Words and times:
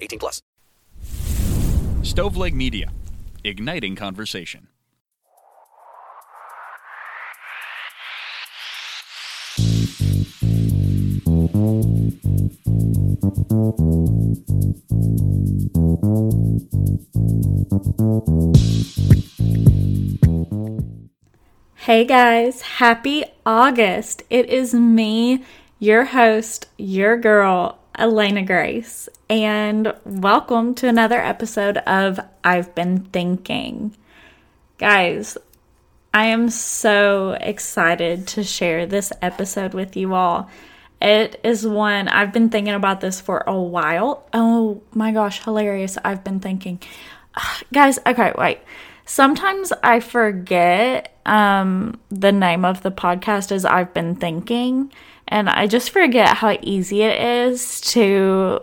18 0.00 0.18
plus. 0.18 0.42
Stoveleg 2.02 2.54
Media. 2.54 2.90
Igniting 3.44 3.96
conversation. 3.96 4.68
Hey 21.76 22.04
guys, 22.04 22.60
happy 22.60 23.24
August. 23.44 24.22
It 24.30 24.48
is 24.48 24.72
me, 24.72 25.42
your 25.80 26.04
host, 26.04 26.66
your 26.78 27.16
girl, 27.16 27.79
Elena 28.00 28.42
Grace, 28.42 29.10
and 29.28 29.92
welcome 30.06 30.74
to 30.76 30.88
another 30.88 31.20
episode 31.20 31.76
of 31.76 32.18
I've 32.42 32.74
Been 32.74 33.00
Thinking. 33.04 33.94
Guys, 34.78 35.36
I 36.14 36.24
am 36.28 36.48
so 36.48 37.32
excited 37.32 38.26
to 38.28 38.42
share 38.42 38.86
this 38.86 39.12
episode 39.20 39.74
with 39.74 39.98
you 39.98 40.14
all. 40.14 40.48
It 41.02 41.40
is 41.44 41.66
one 41.66 42.08
I've 42.08 42.32
been 42.32 42.48
thinking 42.48 42.72
about 42.72 43.02
this 43.02 43.20
for 43.20 43.44
a 43.46 43.60
while. 43.60 44.26
Oh 44.32 44.80
my 44.94 45.12
gosh, 45.12 45.44
hilarious. 45.44 45.98
I've 46.02 46.24
been 46.24 46.40
thinking. 46.40 46.80
Guys, 47.74 47.98
okay, 48.06 48.32
wait. 48.38 48.60
Sometimes 49.04 49.74
I 49.82 50.00
forget 50.00 51.20
um, 51.26 52.00
the 52.08 52.32
name 52.32 52.64
of 52.64 52.82
the 52.82 52.92
podcast 52.92 53.52
is 53.52 53.66
I've 53.66 53.92
Been 53.92 54.14
Thinking, 54.14 54.90
and 55.30 55.48
I 55.48 55.66
just 55.66 55.90
forget 55.90 56.36
how 56.36 56.58
easy 56.60 57.02
it 57.02 57.20
is 57.20 57.80
to 57.92 58.60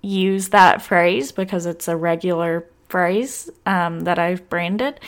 use 0.00 0.50
that 0.50 0.80
phrase 0.80 1.32
because 1.32 1.66
it's 1.66 1.88
a 1.88 1.96
regular 1.96 2.66
phrase 2.88 3.50
um, 3.66 4.02
that 4.02 4.18
I've 4.18 4.48
branded. 4.48 5.00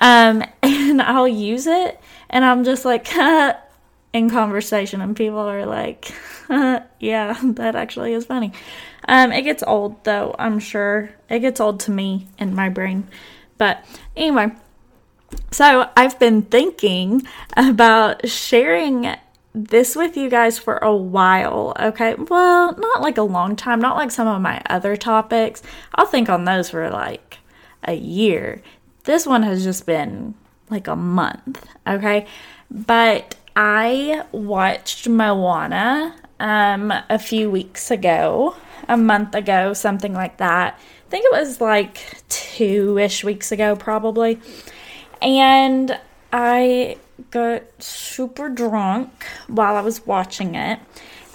Um, 0.00 0.44
and 0.62 1.02
I'll 1.02 1.28
use 1.28 1.66
it, 1.66 2.00
and 2.30 2.44
I'm 2.44 2.64
just 2.64 2.84
like, 2.84 3.08
in 4.12 4.30
conversation, 4.30 5.00
and 5.00 5.16
people 5.16 5.38
are 5.38 5.66
like, 5.66 6.12
yeah, 6.48 7.38
that 7.42 7.74
actually 7.74 8.12
is 8.12 8.24
funny. 8.24 8.52
Um, 9.08 9.32
it 9.32 9.42
gets 9.42 9.62
old, 9.66 10.02
though, 10.04 10.34
I'm 10.38 10.58
sure. 10.58 11.10
It 11.28 11.40
gets 11.40 11.60
old 11.60 11.80
to 11.80 11.90
me 11.90 12.28
in 12.38 12.54
my 12.54 12.68
brain. 12.68 13.08
But 13.58 13.84
anyway, 14.16 14.52
so 15.50 15.90
I've 15.96 16.18
been 16.18 16.42
thinking 16.42 17.22
about 17.56 18.28
sharing 18.28 19.14
this 19.56 19.96
with 19.96 20.18
you 20.18 20.28
guys 20.28 20.58
for 20.58 20.76
a 20.78 20.94
while, 20.94 21.72
okay? 21.80 22.14
Well, 22.14 22.76
not 22.76 23.00
like 23.00 23.16
a 23.16 23.22
long 23.22 23.56
time, 23.56 23.80
not 23.80 23.96
like 23.96 24.10
some 24.10 24.28
of 24.28 24.42
my 24.42 24.60
other 24.68 24.96
topics. 24.96 25.62
I'll 25.94 26.04
think 26.04 26.28
on 26.28 26.44
those 26.44 26.68
for 26.68 26.90
like 26.90 27.38
a 27.82 27.94
year. 27.94 28.60
This 29.04 29.26
one 29.26 29.42
has 29.44 29.64
just 29.64 29.86
been 29.86 30.34
like 30.68 30.86
a 30.86 30.94
month, 30.94 31.66
okay? 31.86 32.26
But 32.70 33.36
I 33.56 34.24
watched 34.30 35.08
Moana 35.08 36.14
um, 36.38 36.92
a 37.08 37.18
few 37.18 37.50
weeks 37.50 37.90
ago, 37.90 38.56
a 38.88 38.98
month 38.98 39.34
ago, 39.34 39.72
something 39.72 40.12
like 40.12 40.36
that. 40.36 40.78
I 41.06 41.08
think 41.08 41.24
it 41.24 41.32
was 41.32 41.62
like 41.62 42.22
two 42.28 42.98
ish 42.98 43.24
weeks 43.24 43.52
ago, 43.52 43.74
probably. 43.74 44.38
And 45.22 45.98
I 46.30 46.98
got 47.30 47.62
super 47.82 48.48
drunk 48.48 49.24
while 49.46 49.76
I 49.76 49.80
was 49.80 50.06
watching 50.06 50.54
it. 50.54 50.80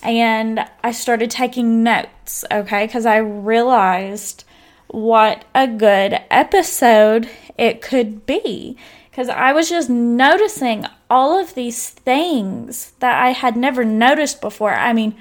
And 0.04 0.66
I 0.84 0.92
started 0.92 1.30
taking 1.30 1.84
notes, 1.84 2.44
okay? 2.52 2.88
Because 2.88 3.06
I 3.06 3.18
realized 3.18 4.44
what 4.88 5.46
a 5.54 5.68
good 5.68 6.20
episode 6.30 7.30
it 7.58 7.82
could 7.82 8.26
be. 8.26 8.78
Because 9.10 9.30
I 9.30 9.54
was 9.54 9.70
just 9.70 9.90
noticing 9.90 10.86
all 11.10 11.38
of 11.38 11.54
these 11.54 11.90
things 11.90 12.94
that 13.00 13.22
I 13.22 13.32
had 13.32 13.58
never 13.58 13.84
noticed 13.84 14.42
before. 14.42 14.74
I 14.74 14.94
mean, 14.94 15.16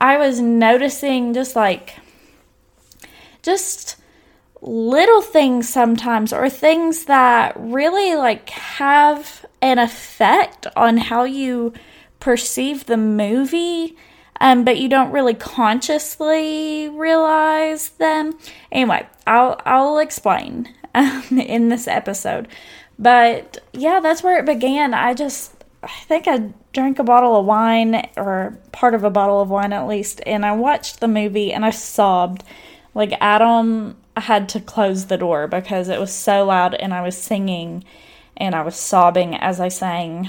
I 0.00 0.16
was 0.16 0.40
noticing 0.40 1.34
just 1.34 1.56
like, 1.56 1.96
just 3.42 3.96
little 4.62 5.22
things 5.22 5.68
sometimes 5.68 6.32
or 6.32 6.48
things 6.48 7.04
that 7.04 7.54
really 7.56 8.16
like 8.16 8.48
have 8.50 9.44
an 9.66 9.78
effect 9.78 10.66
on 10.76 10.96
how 10.96 11.24
you 11.24 11.72
perceive 12.20 12.86
the 12.86 12.96
movie 12.96 13.96
um, 14.40 14.64
but 14.64 14.78
you 14.78 14.88
don't 14.88 15.12
really 15.12 15.34
consciously 15.34 16.88
realize 16.90 17.90
them. 17.90 18.38
Anyway 18.70 19.06
i'll 19.26 19.60
i'll 19.64 19.98
explain 19.98 20.72
um, 20.94 21.22
in 21.38 21.68
this 21.68 21.88
episode. 21.88 22.48
But 22.98 23.58
yeah 23.72 24.00
that's 24.00 24.22
where 24.22 24.38
it 24.38 24.46
began. 24.46 24.94
I 24.94 25.14
just 25.14 25.52
i 25.82 25.88
think 25.88 26.26
i 26.26 26.38
drank 26.72 26.98
a 26.98 27.04
bottle 27.04 27.36
of 27.36 27.46
wine 27.46 28.08
or 28.16 28.58
part 28.72 28.94
of 28.94 29.04
a 29.04 29.10
bottle 29.10 29.40
of 29.40 29.50
wine 29.50 29.72
at 29.72 29.86
least 29.86 30.20
and 30.26 30.44
i 30.44 30.52
watched 30.52 31.00
the 31.00 31.08
movie 31.08 31.52
and 31.52 31.64
i 31.64 31.70
sobbed. 31.70 32.44
Like 32.94 33.12
adam 33.20 33.96
I 34.16 34.20
had 34.20 34.48
to 34.50 34.60
close 34.60 35.06
the 35.06 35.18
door 35.18 35.46
because 35.46 35.90
it 35.90 36.00
was 36.00 36.12
so 36.12 36.46
loud 36.46 36.74
and 36.74 36.94
I 36.94 37.02
was 37.02 37.18
singing 37.18 37.84
and 38.36 38.54
I 38.54 38.62
was 38.62 38.76
sobbing 38.76 39.34
as 39.34 39.60
I 39.60 39.68
sang. 39.68 40.28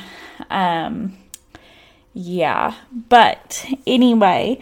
Um, 0.50 1.18
yeah, 2.14 2.76
but 2.92 3.66
anyway, 3.86 4.60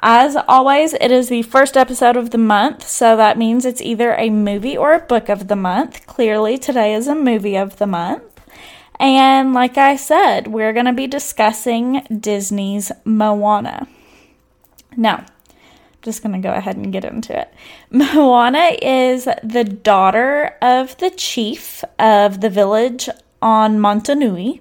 as 0.00 0.36
always, 0.46 0.92
it 0.94 1.10
is 1.10 1.28
the 1.28 1.42
first 1.42 1.76
episode 1.76 2.16
of 2.16 2.30
the 2.30 2.38
month, 2.38 2.86
so 2.86 3.16
that 3.16 3.38
means 3.38 3.64
it's 3.64 3.82
either 3.82 4.14
a 4.14 4.30
movie 4.30 4.76
or 4.76 4.94
a 4.94 5.00
book 5.00 5.28
of 5.28 5.48
the 5.48 5.56
month. 5.56 6.06
Clearly, 6.06 6.58
today 6.58 6.94
is 6.94 7.08
a 7.08 7.14
movie 7.14 7.56
of 7.56 7.78
the 7.78 7.86
month. 7.86 8.22
And 9.00 9.54
like 9.54 9.78
I 9.78 9.96
said, 9.96 10.48
we're 10.48 10.72
going 10.72 10.86
to 10.86 10.92
be 10.92 11.06
discussing 11.06 12.06
Disney's 12.20 12.92
Moana. 13.04 13.88
Now, 14.96 15.24
just 16.08 16.22
going 16.22 16.32
to 16.32 16.48
go 16.48 16.54
ahead 16.54 16.76
and 16.76 16.90
get 16.90 17.04
into 17.04 17.38
it. 17.38 17.52
Moana 17.90 18.70
is 18.80 19.28
the 19.44 19.64
daughter 19.64 20.56
of 20.62 20.96
the 20.96 21.10
chief 21.10 21.84
of 21.98 22.40
the 22.40 22.48
village 22.48 23.10
on 23.42 23.78
Motunui. 23.78 24.60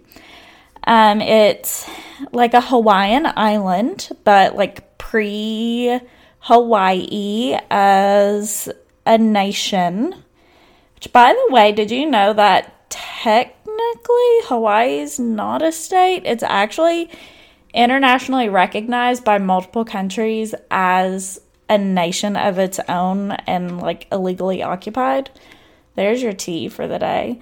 Um, 0.84 1.22
it's 1.22 1.90
like 2.34 2.54
a 2.54 2.60
Hawaiian 2.62 3.28
island, 3.36 4.10
but 4.26 4.58
like 4.58 4.98
pre 4.98 6.02
Hawaii 6.40 7.58
as 7.72 8.70
a 9.06 9.18
nation. 9.18 10.16
Which, 10.96 11.14
by 11.14 11.32
the 11.32 11.54
way, 11.54 11.72
did 11.72 11.92
you 11.92 12.10
know 12.10 12.34
that 12.34 12.90
technically 12.90 14.36
Hawaii 14.46 15.00
is 15.00 15.18
not 15.18 15.62
a 15.62 15.72
state? 15.72 16.24
It's 16.26 16.44
actually 16.44 17.10
internationally 17.78 18.50
recognized 18.50 19.24
by 19.24 19.38
multiple 19.38 19.86
countries 19.86 20.56
as 20.72 21.40
a 21.70 21.78
nation 21.78 22.36
of 22.36 22.58
its 22.58 22.80
own 22.90 23.32
and 23.32 23.80
like 23.80 24.08
illegally 24.12 24.64
occupied. 24.64 25.30
There's 25.96 26.22
your 26.22 26.34
tea 26.34 26.70
for 26.70 26.88
the 26.88 27.00
day. 27.00 27.40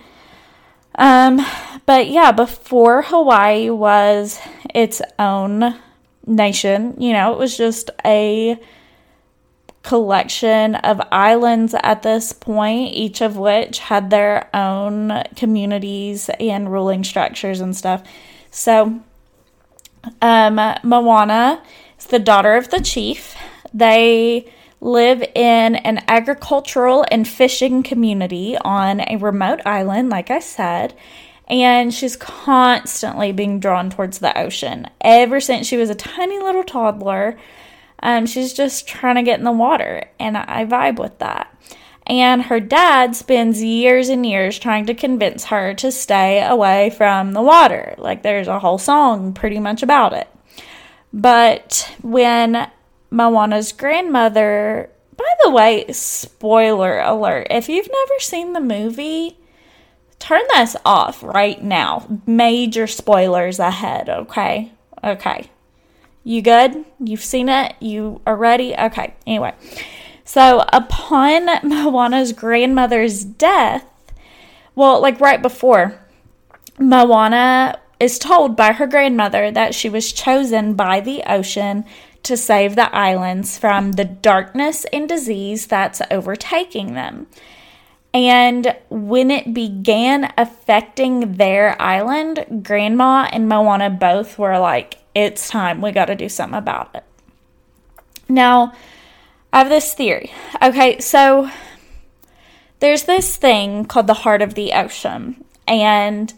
Um, 0.96 1.46
but 1.86 2.10
yeah, 2.10 2.32
before 2.32 3.02
Hawaii 3.04 3.70
was 3.70 4.40
its 4.74 5.02
own 5.18 5.80
nation, 6.26 6.96
you 7.00 7.14
know, 7.14 7.34
it 7.34 7.40
was 7.40 7.58
just 7.58 7.90
a 8.06 8.60
collection 9.84 10.76
of 10.76 11.00
islands 11.12 11.76
at 11.82 12.02
this 12.02 12.34
point, 12.34 12.94
each 12.94 13.22
of 13.22 13.38
which 13.38 13.80
had 13.80 14.10
their 14.10 14.50
own 14.56 15.24
communities 15.36 16.30
and 16.40 16.72
ruling 16.72 17.04
structures 17.04 17.62
and 17.62 17.76
stuff. 17.76 18.04
So, 18.50 19.02
um, 20.22 20.56
Moana 20.84 21.62
is 22.00 22.06
the 22.06 22.20
daughter 22.20 22.56
of 22.56 22.70
the 22.70 22.82
chief. 22.82 23.36
They 23.74 24.52
live 24.82 25.22
in 25.34 25.76
an 25.76 26.04
agricultural 26.08 27.06
and 27.10 27.28
fishing 27.28 27.84
community 27.84 28.58
on 28.58 29.02
a 29.02 29.18
remote 29.18 29.62
island, 29.66 30.10
like 30.10 30.30
I 30.30 30.40
said, 30.40 30.94
and 31.48 31.94
she's 31.94 32.16
constantly 32.16 33.32
being 33.32 33.60
drawn 33.60 33.90
towards 33.90 34.20
the 34.20 34.38
ocean. 34.38 34.88
Ever 35.02 35.40
since 35.40 35.68
she 35.68 35.78
was 35.78 35.90
a 35.90 35.96
tiny 35.96 36.40
little 36.40 36.64
toddler, 36.64 37.38
um, 38.02 38.26
she's 38.26 38.54
just 38.54 38.88
trying 38.88 39.16
to 39.16 39.24
get 39.24 39.40
in 39.40 39.46
the 39.46 39.52
water, 39.52 40.06
and 40.20 40.38
I 40.38 40.66
vibe 40.66 41.00
with 41.00 41.18
that. 41.20 41.55
And 42.08 42.44
her 42.44 42.60
dad 42.60 43.16
spends 43.16 43.64
years 43.64 44.10
and 44.10 44.26
years 44.26 44.60
trying 44.60 44.86
to 44.86 44.94
convince 44.94 45.46
her 45.46 45.74
to 45.76 45.92
stay 45.92 46.44
away 46.44 46.92
from 46.92 47.34
the 47.34 47.42
water. 47.42 47.96
Like, 47.98 48.22
there's 48.22 48.48
a 48.48 48.60
whole 48.60 48.78
song 48.78 49.34
pretty 49.34 49.60
much 49.60 49.82
about 49.82 50.14
it. 50.14 50.28
But 51.12 51.96
when 52.02 52.70
Moana's 53.10 53.72
grandmother, 53.72 54.90
by 55.18 55.34
the 55.44 55.50
way, 55.50 55.86
spoiler 55.92 57.00
alert, 57.00 57.48
if 57.50 57.70
you've 57.70 57.90
never 57.90 58.20
seen 58.20 58.54
the 58.54 58.62
movie, 58.62 59.40
turn 60.20 60.44
this 60.54 60.76
off 60.86 61.24
right 61.24 61.64
now. 61.64 62.06
Major 62.28 62.86
spoilers 62.86 63.58
ahead, 63.58 64.10
okay? 64.10 64.72
Okay. 65.04 65.50
You 66.24 66.42
good? 66.42 66.84
You've 67.00 67.24
seen 67.24 67.50
it? 67.50 67.76
You 67.80 68.22
are 68.26 68.36
ready? 68.36 68.76
Okay. 68.76 69.14
Anyway, 69.26 69.54
so 70.26 70.66
upon 70.74 71.46
Moana's 71.64 72.34
grandmother's 72.34 73.24
death, 73.24 73.86
well, 74.76 75.00
like 75.02 75.22
right 75.22 75.42
before, 75.42 76.02
Moana 76.78 77.80
is 78.00 78.20
told 78.20 78.58
by 78.58 78.74
her 78.74 78.88
grandmother 78.88 79.50
that 79.52 79.74
she 79.74 79.88
was 79.88 80.12
chosen 80.12 80.74
by 80.74 81.00
the 81.00 81.24
ocean 81.26 81.86
to 82.24 82.36
save 82.36 82.76
the 82.76 82.94
islands 82.94 83.58
from 83.58 83.94
the 83.94 84.04
darkness 84.04 84.86
and 84.92 85.08
disease 85.08 85.68
that's 85.68 86.02
overtaking 86.12 86.96
them. 86.96 87.28
And 88.14 88.76
when 88.90 89.30
it 89.30 89.54
began 89.54 90.34
affecting 90.38 91.34
their 91.34 91.80
island, 91.82 92.64
Grandma 92.64 93.30
and 93.32 93.48
Moana 93.48 93.90
both 93.90 94.40
were 94.40 94.58
like, 94.58 94.98
it's 95.14 95.50
time. 95.50 95.82
We 95.82 95.92
got 95.92 96.06
to 96.06 96.16
do 96.16 96.30
something 96.30 96.58
about 96.58 96.96
it. 96.96 97.04
Now, 98.28 98.74
I 99.54 99.60
have 99.60 99.70
this 99.70 99.94
theory. 99.94 100.32
Okay, 100.62 101.00
so 101.00 101.50
there's 102.80 103.04
this 103.04 103.38
thing 103.38 103.86
called 103.86 104.08
the 104.08 104.14
heart 104.14 104.42
of 104.42 104.54
the 104.54 104.74
ocean, 104.74 105.44
and 105.68 106.34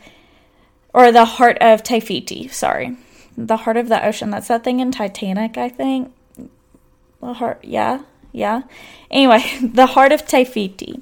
or 0.93 1.11
the 1.11 1.25
heart 1.25 1.57
of 1.61 1.83
Te 1.83 1.99
Fiti, 1.99 2.47
sorry. 2.47 2.97
The 3.37 3.57
heart 3.57 3.77
of 3.77 3.89
the 3.89 4.03
ocean. 4.03 4.31
That's 4.31 4.47
that 4.47 4.63
thing 4.63 4.79
in 4.79 4.91
Titanic, 4.91 5.57
I 5.57 5.69
think. 5.69 6.11
The 7.21 7.33
heart, 7.33 7.63
yeah, 7.63 8.01
yeah. 8.31 8.63
Anyway, 9.11 9.43
the 9.61 9.85
heart 9.85 10.11
of 10.11 10.25
Te 10.25 10.43
Fiti. 10.43 11.01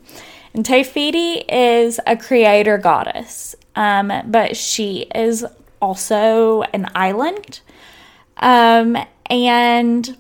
And 0.54 0.66
Te 0.66 0.84
Fiti 0.84 1.44
is 1.50 2.00
a 2.08 2.16
creator 2.16 2.78
goddess, 2.78 3.56
um, 3.75 4.12
but 4.25 4.56
she 4.56 5.08
is 5.13 5.46
also 5.81 6.62
an 6.62 6.90
island. 6.96 7.60
Um, 8.38 8.98
and 9.30 10.18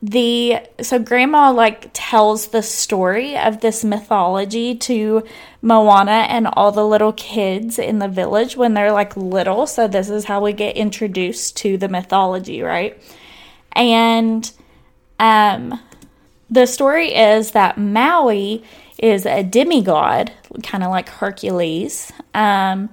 the 0.00 0.60
so 0.80 0.98
grandma 0.98 1.50
like 1.52 1.90
tells 1.92 2.48
the 2.48 2.62
story 2.62 3.36
of 3.36 3.60
this 3.60 3.82
mythology 3.82 4.76
to 4.76 5.24
Moana 5.60 6.26
and 6.28 6.46
all 6.46 6.70
the 6.70 6.86
little 6.86 7.12
kids 7.12 7.78
in 7.78 7.98
the 7.98 8.08
village 8.08 8.56
when 8.56 8.74
they're 8.74 8.92
like 8.92 9.16
little. 9.16 9.66
So 9.66 9.88
this 9.88 10.08
is 10.08 10.24
how 10.24 10.40
we 10.40 10.52
get 10.52 10.76
introduced 10.76 11.56
to 11.58 11.76
the 11.76 11.88
mythology, 11.88 12.62
right? 12.62 13.00
And 13.72 14.50
um 15.18 15.80
the 16.50 16.66
story 16.66 17.14
is 17.14 17.50
that 17.50 17.76
Maui 17.76 18.64
is 18.98 19.26
a 19.26 19.42
demigod, 19.42 20.32
kind 20.62 20.82
of 20.82 20.90
like 20.90 21.08
Hercules. 21.08 22.12
Um, 22.34 22.88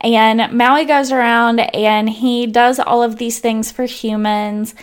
and 0.00 0.52
Maui 0.56 0.84
goes 0.84 1.12
around 1.12 1.60
and 1.60 2.10
he 2.10 2.46
does 2.46 2.78
all 2.78 3.02
of 3.02 3.16
these 3.16 3.38
things 3.38 3.70
for 3.70 3.84
humans. 3.84 4.74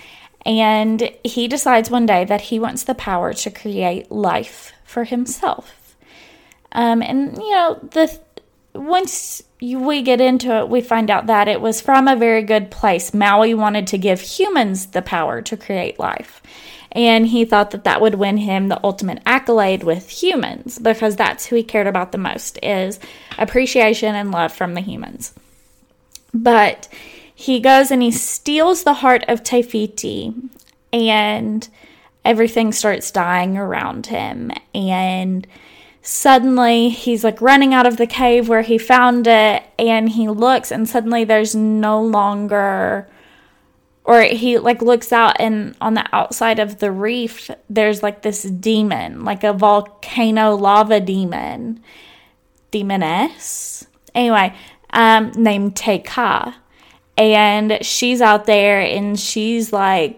And 0.46 1.12
he 1.24 1.48
decides 1.48 1.90
one 1.90 2.06
day 2.06 2.26
that 2.26 2.42
he 2.42 2.60
wants 2.60 2.84
the 2.84 2.96
power 2.96 3.34
to 3.34 3.50
create 3.50 4.12
life 4.12 4.74
for 4.84 5.06
himself. 5.06 5.96
Um, 6.72 7.02
and, 7.02 7.38
you 7.38 7.52
know, 7.52 7.80
the 7.92 8.20
once 8.74 9.44
you, 9.60 9.80
we 9.80 10.02
get 10.02 10.20
into 10.20 10.52
it, 10.58 10.68
we 10.68 10.82
find 10.82 11.12
out 11.12 11.28
that 11.28 11.48
it 11.48 11.62
was 11.62 11.80
from 11.80 12.08
a 12.08 12.16
very 12.16 12.42
good 12.42 12.72
place. 12.72 13.14
Maui 13.14 13.54
wanted 13.54 13.88
to 13.88 13.98
give 13.98 14.20
humans 14.20 14.88
the 14.88 15.02
power 15.02 15.42
to 15.44 15.56
create 15.56 16.00
life 16.00 16.42
and 16.94 17.26
he 17.28 17.44
thought 17.44 17.72
that 17.72 17.84
that 17.84 18.00
would 18.02 18.16
win 18.16 18.38
him 18.38 18.68
the 18.68 18.80
ultimate 18.84 19.22
accolade 19.26 19.84
with 19.84 20.08
humans 20.10 20.80
because 20.80 21.16
that's 21.16 21.46
who 21.46 21.56
he 21.56 21.64
cared 21.64 21.88
about 21.88 22.12
the 22.12 22.18
most 22.18 22.58
is 22.64 23.00
appreciation 23.38 24.16
and 24.16 24.32
love 24.32 24.54
from 24.54 24.76
the 24.76 24.82
humans 24.82 25.34
but 26.34 26.88
he 27.44 27.60
goes 27.60 27.92
and 27.92 28.02
he 28.02 28.10
steals 28.10 28.84
the 28.84 28.94
heart 28.94 29.26
of 29.28 29.44
Te 29.44 29.62
Fiti 29.62 30.34
and 30.94 31.68
everything 32.24 32.72
starts 32.72 33.12
dying 33.12 33.58
around 33.58 34.08
him. 34.08 34.50
And 34.74 35.46
suddenly 36.02 36.88
he's 36.88 37.22
like 37.22 37.42
running 37.42 37.74
out 37.74 37.86
of 37.86 37.98
the 37.98 38.08
cave 38.08 38.48
where 38.48 38.62
he 38.62 38.78
found 38.78 39.28
it 39.28 39.62
and 39.78 40.08
he 40.08 40.30
looks 40.30 40.72
and 40.72 40.88
suddenly 40.88 41.26
there's 41.26 41.54
no 41.54 42.02
longer 42.02 43.10
or 44.06 44.22
he 44.22 44.58
like 44.58 44.82
looks 44.82 45.12
out 45.12 45.36
and 45.38 45.76
on 45.82 45.96
the 45.96 46.06
outside 46.14 46.60
of 46.60 46.80
the 46.80 46.94
reef 46.94 47.52
there's 47.70 48.02
like 48.02 48.22
this 48.22 48.44
demon 48.44 49.26
like 49.26 49.44
a 49.44 49.52
volcano 49.52 50.56
lava 50.56 51.02
demon. 51.02 51.84
Demoness. 52.72 53.86
Anyway 54.16 54.56
um 54.92 55.32
named 55.36 55.76
Te 55.76 56.00
Kā 56.00 56.54
and 57.18 57.80
she's 57.82 58.22
out 58.22 58.46
there 58.46 58.80
and 58.80 59.20
she's 59.20 59.72
like 59.72 60.18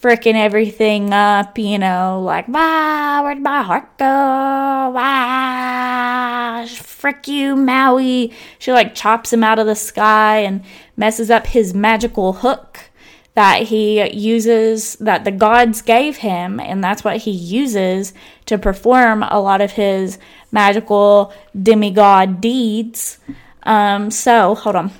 freaking 0.00 0.34
everything 0.34 1.12
up 1.12 1.58
you 1.58 1.78
know 1.78 2.20
like 2.22 2.46
wow 2.48 3.22
where'd 3.22 3.40
my 3.40 3.62
heart 3.62 3.98
go 3.98 4.04
wow 4.04 6.64
frick 6.66 7.26
you 7.26 7.56
maui 7.56 8.32
she 8.58 8.72
like 8.72 8.94
chops 8.94 9.32
him 9.32 9.42
out 9.42 9.58
of 9.58 9.66
the 9.66 9.74
sky 9.74 10.38
and 10.38 10.62
messes 10.96 11.30
up 11.30 11.46
his 11.46 11.74
magical 11.74 12.34
hook 12.34 12.90
that 13.36 13.64
he 13.64 14.02
uses, 14.12 14.96
that 14.96 15.24
the 15.24 15.30
gods 15.30 15.82
gave 15.82 16.16
him, 16.16 16.58
and 16.58 16.82
that's 16.82 17.04
what 17.04 17.18
he 17.18 17.30
uses 17.30 18.14
to 18.46 18.56
perform 18.56 19.22
a 19.22 19.38
lot 19.38 19.60
of 19.60 19.72
his 19.72 20.18
magical 20.50 21.34
demigod 21.62 22.40
deeds. 22.40 23.18
Um, 23.64 24.10
so, 24.10 24.54
hold 24.54 24.76
on. 24.76 24.90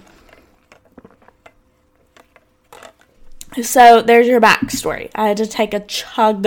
So, 3.63 4.03
there's 4.03 4.27
your 4.27 4.41
backstory. 4.41 5.11
I 5.15 5.29
had 5.29 5.39
to 5.39 5.47
take 5.47 5.73
a 5.73 5.81
chug 5.81 6.47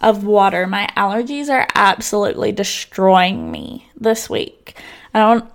of 0.00 0.24
water. 0.24 0.66
My 0.66 0.88
allergies 0.96 1.48
are 1.48 1.66
absolutely 1.74 2.52
destroying 2.52 3.50
me 3.50 3.88
this 3.96 4.30
week. 4.30 4.76
I 5.12 5.18
don't 5.18 5.50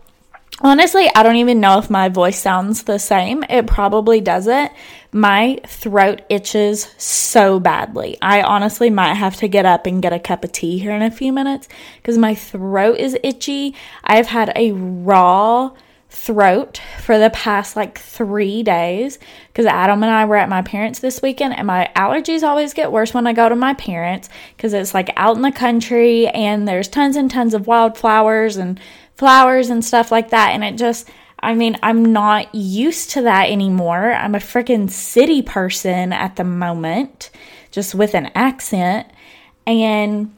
Honestly, 0.62 1.10
I 1.14 1.24
don't 1.24 1.38
even 1.38 1.60
know 1.60 1.80
if 1.80 1.90
my 1.90 2.10
voice 2.10 2.40
sounds 2.40 2.84
the 2.84 3.00
same. 3.00 3.44
It 3.50 3.66
probably 3.66 4.22
doesn't. 4.22 4.72
My 5.12 5.60
throat 5.66 6.22
itches 6.30 6.94
so 6.98 7.60
badly. 7.60 8.18
I 8.22 8.44
honestly 8.44 8.90
might 8.90 9.16
have 9.16 9.36
to 9.38 9.48
get 9.48 9.66
up 9.66 9.88
and 9.88 10.02
get 10.02 10.14
a 10.14 10.20
cup 10.20 10.44
of 10.44 10.52
tea 10.52 10.78
here 10.78 10.92
in 10.92 11.02
a 11.02 11.12
few 11.12 11.34
minutes 11.34 11.68
because 11.98 12.18
my 12.18 12.36
throat 12.36 12.98
is 12.98 13.18
itchy. 13.24 13.76
I've 14.04 14.28
had 14.28 14.54
a 14.56 14.72
raw 14.72 15.72
throat 16.14 16.80
for 17.02 17.18
the 17.18 17.32
past 17.32 17.76
like 17.76 17.98
three 17.98 18.64
days 18.64 19.20
because 19.48 19.66
Adam 19.66 20.04
and 20.04 20.12
I 20.12 20.26
were 20.26 20.36
at 20.36 20.48
my 20.48 20.62
parents 20.62 21.00
this 21.00 21.22
weekend, 21.22 21.58
and 21.58 21.68
my 21.68 21.90
allergies 21.96 22.44
always 22.44 22.74
get 22.74 22.92
worse 22.92 23.14
when 23.14 23.28
I 23.28 23.34
go 23.34 23.50
to 23.50 23.56
my 23.56 23.74
parents 23.74 24.30
because 24.56 24.74
it's 24.74 24.94
like 24.94 25.12
out 25.18 25.36
in 25.36 25.42
the 25.42 25.52
country 25.52 26.28
and 26.28 26.68
there's 26.68 26.88
tons 26.88 27.16
and 27.16 27.30
tons 27.30 27.54
of 27.54 27.68
wildflowers 27.68 28.58
and 28.58 28.80
flowers 29.16 29.70
and 29.70 29.84
stuff 29.84 30.12
like 30.12 30.30
that. 30.30 30.52
And 30.52 30.64
it 30.64 30.78
just, 30.78 31.10
I 31.40 31.56
mean, 31.56 31.78
I'm 31.84 32.14
not 32.14 32.54
used 32.56 33.10
to 33.12 33.24
that 33.24 33.50
anymore. 33.50 34.14
I'm 34.14 34.36
a 34.36 34.40
freaking 34.40 34.90
city 34.90 35.42
person 35.42 36.14
at 36.14 36.36
the 36.36 36.44
moment, 36.44 37.32
just 37.72 37.96
with 37.96 38.14
an 38.14 38.32
accent. 38.36 39.08
And 39.66 40.34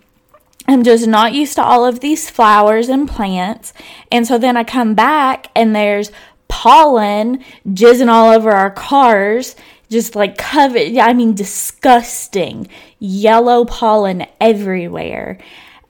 I'm 0.68 0.84
just 0.84 1.08
not 1.08 1.34
used 1.34 1.56
to 1.56 1.64
all 1.64 1.86
of 1.86 2.00
these 2.00 2.30
flowers 2.30 2.90
and 2.90 3.08
plants. 3.08 3.74
And 4.12 4.26
so 4.26 4.38
then 4.38 4.58
I 4.58 4.64
come 4.64 4.96
back 4.96 5.48
and 5.56 5.76
there's 5.76 6.12
pollen 6.48 7.44
jizzing 7.68 8.08
all 8.10 8.32
over 8.32 8.52
our 8.52 8.72
cars 8.72 9.56
just 9.90 10.16
like 10.16 10.38
covered, 10.38 10.98
I 10.98 11.14
mean, 11.14 11.36
disgusting 11.36 12.68
yellow 13.00 13.66
pollen 13.66 14.26
everywhere. 14.42 15.38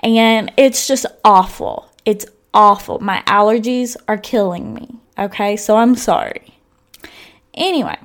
And 0.02 0.52
it's 0.58 0.88
just 0.88 1.06
awful. 1.24 1.90
It's 2.04 2.26
awful. 2.54 3.00
My 3.00 3.24
allergies 3.26 3.96
are 4.08 4.18
killing 4.18 4.74
me. 4.74 4.96
Okay, 5.18 5.56
so 5.56 5.78
I'm 5.78 5.96
sorry. 5.96 6.54
Anyway, 7.54 7.98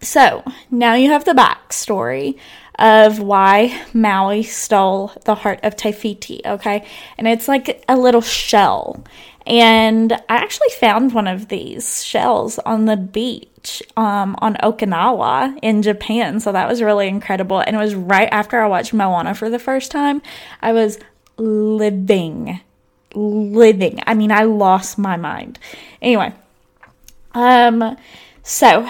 so 0.00 0.42
now 0.70 0.94
you 0.94 1.10
have 1.10 1.24
the 1.26 1.32
backstory 1.32 2.38
of 2.78 3.18
why 3.18 3.82
Maui 3.92 4.42
stole 4.42 5.12
the 5.24 5.34
heart 5.34 5.60
of 5.62 5.76
Te 5.76 5.92
Fiti, 5.92 6.40
okay? 6.46 6.86
And 7.16 7.26
it's 7.26 7.48
like 7.48 7.84
a 7.88 7.96
little 7.96 8.20
shell. 8.20 9.04
And 9.46 10.12
I 10.12 10.36
actually 10.36 10.68
found 10.78 11.14
one 11.14 11.26
of 11.26 11.48
these 11.48 12.04
shells 12.04 12.58
on 12.60 12.84
the 12.84 12.96
beach 12.96 13.82
um, 13.96 14.36
on 14.38 14.54
Okinawa 14.56 15.58
in 15.62 15.82
Japan. 15.82 16.38
So 16.38 16.52
that 16.52 16.68
was 16.68 16.82
really 16.82 17.08
incredible. 17.08 17.60
And 17.60 17.74
it 17.74 17.78
was 17.78 17.94
right 17.94 18.28
after 18.30 18.60
I 18.60 18.68
watched 18.68 18.92
Moana 18.92 19.34
for 19.34 19.48
the 19.48 19.58
first 19.58 19.90
time. 19.90 20.22
I 20.60 20.72
was 20.72 20.98
living, 21.38 22.60
living. 23.14 24.00
I 24.06 24.14
mean, 24.14 24.30
I 24.30 24.44
lost 24.44 24.98
my 24.98 25.16
mind. 25.16 25.58
Anyway, 26.02 26.32
um, 27.32 27.96
so 28.42 28.88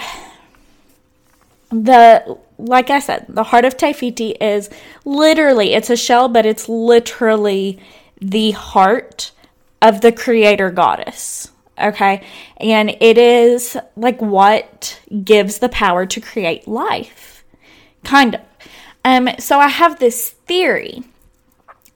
the 1.71 2.37
like 2.59 2.89
I 2.89 2.99
said, 2.99 3.25
the 3.29 3.43
heart 3.43 3.65
of 3.65 3.77
Te 3.77 3.93
Fiti 3.93 4.31
is 4.31 4.69
literally 5.05 5.73
it's 5.73 5.89
a 5.89 5.95
shell, 5.95 6.27
but 6.27 6.45
it's 6.45 6.67
literally 6.67 7.79
the 8.21 8.51
heart 8.51 9.31
of 9.81 10.01
the 10.01 10.11
creator 10.11 10.69
goddess. 10.69 11.51
Okay. 11.79 12.21
And 12.57 12.89
it 12.99 13.17
is 13.17 13.77
like 13.95 14.21
what 14.21 14.99
gives 15.23 15.59
the 15.59 15.69
power 15.69 16.05
to 16.05 16.19
create 16.19 16.67
life. 16.67 17.45
Kind 18.03 18.35
of. 18.35 18.41
Um, 19.05 19.29
so 19.39 19.59
I 19.59 19.69
have 19.69 19.99
this 19.99 20.29
theory 20.29 21.03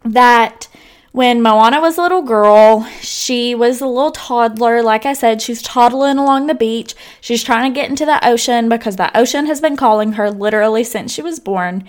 that 0.05 0.69
when 1.13 1.43
Moana 1.43 1.79
was 1.79 1.99
a 1.99 2.01
little 2.01 2.23
girl, 2.23 2.87
she 2.99 3.53
was 3.53 3.81
a 3.81 3.87
little 3.87 4.11
toddler. 4.11 4.81
Like 4.81 5.05
I 5.05 5.13
said, 5.13 5.43
she's 5.43 5.61
toddling 5.61 6.17
along 6.17 6.47
the 6.47 6.55
beach. 6.55 6.95
She's 7.21 7.43
trying 7.43 7.71
to 7.71 7.79
get 7.79 7.87
into 7.87 8.03
the 8.03 8.27
ocean 8.27 8.67
because 8.67 8.95
the 8.95 9.15
ocean 9.15 9.45
has 9.45 9.61
been 9.61 9.77
calling 9.77 10.13
her 10.13 10.31
literally 10.31 10.83
since 10.83 11.13
she 11.13 11.21
was 11.21 11.39
born. 11.39 11.87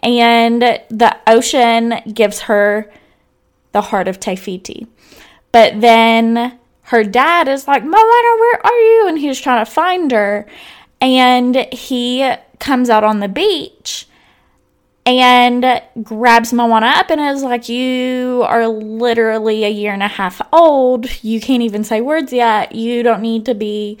And 0.00 0.60
the 0.60 1.16
ocean 1.28 2.00
gives 2.12 2.40
her 2.40 2.90
the 3.70 3.80
heart 3.80 4.08
of 4.08 4.18
Te 4.18 4.34
Fiti. 4.34 4.88
But 5.52 5.80
then 5.80 6.58
her 6.82 7.04
dad 7.04 7.46
is 7.46 7.68
like, 7.68 7.84
Moana, 7.84 7.96
where 7.96 8.66
are 8.66 8.80
you? 8.80 9.04
And 9.06 9.18
he's 9.20 9.40
trying 9.40 9.64
to 9.64 9.70
find 9.70 10.10
her. 10.10 10.46
And 11.00 11.54
he 11.72 12.28
comes 12.58 12.90
out 12.90 13.04
on 13.04 13.20
the 13.20 13.28
beach 13.28 14.08
and 15.06 15.82
grabs 16.02 16.52
Moana 16.52 16.86
up 16.86 17.10
and 17.10 17.20
is 17.20 17.42
like, 17.42 17.68
You 17.68 18.42
are 18.46 18.66
literally 18.66 19.64
a 19.64 19.68
year 19.68 19.92
and 19.92 20.02
a 20.02 20.08
half 20.08 20.40
old. 20.52 21.06
You 21.22 21.40
can't 21.40 21.62
even 21.62 21.84
say 21.84 22.00
words 22.00 22.32
yet. 22.32 22.74
You 22.74 23.02
don't 23.02 23.22
need 23.22 23.46
to 23.46 23.54
be 23.54 23.98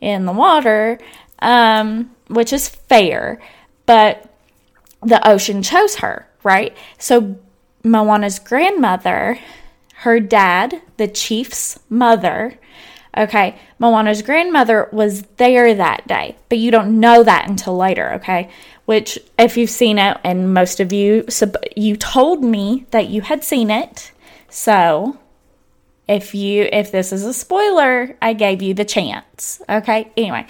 in 0.00 0.26
the 0.26 0.32
water, 0.32 0.98
um, 1.38 2.10
which 2.28 2.52
is 2.52 2.68
fair. 2.68 3.40
But 3.86 4.28
the 5.02 5.26
ocean 5.26 5.62
chose 5.62 5.96
her, 5.96 6.28
right? 6.42 6.76
So 6.98 7.36
Moana's 7.82 8.38
grandmother, 8.38 9.38
her 9.96 10.20
dad, 10.20 10.80
the 10.96 11.08
chief's 11.08 11.78
mother, 11.88 12.58
okay, 13.16 13.58
Moana's 13.78 14.22
grandmother 14.22 14.88
was 14.92 15.22
there 15.36 15.74
that 15.74 16.06
day, 16.06 16.36
but 16.48 16.58
you 16.58 16.70
don't 16.70 17.00
know 17.00 17.22
that 17.22 17.48
until 17.48 17.76
later, 17.76 18.12
okay? 18.14 18.50
Which 18.84 19.18
if 19.38 19.56
you've 19.56 19.70
seen 19.70 19.98
it 19.98 20.18
and 20.24 20.52
most 20.52 20.80
of 20.80 20.92
you 20.92 21.26
you 21.76 21.96
told 21.96 22.42
me 22.42 22.86
that 22.90 23.08
you 23.08 23.22
had 23.22 23.44
seen 23.44 23.70
it. 23.70 24.12
So 24.48 25.18
if 26.08 26.34
you 26.34 26.68
if 26.72 26.92
this 26.92 27.12
is 27.12 27.24
a 27.24 27.32
spoiler 27.32 28.16
i 28.20 28.32
gave 28.32 28.60
you 28.62 28.74
the 28.74 28.84
chance 28.84 29.62
okay? 29.68 30.10
Anyway 30.16 30.46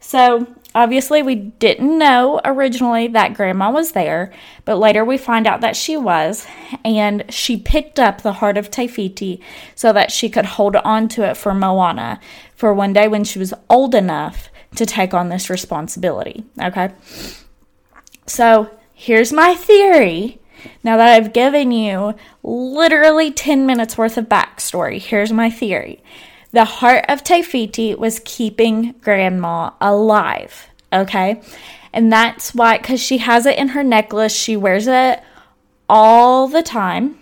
so 0.00 0.46
obviously 0.74 1.22
we 1.22 1.34
didn't 1.34 1.98
know 1.98 2.40
originally 2.44 3.06
that 3.08 3.34
grandma 3.34 3.70
was 3.70 3.92
there 3.92 4.32
but 4.64 4.76
later 4.76 5.04
we 5.04 5.16
find 5.16 5.46
out 5.46 5.60
that 5.60 5.76
she 5.76 5.96
was 5.96 6.46
and 6.84 7.24
she 7.32 7.56
picked 7.56 7.98
up 7.98 8.22
the 8.22 8.34
heart 8.34 8.58
of 8.58 8.70
Te 8.70 8.86
Fiti 8.86 9.40
so 9.74 9.92
that 9.92 10.10
she 10.10 10.28
could 10.28 10.44
hold 10.44 10.76
on 10.76 11.08
to 11.08 11.22
it 11.22 11.36
for 11.36 11.54
moana 11.54 12.18
for 12.56 12.74
one 12.74 12.92
day 12.92 13.06
when 13.06 13.24
she 13.24 13.38
was 13.38 13.54
old 13.70 13.94
enough 13.94 14.48
to 14.74 14.84
take 14.84 15.14
on 15.14 15.28
this 15.28 15.48
responsibility 15.48 16.44
okay 16.60 16.90
so 18.26 18.70
here's 18.92 19.32
my 19.32 19.54
theory. 19.54 20.40
Now 20.82 20.96
that 20.96 21.08
I've 21.08 21.32
given 21.32 21.72
you 21.72 22.14
literally 22.42 23.30
10 23.30 23.66
minutes 23.66 23.98
worth 23.98 24.16
of 24.16 24.28
backstory, 24.28 25.00
here's 25.00 25.32
my 25.32 25.50
theory. 25.50 26.02
The 26.52 26.64
heart 26.64 27.04
of 27.08 27.24
Te 27.24 27.42
Fiti 27.42 27.94
was 27.94 28.20
keeping 28.24 28.94
grandma 29.00 29.70
alive, 29.80 30.68
okay? 30.92 31.42
And 31.92 32.12
that's 32.12 32.54
why, 32.54 32.78
because 32.78 33.00
she 33.00 33.18
has 33.18 33.46
it 33.46 33.58
in 33.58 33.68
her 33.68 33.84
necklace, 33.84 34.34
she 34.34 34.56
wears 34.56 34.86
it 34.86 35.22
all 35.88 36.48
the 36.48 36.62
time. 36.62 37.18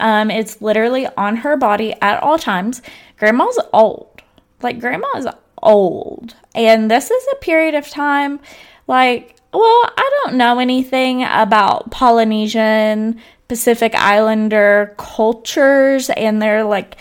Um, 0.00 0.30
it's 0.30 0.62
literally 0.62 1.06
on 1.16 1.36
her 1.36 1.56
body 1.56 1.94
at 2.00 2.22
all 2.22 2.38
times. 2.38 2.82
Grandma's 3.18 3.60
old. 3.72 4.22
Like, 4.62 4.80
grandma 4.80 5.08
is 5.16 5.26
old. 5.62 6.34
And 6.54 6.90
this 6.90 7.10
is 7.10 7.26
a 7.32 7.36
period 7.36 7.74
of 7.74 7.88
time, 7.88 8.40
like, 8.86 9.37
well, 9.52 9.92
I 9.96 10.10
don't 10.24 10.36
know 10.36 10.58
anything 10.58 11.24
about 11.24 11.90
Polynesian 11.90 13.20
Pacific 13.48 13.94
Islander 13.94 14.94
cultures 14.98 16.10
and 16.10 16.40
their 16.40 16.64
like 16.64 16.96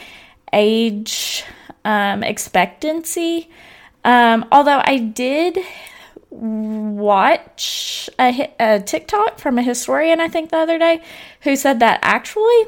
age 0.54 1.44
um, 1.84 2.24
expectancy. 2.24 3.50
Um, 4.06 4.46
although 4.51 4.82
I 4.84 4.98
did 4.98 5.60
watch 6.30 8.10
a, 8.20 8.54
a 8.60 8.80
TikTok 8.80 9.39
from 9.39 9.58
a 9.58 9.63
historian, 9.63 10.22
I 10.22 10.30
think, 10.30 10.51
the 10.51 10.58
other 10.58 10.80
day, 10.80 11.01
who 11.42 11.56
said 11.56 11.80
that 11.80 12.00
actually 12.01 12.63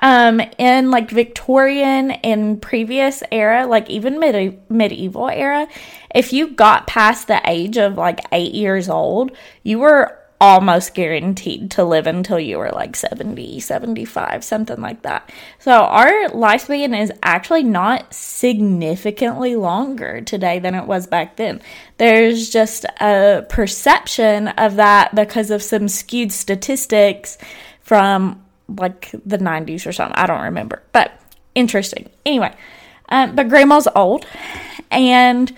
um 0.00 0.40
in 0.58 0.90
like 0.90 1.10
victorian 1.10 2.10
and 2.10 2.60
previous 2.60 3.22
era 3.32 3.66
like 3.66 3.88
even 3.88 4.18
mid- 4.18 4.60
medieval 4.70 5.28
era 5.28 5.66
if 6.14 6.32
you 6.32 6.48
got 6.48 6.86
past 6.86 7.28
the 7.28 7.40
age 7.50 7.78
of 7.78 7.96
like 7.96 8.20
8 8.30 8.52
years 8.52 8.88
old 8.88 9.32
you 9.62 9.78
were 9.78 10.20
almost 10.40 10.94
guaranteed 10.94 11.70
to 11.72 11.84
live 11.84 12.06
until 12.06 12.40
you 12.40 12.56
were 12.56 12.70
like 12.70 12.96
70 12.96 13.60
75 13.60 14.42
something 14.42 14.80
like 14.80 15.02
that. 15.02 15.30
So 15.58 15.72
our 15.72 16.10
lifespan 16.30 16.98
is 16.98 17.12
actually 17.22 17.62
not 17.62 18.12
significantly 18.14 19.54
longer 19.56 20.22
today 20.22 20.58
than 20.58 20.74
it 20.74 20.86
was 20.86 21.06
back 21.06 21.36
then. 21.36 21.60
There's 21.98 22.48
just 22.48 22.86
a 23.00 23.44
perception 23.50 24.48
of 24.48 24.76
that 24.76 25.14
because 25.14 25.50
of 25.50 25.62
some 25.62 25.88
skewed 25.88 26.32
statistics 26.32 27.36
from 27.82 28.42
like 28.76 29.10
the 29.24 29.38
90s 29.38 29.86
or 29.86 29.92
something. 29.92 30.16
I 30.16 30.26
don't 30.26 30.42
remember, 30.42 30.82
but 30.92 31.12
interesting. 31.54 32.08
Anyway, 32.24 32.54
um, 33.08 33.34
but 33.34 33.48
grandma's 33.48 33.88
old 33.94 34.26
and 34.90 35.52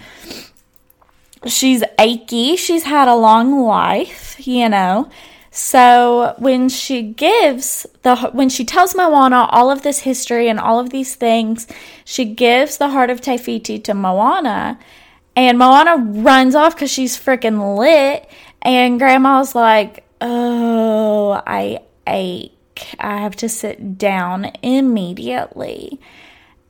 she's 1.46 1.82
achy. 1.98 2.56
She's 2.56 2.84
had 2.84 3.08
a 3.08 3.14
long 3.14 3.60
life, 3.60 4.36
you 4.46 4.68
know. 4.68 5.10
So 5.50 6.34
when 6.38 6.70
she 6.70 7.02
gives 7.02 7.86
the 8.02 8.16
when 8.32 8.48
she 8.48 8.64
tells 8.64 8.94
Moana 8.94 9.48
all 9.50 9.70
of 9.70 9.82
this 9.82 10.00
history 10.00 10.48
and 10.48 10.58
all 10.58 10.80
of 10.80 10.90
these 10.90 11.14
things, 11.14 11.66
she 12.06 12.24
gives 12.24 12.78
the 12.78 12.88
heart 12.88 13.10
of 13.10 13.20
Te 13.20 13.36
Fiti 13.36 13.78
to 13.80 13.92
Moana, 13.92 14.78
and 15.36 15.58
Moana 15.58 15.96
runs 15.98 16.54
off 16.54 16.74
because 16.74 16.90
she's 16.90 17.18
freaking 17.18 17.76
lit. 17.76 18.26
And 18.62 18.98
Grandma's 18.98 19.54
like, 19.54 20.04
"Oh, 20.22 21.42
I 21.46 21.80
ate." 22.06 22.52
I 22.98 23.18
have 23.18 23.36
to 23.36 23.48
sit 23.48 23.98
down 23.98 24.52
immediately. 24.62 26.00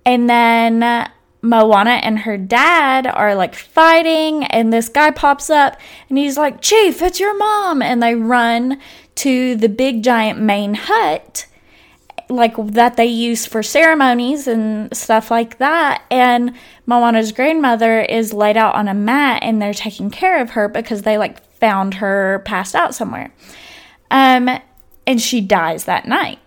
And 0.04 0.28
then 0.28 1.10
Moana 1.42 1.90
and 1.90 2.20
her 2.20 2.38
dad 2.38 3.06
are 3.06 3.34
like 3.34 3.54
fighting, 3.54 4.44
and 4.44 4.72
this 4.72 4.88
guy 4.88 5.10
pops 5.10 5.50
up 5.50 5.76
and 6.08 6.16
he's 6.16 6.38
like, 6.38 6.60
Chief, 6.60 7.02
it's 7.02 7.20
your 7.20 7.36
mom. 7.36 7.82
And 7.82 8.02
they 8.02 8.14
run 8.14 8.78
to 9.16 9.56
the 9.56 9.68
big 9.68 10.02
giant 10.02 10.40
main 10.40 10.74
hut, 10.74 11.46
like 12.28 12.54
that 12.58 12.96
they 12.96 13.06
use 13.06 13.44
for 13.44 13.62
ceremonies 13.62 14.46
and 14.46 14.96
stuff 14.96 15.30
like 15.30 15.58
that. 15.58 16.04
And 16.10 16.54
Moana's 16.86 17.32
grandmother 17.32 18.00
is 18.00 18.32
laid 18.32 18.56
out 18.56 18.76
on 18.76 18.86
a 18.86 18.94
mat 18.94 19.42
and 19.42 19.60
they're 19.60 19.74
taking 19.74 20.10
care 20.10 20.40
of 20.40 20.50
her 20.50 20.68
because 20.68 21.02
they 21.02 21.18
like 21.18 21.44
found 21.56 21.94
her 21.94 22.42
passed 22.44 22.74
out 22.74 22.94
somewhere. 22.94 23.32
Um, 24.10 24.48
and 25.06 25.20
she 25.20 25.40
dies 25.40 25.84
that 25.84 26.06
night. 26.06 26.38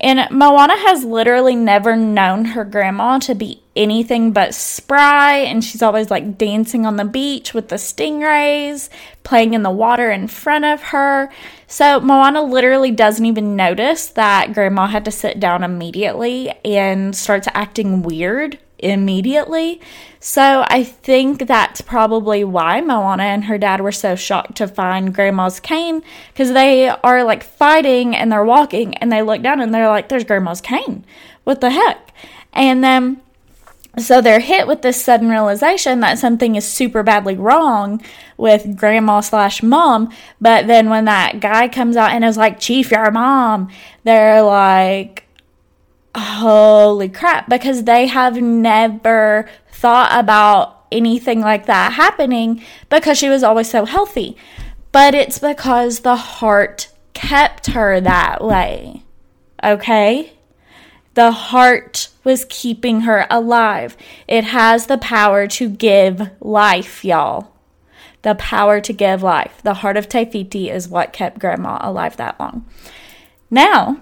And 0.00 0.30
Moana 0.30 0.78
has 0.78 1.04
literally 1.04 1.54
never 1.54 1.94
known 1.94 2.46
her 2.46 2.64
grandma 2.64 3.18
to 3.20 3.34
be 3.34 3.62
anything 3.76 4.32
but 4.32 4.54
spry. 4.54 5.36
And 5.36 5.62
she's 5.62 5.82
always 5.82 6.10
like 6.10 6.38
dancing 6.38 6.86
on 6.86 6.96
the 6.96 7.04
beach 7.04 7.52
with 7.52 7.68
the 7.68 7.76
stingrays, 7.76 8.88
playing 9.24 9.52
in 9.52 9.62
the 9.62 9.70
water 9.70 10.10
in 10.10 10.26
front 10.26 10.64
of 10.64 10.82
her. 10.84 11.30
So 11.66 12.00
Moana 12.00 12.42
literally 12.42 12.90
doesn't 12.90 13.26
even 13.26 13.56
notice 13.56 14.06
that 14.08 14.54
grandma 14.54 14.86
had 14.86 15.04
to 15.04 15.10
sit 15.10 15.38
down 15.38 15.62
immediately 15.62 16.50
and 16.64 17.14
starts 17.14 17.48
acting 17.52 18.02
weird 18.02 18.58
immediately. 18.82 19.80
So 20.18 20.64
I 20.68 20.84
think 20.84 21.46
that's 21.46 21.80
probably 21.80 22.44
why 22.44 22.80
Moana 22.80 23.22
and 23.22 23.44
her 23.44 23.56
dad 23.56 23.80
were 23.80 23.92
so 23.92 24.16
shocked 24.16 24.56
to 24.56 24.68
find 24.68 25.14
grandma's 25.14 25.60
cane 25.60 26.02
because 26.32 26.52
they 26.52 26.88
are 26.88 27.24
like 27.24 27.42
fighting 27.42 28.14
and 28.14 28.30
they're 28.30 28.44
walking 28.44 28.96
and 28.98 29.10
they 29.10 29.22
look 29.22 29.42
down 29.42 29.60
and 29.60 29.72
they're 29.72 29.88
like, 29.88 30.08
there's 30.08 30.24
grandma's 30.24 30.60
cane. 30.60 31.04
What 31.44 31.60
the 31.60 31.70
heck? 31.70 32.12
And 32.52 32.84
then 32.84 33.22
so 33.98 34.20
they're 34.20 34.40
hit 34.40 34.66
with 34.68 34.82
this 34.82 35.02
sudden 35.02 35.28
realization 35.28 36.00
that 36.00 36.18
something 36.18 36.54
is 36.54 36.66
super 36.66 37.02
badly 37.02 37.34
wrong 37.34 38.00
with 38.36 38.76
grandma 38.76 39.20
slash 39.20 39.62
mom. 39.62 40.12
But 40.40 40.68
then 40.68 40.90
when 40.90 41.06
that 41.06 41.40
guy 41.40 41.68
comes 41.68 41.96
out 41.96 42.12
and 42.12 42.24
is 42.24 42.36
like, 42.36 42.60
Chief, 42.60 42.92
your 42.92 43.10
mom, 43.10 43.68
they're 44.04 44.42
like, 44.42 45.24
holy 46.16 47.08
crap, 47.08 47.48
because 47.48 47.84
they 47.84 48.06
have 48.06 48.40
never 48.40 49.48
thought 49.70 50.10
about 50.18 50.86
anything 50.92 51.40
like 51.40 51.66
that 51.66 51.92
happening 51.92 52.62
because 52.88 53.16
she 53.16 53.28
was 53.28 53.42
always 53.42 53.70
so 53.70 53.84
healthy. 53.84 54.36
But 54.92 55.14
it's 55.14 55.38
because 55.38 56.00
the 56.00 56.16
heart 56.16 56.88
kept 57.14 57.68
her 57.68 58.00
that 58.00 58.42
way. 58.42 59.04
Okay? 59.62 60.32
The 61.14 61.30
heart 61.30 62.08
was 62.24 62.46
keeping 62.48 63.02
her 63.02 63.26
alive. 63.30 63.96
It 64.26 64.44
has 64.44 64.86
the 64.86 64.98
power 64.98 65.46
to 65.48 65.68
give 65.68 66.30
life, 66.40 67.04
y'all. 67.04 67.52
The 68.22 68.34
power 68.34 68.80
to 68.80 68.92
give 68.92 69.22
life. 69.22 69.60
The 69.62 69.74
heart 69.74 69.96
of 69.96 70.08
Te 70.08 70.24
Fiti 70.24 70.70
is 70.70 70.88
what 70.88 71.12
kept 71.12 71.38
grandma 71.38 71.78
alive 71.80 72.16
that 72.16 72.38
long. 72.38 72.66
Now, 73.50 74.00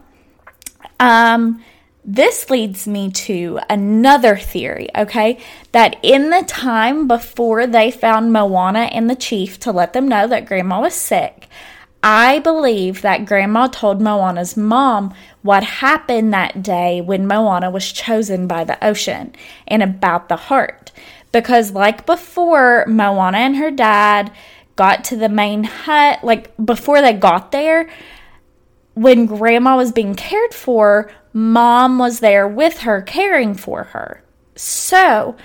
um, 0.99 1.63
this 2.11 2.49
leads 2.49 2.89
me 2.89 3.11
to 3.11 3.61
another 3.69 4.35
theory, 4.35 4.89
okay? 4.97 5.39
That 5.73 5.99
in 6.03 6.31
the 6.31 6.43
time 6.49 7.07
before 7.07 7.67
they 7.67 7.91
found 7.91 8.33
Moana 8.33 8.85
and 8.85 9.11
the 9.11 9.15
chief 9.15 9.61
to 9.61 9.73
let 9.73 9.93
them 9.93 10.09
know 10.09 10.27
that 10.27 10.47
grandma 10.47 10.81
was 10.81 10.95
sick, 10.95 11.49
I 12.03 12.39
believe 12.39 13.03
that 13.03 13.27
grandma 13.27 13.67
told 13.67 14.01
Moana's 14.01 14.57
mom 14.57 15.13
what 15.43 15.63
happened 15.63 16.33
that 16.33 16.63
day 16.63 17.03
when 17.03 17.27
Moana 17.27 17.71
was 17.71 17.93
chosen 17.93 18.47
by 18.47 18.65
the 18.65 18.83
ocean 18.83 19.35
and 19.67 19.83
about 19.83 20.31
the 20.31 20.37
heart. 20.37 20.93
Because, 21.31 21.73
like 21.73 22.07
before, 22.07 22.87
Moana 22.89 23.37
and 23.37 23.57
her 23.57 23.71
dad 23.71 24.33
got 24.77 25.05
to 25.05 25.17
the 25.17 25.29
main 25.29 25.65
hut, 25.65 26.25
like 26.25 26.57
before 26.65 27.03
they 27.03 27.13
got 27.13 27.53
there, 27.53 27.91
when 28.99 29.27
grandma 29.27 29.77
was 29.77 29.93
being 29.93 30.15
cared 30.15 30.53
for, 30.53 31.11
mom 31.33 31.99
was 31.99 32.19
there 32.19 32.49
with 32.49 32.81
her 32.81 33.01
caring 33.01 33.55
for 33.55 33.85
her. 33.85 34.25
So 34.57 35.37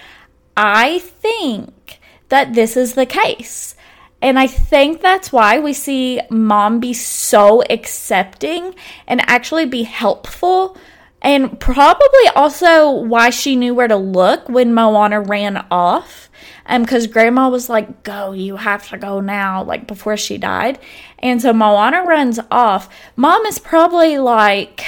I 0.57 0.99
think 0.99 1.99
that 2.29 2.53
this 2.53 2.75
is 2.75 2.95
the 2.95 3.05
case. 3.05 3.75
And 4.23 4.39
I 4.39 4.47
think 4.47 5.01
that's 5.01 5.31
why 5.31 5.59
we 5.59 5.73
see 5.73 6.21
mom 6.31 6.79
be 6.79 6.93
so 6.93 7.61
accepting 7.69 8.73
and 9.05 9.21
actually 9.27 9.65
be 9.65 9.83
helpful. 9.83 10.75
And 11.21 11.59
probably 11.59 12.27
also 12.35 12.89
why 12.89 13.29
she 13.29 13.55
knew 13.55 13.75
where 13.75 13.87
to 13.87 13.97
look 13.97 14.49
when 14.49 14.73
Moana 14.73 15.21
ran 15.21 15.65
off 15.69 16.22
um 16.65 16.83
because 16.83 17.07
grandma 17.07 17.49
was 17.49 17.69
like 17.69 18.03
go 18.03 18.31
you 18.31 18.55
have 18.55 18.87
to 18.89 18.97
go 18.97 19.19
now 19.19 19.63
like 19.63 19.87
before 19.87 20.17
she 20.17 20.37
died. 20.37 20.79
And 21.19 21.41
so 21.41 21.53
moana 21.53 22.03
runs 22.03 22.39
off. 22.51 22.89
Mom 23.15 23.45
is 23.45 23.59
probably 23.59 24.17
like 24.17 24.85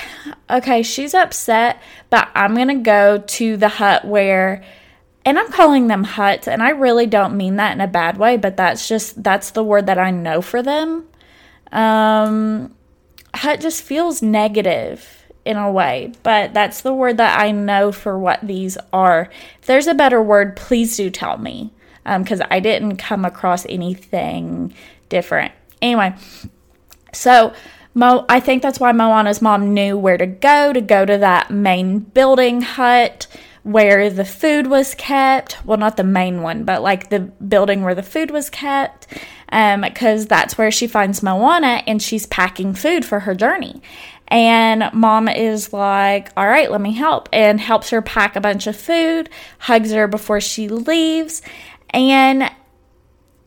okay 0.50 0.84
she's 0.84 1.13
upset 1.13 1.82
but 2.10 2.29
i'm 2.35 2.55
gonna 2.55 2.75
go 2.75 3.24
to 3.27 3.57
the 3.57 3.68
hut 3.68 4.05
where 4.05 4.64
and 5.24 5.40
i'm 5.40 5.51
calling 5.51 5.88
them 5.88 6.03
huts 6.03 6.48
and 6.48 6.61
i 6.61 6.70
really 6.70 7.05
don't 7.05 7.35
mean 7.35 7.55
that 7.55 7.74
in 7.74 7.81
a 7.81 7.88
bad 7.88 8.18
way 8.18 8.38
but 8.38 8.57
that's 8.57 8.88
just 8.88 9.22
that's 9.24 9.51
the 9.51 9.64
word 9.64 9.88
that 9.88 9.98
i 9.98 10.11
know 10.11 10.42
for 10.42 10.61
them. 10.61 11.05
Um 11.72 12.74
hut 13.33 13.59
just 13.59 13.83
feels 13.83 14.22
negative 14.22 15.25
in 15.46 15.58
a 15.58 15.72
way, 15.72 16.12
but 16.24 16.53
that's 16.53 16.81
the 16.81 16.94
word 16.94 17.18
that 17.18 17.40
I 17.40 17.51
know 17.51 17.92
for 17.92 18.18
what 18.18 18.40
these 18.42 18.77
are. 18.92 19.29
If 19.60 19.68
there's 19.68 19.88
a 19.88 19.94
better 19.94 20.22
word, 20.22 20.55
please 20.55 20.98
do 20.98 21.10
tell 21.10 21.38
me 21.38 21.72
because 22.03 22.42
um, 22.42 22.48
I 22.50 22.60
didn't 22.60 22.98
come 22.98 23.25
across 23.25 23.66
anything 23.68 24.74
different. 25.08 25.53
Anyway, 25.81 26.16
so 27.14 27.53
Mo, 27.94 28.25
I 28.27 28.42
think 28.42 28.62
that's 28.62 28.79
why 28.79 28.92
Moana's 28.92 29.42
mom 29.42 29.74
knew 29.74 29.98
where 29.98 30.18
to 30.18 30.25
go 30.25 30.74
to 30.74 30.81
go 30.81 31.05
to 31.05 31.18
that 31.18 31.50
main 31.50 32.00
building 32.00 32.62
hut 32.62 33.27
where 33.64 34.10
the 34.10 34.25
food 34.25 34.68
was 34.68 34.94
kept. 34.96 35.66
Well, 35.66 35.77
not 35.77 35.96
the 35.96 36.03
main 36.03 36.42
one, 36.42 36.66
but 36.66 36.81
like 36.81 37.10
the 37.10 37.22
building 37.22 37.84
where 37.84 37.96
the 37.96 38.03
food 38.03 38.31
was 38.31 38.50
kept, 38.50 39.08
because 39.48 40.22
um, 40.22 40.27
that's 40.27 40.58
where 40.58 40.72
she 40.72 40.88
finds 40.88 41.24
Moana 41.24 41.81
and 41.88 42.01
she's 42.01 42.25
packing 42.25 42.74
food 42.74 43.05
for 43.05 43.22
her 43.22 43.34
journey. 43.34 43.81
And 44.27 44.90
mom 44.94 45.27
is 45.27 45.72
like, 45.72 46.31
All 46.35 46.48
right, 46.48 46.72
let 46.72 46.81
me 46.81 46.94
help, 46.94 47.29
and 47.31 47.59
helps 47.59 47.92
her 47.92 48.01
pack 48.01 48.35
a 48.35 48.42
bunch 48.42 48.68
of 48.68 48.75
food, 48.75 49.29
hugs 49.59 49.92
her 49.92 50.07
before 50.07 50.42
she 50.42 50.68
leaves. 50.68 51.42
And 51.92 52.51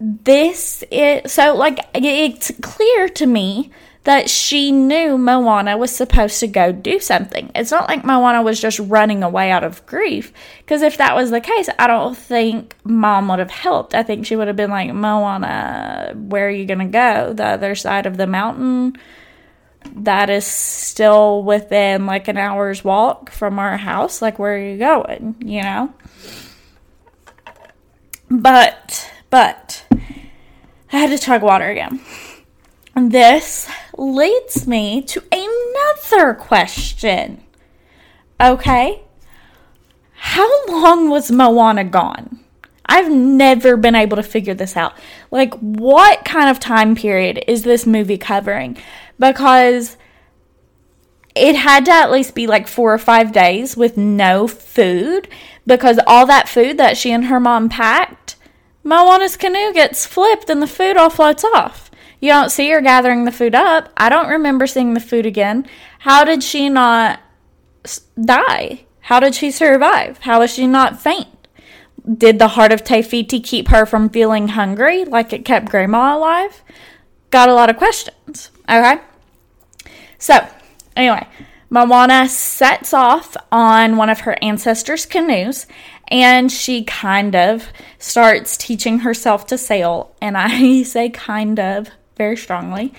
this 0.01 0.85
is 0.91 1.33
so, 1.33 1.55
like, 1.57 1.81
it's 1.95 2.53
clear 2.63 3.09
to 3.09 3.27
me 3.27 3.71
that 4.05 4.31
she 4.31 4.73
knew 4.73 5.19
Moana 5.19 5.77
was 5.77 5.95
supposed 5.95 6.41
to 6.41 6.47
go 6.47 6.73
do 6.73 6.99
something. 6.99 7.51
It's 7.55 7.71
not 7.71 7.89
like 7.89 8.05
Moana 8.05 8.43
was 8.43 8.59
just 8.61 8.79
running 8.79 9.23
away 9.23 9.51
out 9.51 9.65
of 9.65 9.85
grief, 9.85 10.33
because 10.59 10.81
if 10.83 10.97
that 10.97 11.15
was 11.15 11.31
the 11.31 11.41
case, 11.41 11.69
I 11.79 11.87
don't 11.89 12.17
think 12.17 12.75
mom 12.85 13.29
would 13.29 13.41
have 13.41 13.51
helped. 13.51 13.95
I 13.95 14.03
think 14.03 14.25
she 14.25 14.37
would 14.37 14.47
have 14.47 14.57
been 14.57 14.71
like, 14.71 14.95
Moana, 14.95 16.15
where 16.15 16.47
are 16.47 16.51
you 16.51 16.65
going 16.65 16.79
to 16.79 16.85
go? 16.87 17.35
The 17.35 17.45
other 17.45 17.75
side 17.75 18.07
of 18.07 18.17
the 18.17 18.27
mountain? 18.27 18.97
That 19.85 20.31
is 20.31 20.47
still 20.47 21.43
within 21.43 22.07
like 22.07 22.29
an 22.29 22.37
hour's 22.37 22.85
walk 22.85 23.31
from 23.31 23.59
our 23.59 23.77
house. 23.77 24.23
Like, 24.23 24.39
where 24.39 24.55
are 24.55 24.59
you 24.59 24.79
going? 24.79 25.37
You 25.41 25.63
know? 25.63 25.95
But, 28.31 29.11
but, 29.31 29.85
I 30.93 30.99
had 30.99 31.11
to 31.11 31.19
chug 31.19 31.43
water 31.43 31.69
again. 31.69 32.01
This 32.95 33.71
leads 33.97 34.67
me 34.67 35.03
to 35.03 35.23
another 35.33 36.35
question. 36.35 37.43
Okay? 38.41 39.03
How 40.13 40.67
long 40.67 41.09
was 41.09 41.31
Moana 41.31 41.85
gone? 41.85 42.41
I've 42.87 43.11
never 43.11 43.77
been 43.77 43.95
able 43.95 44.17
to 44.17 44.23
figure 44.23 44.55
this 44.55 44.77
out. 44.77 44.95
Like, 45.31 45.55
what 45.55 46.25
kind 46.25 46.49
of 46.49 46.59
time 46.59 46.97
period 46.97 47.45
is 47.47 47.63
this 47.63 47.87
movie 47.87 48.19
covering? 48.19 48.79
Because 49.19 49.97
it 51.35 51.57
had 51.57 51.85
to 51.85 51.93
at 51.93 52.11
least 52.11 52.35
be 52.35 52.47
like 52.47 52.67
four 52.67 52.93
or 52.93 52.99
five 52.99 53.33
days 53.33 53.77
with 53.77 53.97
no 53.97 54.49
food 54.49 55.29
because 55.67 56.01
all 56.07 56.27
that 56.27 56.49
food 56.49 56.79
that 56.79 56.97
she 56.97 57.13
and 57.13 57.27
her 57.27 57.39
mom 57.39 57.69
packed, 57.69 58.37
Moana's 58.83 59.37
canoe 59.37 59.73
gets 59.73 60.07
flipped 60.07 60.51
and 60.51 60.63
the 60.63 60.67
food 60.67 60.97
all 60.97 61.11
floats 61.11 61.45
off. 61.45 61.91
You 62.21 62.31
don't 62.31 62.51
see 62.51 62.71
her 62.71 62.81
gathering 62.81 63.25
the 63.25 63.33
food 63.33 63.55
up. 63.55 63.93
I 63.97 64.09
don't 64.09 64.29
remember 64.29 64.67
seeing 64.67 64.95
the 64.95 65.01
food 65.01 65.27
again. 65.27 65.67
How 66.01 66.25
did 66.25 66.43
she 66.43 66.69
not 66.69 67.21
die? 68.21 68.87
How 69.03 69.21
did 69.21 69.35
she 69.35 69.51
survive? 69.51 70.19
How 70.19 70.43
is 70.43 70.53
she 70.53 70.67
not 70.67 71.01
faint? 71.01 71.29
Did 72.13 72.39
the 72.39 72.49
heart 72.49 72.73
of 72.73 72.83
Te 72.83 73.03
Fiti 73.03 73.41
keep 73.41 73.69
her 73.69 73.87
from 73.87 74.09
feeling 74.09 74.49
hungry 74.49 75.05
like 75.05 75.33
it 75.33 75.45
kept 75.45 75.69
Grandma 75.69 76.17
alive? 76.17 76.63
Got 77.31 77.49
a 77.49 77.55
lot 77.55 77.71
of 77.71 77.77
questions. 77.77 78.51
Okay. 78.69 79.01
So, 80.19 80.47
anyway, 80.97 81.27
Moana 81.71 82.29
sets 82.29 82.93
off 82.93 83.37
on 83.53 83.97
one 83.97 84.11
of 84.11 84.21
her 84.21 84.37
ancestors' 84.43 85.07
canoes 85.07 85.67
and 86.09 86.51
she 86.51 86.85
kind 86.85 87.37
of 87.37 87.69
starts 87.99 88.57
teaching 88.57 89.01
herself 89.01 89.47
to 89.49 89.59
sail. 89.59 90.15
And 90.21 90.37
I 90.37 90.83
say 90.85 91.11
kind 91.11 91.61
of 91.61 91.89
very 92.17 92.37
strongly. 92.37 92.93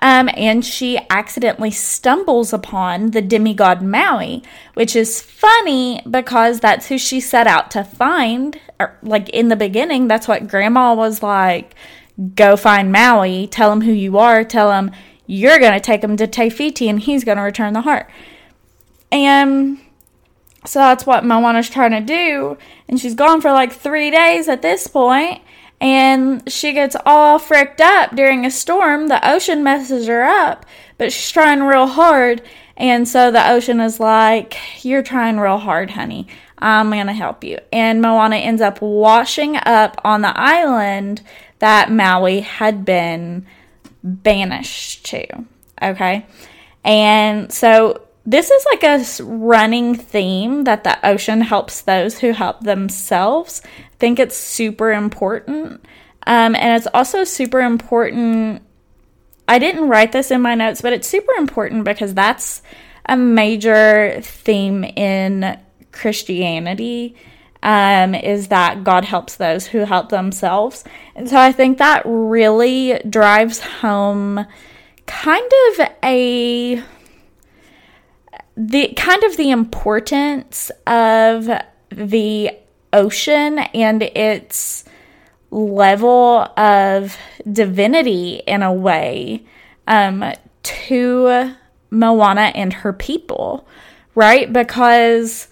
Um, 0.00 0.28
and 0.34 0.64
she 0.64 0.98
accidentally 1.08 1.70
stumbles 1.70 2.52
upon 2.52 3.12
the 3.12 3.22
demigod 3.22 3.80
Maui, 3.80 4.42
which 4.74 4.96
is 4.96 5.22
funny 5.22 6.02
because 6.10 6.60
that's 6.60 6.88
who 6.88 6.98
she 6.98 7.20
set 7.20 7.46
out 7.46 7.70
to 7.70 7.84
find. 7.84 8.58
Or, 8.80 8.98
like 9.02 9.28
in 9.30 9.48
the 9.48 9.56
beginning, 9.56 10.08
that's 10.08 10.28
what 10.28 10.48
Grandma 10.48 10.94
was 10.94 11.22
like 11.22 11.74
go 12.34 12.56
find 12.56 12.92
Maui, 12.92 13.46
tell 13.48 13.72
him 13.72 13.80
who 13.80 13.92
you 13.92 14.18
are, 14.18 14.44
tell 14.44 14.70
him 14.70 14.92
you're 15.26 15.58
going 15.58 15.72
to 15.72 15.80
take 15.80 16.02
him 16.02 16.16
to 16.16 16.26
Te 16.26 16.50
Fiti 16.50 16.88
and 16.88 17.00
he's 17.00 17.24
going 17.24 17.38
to 17.38 17.42
return 17.42 17.72
the 17.72 17.80
heart. 17.82 18.10
And 19.10 19.78
so 20.66 20.78
that's 20.80 21.06
what 21.06 21.24
Moana's 21.24 21.70
trying 21.70 21.92
to 21.92 22.00
do. 22.00 22.58
And 22.88 22.98
she's 22.98 23.14
gone 23.14 23.40
for 23.40 23.52
like 23.52 23.72
three 23.72 24.10
days 24.10 24.48
at 24.48 24.62
this 24.62 24.86
point, 24.86 25.42
And 25.80 26.50
she 26.50 26.72
gets 26.72 26.96
all 27.04 27.38
fricked 27.38 27.80
up 27.80 28.16
during 28.16 28.44
a 28.44 28.50
storm. 28.50 29.08
The 29.08 29.26
ocean 29.28 29.62
messes 29.62 30.06
her 30.06 30.22
up, 30.22 30.66
but 30.98 31.12
she's 31.12 31.30
trying 31.30 31.62
real 31.62 31.86
hard. 31.86 32.42
And 32.76 33.06
so 33.08 33.30
the 33.30 33.48
ocean 33.48 33.80
is 33.80 34.00
like, 34.00 34.56
You're 34.84 35.02
trying 35.02 35.38
real 35.38 35.58
hard, 35.58 35.90
honey. 35.90 36.26
I'm 36.58 36.90
going 36.90 37.08
to 37.08 37.12
help 37.12 37.44
you. 37.44 37.58
And 37.72 38.00
Moana 38.00 38.36
ends 38.36 38.62
up 38.62 38.80
washing 38.80 39.56
up 39.56 40.00
on 40.02 40.22
the 40.22 40.32
island 40.38 41.22
that 41.58 41.90
Maui 41.90 42.40
had 42.40 42.84
been 42.84 43.46
banished 44.04 45.06
to. 45.06 45.26
Okay. 45.82 46.26
And 46.84 47.50
so 47.50 48.02
this 48.26 48.50
is 48.50 48.66
like 48.72 48.82
a 48.84 49.22
running 49.22 49.94
theme 49.94 50.64
that 50.64 50.84
the 50.84 51.04
ocean 51.06 51.40
helps 51.40 51.82
those 51.82 52.18
who 52.18 52.32
help 52.32 52.60
themselves. 52.60 53.62
I 53.64 53.96
think 53.98 54.18
it's 54.18 54.36
super 54.36 54.92
important. 54.92 55.84
Um, 56.26 56.54
and 56.54 56.76
it's 56.76 56.88
also 56.94 57.24
super 57.24 57.60
important. 57.60 58.62
I 59.48 59.58
didn't 59.58 59.88
write 59.88 60.12
this 60.12 60.30
in 60.30 60.40
my 60.40 60.54
notes, 60.54 60.80
but 60.80 60.92
it's 60.92 61.08
super 61.08 61.32
important 61.32 61.84
because 61.84 62.14
that's 62.14 62.62
a 63.06 63.16
major 63.16 64.20
theme 64.22 64.84
in 64.84 65.58
Christianity. 65.92 67.16
Um, 67.64 68.14
is 68.14 68.48
that 68.48 68.84
God 68.84 69.06
helps 69.06 69.36
those 69.36 69.66
who 69.66 69.78
help 69.78 70.10
themselves. 70.10 70.84
And 71.16 71.30
so 71.30 71.38
I 71.38 71.50
think 71.50 71.78
that 71.78 72.02
really 72.04 73.00
drives 73.08 73.58
home 73.60 74.44
kind 75.06 75.50
of 75.70 75.88
a 76.02 76.82
the 78.56 78.88
kind 78.96 79.24
of 79.24 79.36
the 79.36 79.50
importance 79.50 80.70
of 80.86 81.48
the 81.88 82.50
ocean 82.92 83.58
and 83.58 84.02
its 84.02 84.84
level 85.50 86.40
of 86.56 87.16
divinity 87.50 88.42
in 88.46 88.62
a 88.62 88.72
way 88.72 89.44
um, 89.86 90.32
to 90.62 91.54
Moana 91.90 92.52
and 92.54 92.72
her 92.72 92.92
people, 92.92 93.66
right? 94.14 94.52
Because 94.52 95.48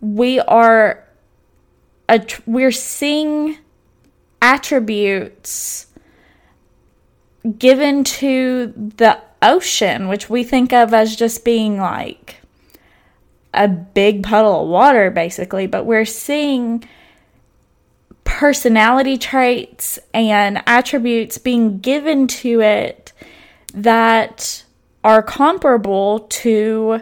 we 0.00 0.40
are 0.40 1.04
a, 2.10 2.26
we're 2.44 2.72
seeing 2.72 3.56
attributes 4.42 5.86
given 7.58 8.04
to 8.04 8.74
the 8.96 9.18
ocean, 9.40 10.08
which 10.08 10.28
we 10.28 10.44
think 10.44 10.72
of 10.72 10.92
as 10.92 11.16
just 11.16 11.44
being 11.44 11.78
like 11.78 12.36
a 13.54 13.68
big 13.68 14.22
puddle 14.22 14.62
of 14.62 14.68
water, 14.68 15.10
basically, 15.10 15.66
but 15.66 15.86
we're 15.86 16.04
seeing 16.04 16.84
personality 18.24 19.16
traits 19.16 19.98
and 20.12 20.62
attributes 20.66 21.38
being 21.38 21.78
given 21.78 22.26
to 22.26 22.60
it 22.60 23.12
that 23.72 24.64
are 25.02 25.22
comparable 25.22 26.20
to 26.20 27.00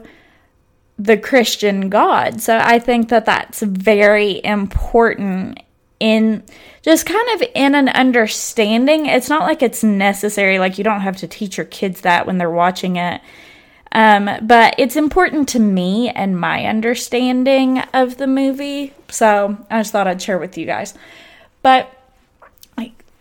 the 0.98 1.16
Christian 1.16 1.88
God. 1.88 2.40
So 2.40 2.58
I 2.58 2.78
think 2.78 3.08
that 3.10 3.26
that's 3.26 3.60
very 3.60 4.40
important 4.44 5.60
in 6.00 6.42
just 6.82 7.06
kind 7.06 7.28
of 7.34 7.48
in 7.54 7.74
an 7.74 7.88
understanding. 7.88 9.06
It's 9.06 9.28
not 9.28 9.42
like 9.42 9.62
it's 9.62 9.84
necessary, 9.84 10.58
like 10.58 10.78
you 10.78 10.84
don't 10.84 11.00
have 11.00 11.18
to 11.18 11.28
teach 11.28 11.56
your 11.56 11.66
kids 11.66 12.02
that 12.02 12.26
when 12.26 12.38
they're 12.38 12.50
watching 12.50 12.96
it. 12.96 13.20
Um, 13.90 14.28
but 14.42 14.74
it's 14.78 14.96
important 14.96 15.48
to 15.50 15.58
me 15.58 16.10
and 16.10 16.38
my 16.38 16.66
understanding 16.66 17.78
of 17.94 18.18
the 18.18 18.26
movie. 18.26 18.92
So 19.08 19.56
I 19.70 19.80
just 19.80 19.92
thought 19.92 20.06
I'd 20.06 20.20
share 20.20 20.38
with 20.38 20.58
you 20.58 20.66
guys. 20.66 20.94
But 21.62 21.92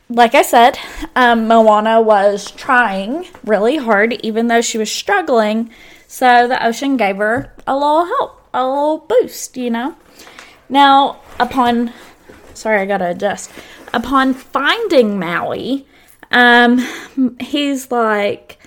like, 0.10 0.36
I 0.36 0.42
said, 0.42 0.80
um, 1.16 1.48
Moana 1.48 2.02
was 2.02 2.52
trying 2.52 3.26
really 3.44 3.76
hard, 3.76 4.14
even 4.24 4.48
though 4.48 4.62
she 4.62 4.78
was 4.78 4.90
struggling. 4.90 5.70
So 6.08 6.48
the 6.48 6.66
ocean 6.66 6.98
gave 6.98 7.18
her 7.18 7.54
a 7.68 7.74
little 7.76 8.06
help, 8.06 8.42
a 8.54 8.66
little 8.66 9.00
boost, 9.00 9.58
you 9.58 9.70
know. 9.70 9.96
Now, 10.70 11.20
upon 11.40 11.94
sorry, 12.58 12.82
I 12.82 12.86
gotta 12.86 13.12
adjust. 13.12 13.52
Upon 13.94 14.34
finding 14.34 15.20
Maui, 15.20 15.88
um, 16.32 16.86
he's 17.40 17.92
like, 17.92 18.58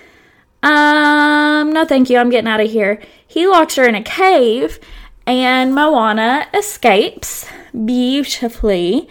um, 0.63 1.73
no, 1.73 1.85
thank 1.85 2.09
you. 2.09 2.17
I'm 2.17 2.29
getting 2.29 2.49
out 2.49 2.61
of 2.61 2.71
here. 2.71 3.01
He 3.27 3.47
locks 3.47 3.75
her 3.75 3.87
in 3.87 3.95
a 3.95 4.03
cave, 4.03 4.79
and 5.25 5.75
Moana 5.75 6.47
escapes 6.53 7.47
beautifully. 7.85 9.07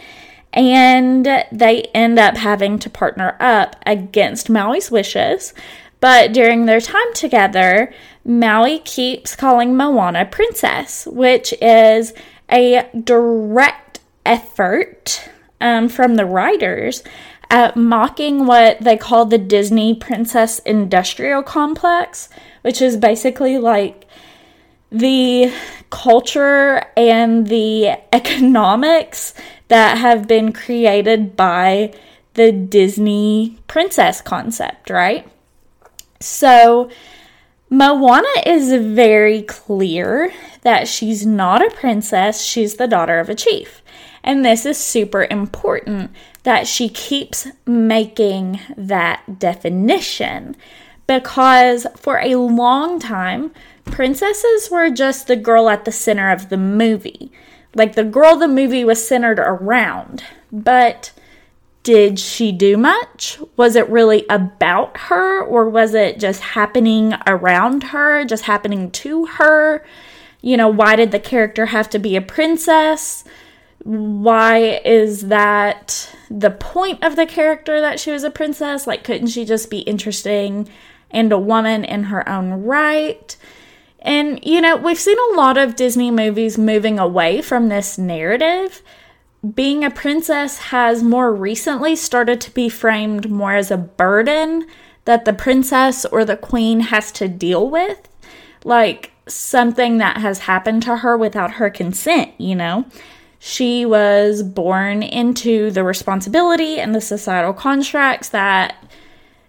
And 0.52 1.26
they 1.52 1.82
end 1.94 2.18
up 2.18 2.36
having 2.36 2.80
to 2.80 2.90
partner 2.90 3.36
up 3.38 3.76
against 3.86 4.50
Maui's 4.50 4.90
wishes. 4.90 5.54
But 6.00 6.32
during 6.32 6.66
their 6.66 6.80
time 6.80 7.12
together, 7.14 7.92
Maui 8.24 8.80
keeps 8.80 9.34
calling 9.34 9.76
Moana 9.76 10.24
princess, 10.24 11.06
which 11.06 11.54
is 11.60 12.12
a 12.50 12.88
direct 13.04 14.00
effort 14.26 15.28
um, 15.60 15.88
from 15.88 16.16
the 16.16 16.26
writers 16.26 17.02
at 17.50 17.76
mocking 17.76 18.46
what 18.46 18.80
they 18.80 18.96
call 18.96 19.26
the 19.26 19.38
Disney 19.38 19.94
Princess 19.94 20.60
Industrial 20.60 21.42
Complex, 21.42 22.28
which 22.62 22.80
is 22.80 22.96
basically 22.96 23.58
like 23.58 24.06
the 24.90 25.52
culture 25.90 26.84
and 26.96 27.48
the 27.48 27.88
economics 28.12 29.34
that 29.68 29.98
have 29.98 30.26
been 30.26 30.52
created 30.52 31.36
by 31.36 31.92
the 32.34 32.52
Disney 32.52 33.58
princess 33.66 34.20
concept, 34.20 34.90
right? 34.90 35.26
So, 36.20 36.90
Moana 37.72 38.28
is 38.44 38.72
very 38.72 39.42
clear 39.42 40.32
that 40.62 40.88
she's 40.88 41.24
not 41.24 41.64
a 41.64 41.70
princess, 41.70 42.42
she's 42.42 42.74
the 42.74 42.88
daughter 42.88 43.20
of 43.20 43.28
a 43.28 43.34
chief. 43.34 43.80
And 44.24 44.44
this 44.44 44.66
is 44.66 44.76
super 44.76 45.24
important 45.30 46.10
that 46.42 46.66
she 46.66 46.88
keeps 46.88 47.46
making 47.66 48.60
that 48.76 49.38
definition 49.38 50.56
because 51.06 51.86
for 51.96 52.18
a 52.18 52.34
long 52.34 52.98
time, 52.98 53.52
princesses 53.84 54.68
were 54.70 54.90
just 54.90 55.28
the 55.28 55.36
girl 55.36 55.68
at 55.68 55.84
the 55.84 55.92
center 55.92 56.30
of 56.30 56.48
the 56.48 56.56
movie. 56.56 57.32
Like 57.74 57.94
the 57.94 58.04
girl 58.04 58.36
the 58.36 58.48
movie 58.48 58.84
was 58.84 59.06
centered 59.06 59.38
around. 59.38 60.24
But 60.52 61.12
did 61.82 62.18
she 62.18 62.52
do 62.52 62.76
much? 62.76 63.38
Was 63.56 63.74
it 63.76 63.88
really 63.88 64.26
about 64.28 64.96
her 64.96 65.42
or 65.42 65.68
was 65.68 65.94
it 65.94 66.20
just 66.20 66.40
happening 66.40 67.14
around 67.26 67.84
her, 67.84 68.24
just 68.24 68.44
happening 68.44 68.90
to 68.92 69.26
her? 69.26 69.84
You 70.42 70.56
know, 70.56 70.68
why 70.68 70.96
did 70.96 71.10
the 71.10 71.18
character 71.18 71.66
have 71.66 71.88
to 71.90 71.98
be 71.98 72.16
a 72.16 72.22
princess? 72.22 73.24
why 73.84 74.80
is 74.84 75.28
that 75.28 76.14
the 76.30 76.50
point 76.50 77.02
of 77.02 77.16
the 77.16 77.26
character 77.26 77.80
that 77.80 77.98
she 77.98 78.10
was 78.10 78.24
a 78.24 78.30
princess? 78.30 78.86
Like, 78.86 79.04
couldn't 79.04 79.28
she 79.28 79.44
just 79.44 79.70
be 79.70 79.80
interesting 79.80 80.68
and 81.10 81.32
a 81.32 81.38
woman 81.38 81.84
in 81.84 82.04
her 82.04 82.28
own 82.28 82.64
right? 82.64 83.36
And, 84.00 84.44
you 84.44 84.60
know, 84.60 84.76
we've 84.76 84.98
seen 84.98 85.18
a 85.18 85.36
lot 85.36 85.56
of 85.56 85.76
Disney 85.76 86.10
movies 86.10 86.58
moving 86.58 86.98
away 86.98 87.42
from 87.42 87.68
this 87.68 87.98
narrative. 87.98 88.82
Being 89.54 89.84
a 89.84 89.90
princess 89.90 90.58
has 90.58 91.02
more 91.02 91.34
recently 91.34 91.96
started 91.96 92.40
to 92.42 92.50
be 92.50 92.68
framed 92.68 93.30
more 93.30 93.54
as 93.54 93.70
a 93.70 93.76
burden 93.78 94.66
that 95.06 95.24
the 95.24 95.32
princess 95.32 96.04
or 96.04 96.24
the 96.24 96.36
queen 96.36 96.80
has 96.80 97.10
to 97.12 97.28
deal 97.28 97.68
with. 97.68 98.08
Like 98.64 99.12
something 99.26 99.98
that 99.98 100.18
has 100.18 100.40
happened 100.40 100.82
to 100.82 100.98
her 100.98 101.16
without 101.16 101.52
her 101.52 101.70
consent, 101.70 102.32
you 102.38 102.54
know? 102.54 102.84
she 103.42 103.86
was 103.86 104.42
born 104.42 105.02
into 105.02 105.70
the 105.70 105.82
responsibility 105.82 106.78
and 106.78 106.94
the 106.94 107.00
societal 107.00 107.54
constructs 107.54 108.28
that 108.28 108.86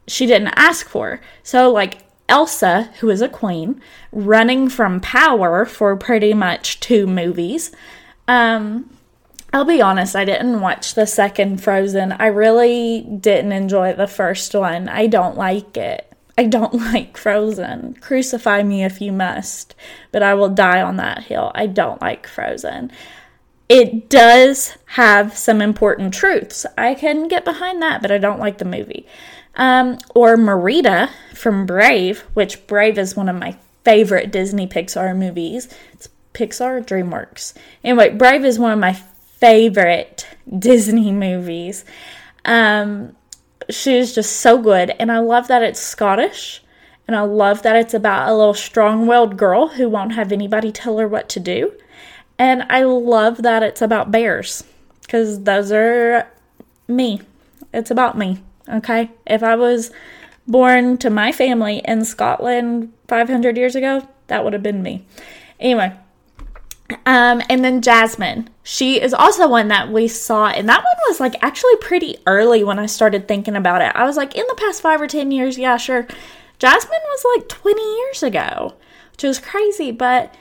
she 0.08 0.26
didn't 0.26 0.54
ask 0.56 0.88
for. 0.88 1.20
So, 1.44 1.70
like 1.70 2.00
Elsa, 2.30 2.90
who 3.02 3.10
is 3.10 3.22
a 3.22 3.28
queen, 3.28 3.82
running 4.14 4.70
from 4.70 5.02
power 5.02 5.66
for 5.66 5.98
pretty 5.98 6.34
much 6.34 6.80
two 6.80 7.06
movies. 7.06 7.72
Um, 8.30 8.90
I'll 9.54 9.66
be 9.66 9.82
honest, 9.82 10.16
I 10.16 10.26
didn't 10.26 10.62
watch 10.62 10.94
the 10.94 11.06
second 11.06 11.62
Frozen. 11.62 12.14
I 12.14 12.28
really 12.28 13.02
didn't 13.02 13.52
enjoy 13.52 13.94
the 13.94 14.08
first 14.08 14.54
one. 14.54 14.88
I 14.88 15.08
don't 15.08 15.38
like 15.38 15.76
it. 15.76 16.12
I 16.38 16.46
don't 16.46 16.74
like 16.94 17.18
Frozen. 17.18 17.96
Crucify 18.02 18.64
me 18.64 18.84
if 18.84 19.02
you 19.02 19.12
must, 19.12 19.76
but 20.12 20.24
I 20.24 20.34
will 20.34 20.50
die 20.50 20.82
on 20.82 20.98
that 20.98 21.24
hill. 21.24 21.52
I 21.54 21.68
don't 21.68 22.02
like 22.02 22.28
Frozen 22.28 22.92
it 23.72 24.10
does 24.10 24.78
have 24.86 25.38
some 25.38 25.62
important 25.62 26.14
truths. 26.14 26.66
I 26.78 26.94
can 26.94 27.30
get 27.30 27.46
behind 27.46 27.82
that, 27.82 28.02
but 28.02 28.12
I 28.12 28.18
don't 28.18 28.40
like 28.42 28.58
the 28.58 28.66
movie. 28.66 29.08
Um, 29.56 29.98
or 30.14 30.36
Merida 30.36 31.10
from 31.34 31.66
Brave, 31.66 32.20
which 32.34 32.68
Brave 32.68 32.98
is 32.98 33.16
one 33.16 33.30
of 33.30 33.38
my 33.38 33.56
favorite 33.86 34.30
Disney 34.30 34.68
Pixar 34.68 35.16
movies. 35.16 35.74
It's 35.94 36.10
Pixar 36.34 36.86
DreamWorks. 36.86 37.54
Anyway, 37.82 38.10
Brave 38.10 38.44
is 38.44 38.60
one 38.60 38.74
of 38.74 38.80
my 38.80 39.02
favorite 39.42 40.28
Disney 40.58 41.12
movies. 41.12 41.84
Um, 42.46 43.16
she's 43.70 44.16
just 44.16 44.38
so 44.38 44.62
good, 44.62 44.92
and 44.92 45.12
I 45.12 45.20
love 45.20 45.50
that 45.50 45.64
it's 45.64 45.80
Scottish, 45.80 46.64
and 47.08 47.16
I 47.16 47.22
love 47.22 47.64
that 47.64 47.76
it's 47.76 47.94
about 47.94 48.30
a 48.30 48.36
little 48.36 48.54
strong-willed 48.54 49.36
girl 49.36 49.68
who 49.70 49.90
won't 49.90 50.14
have 50.14 50.32
anybody 50.32 50.72
tell 50.72 50.98
her 51.00 51.08
what 51.08 51.28
to 51.30 51.40
do, 51.40 51.74
and 52.40 52.64
I 52.70 52.84
love 52.84 53.42
that 53.42 53.64
it's 53.64 53.82
about 53.82 54.12
bears 54.12 54.64
because 55.02 55.44
those 55.44 55.72
are 55.72 56.32
me. 56.88 57.22
It's 57.74 57.92
about 57.92 58.18
me. 58.18 58.44
Okay, 58.70 59.12
if 59.26 59.44
I 59.44 59.56
was 59.56 59.92
born 60.48 60.98
to 61.00 61.10
my 61.10 61.32
family 61.32 61.82
in 61.86 62.06
Scotland 62.06 62.94
500 63.08 63.58
years 63.58 63.76
ago, 63.76 64.08
that 64.28 64.44
would 64.44 64.54
have 64.54 64.64
been 64.64 64.84
me. 64.84 65.06
Anyway, 65.60 65.94
um, 67.06 67.42
and 67.50 67.64
then 67.64 67.82
Jasmine. 67.82 68.50
She 68.64 69.02
is 69.02 69.14
also 69.14 69.48
one 69.48 69.68
that 69.70 69.92
we 69.92 70.08
saw, 70.08 70.48
and 70.48 70.68
that 70.70 70.84
one 70.84 70.96
was 71.08 71.20
like 71.20 71.42
actually 71.44 71.76
pretty 71.78 72.18
early 72.26 72.64
when 72.64 72.80
I 72.80 72.86
started 72.86 73.28
thinking 73.28 73.56
about 73.56 73.82
it. 73.82 73.92
I 73.96 74.06
was 74.06 74.18
like, 74.18 74.36
in 74.36 74.46
the 74.48 74.56
past 74.56 74.82
five 74.82 75.02
or 75.02 75.08
10 75.08 75.32
years, 75.32 75.58
yeah, 75.58 75.78
sure. 75.78 76.08
Jasmine 76.60 77.00
was 77.04 77.26
like 77.36 77.50
20 77.50 77.82
years 77.82 78.24
ago, 78.24 78.76
which 79.14 79.24
is 79.24 79.40
crazy, 79.40 79.92
but 79.92 80.36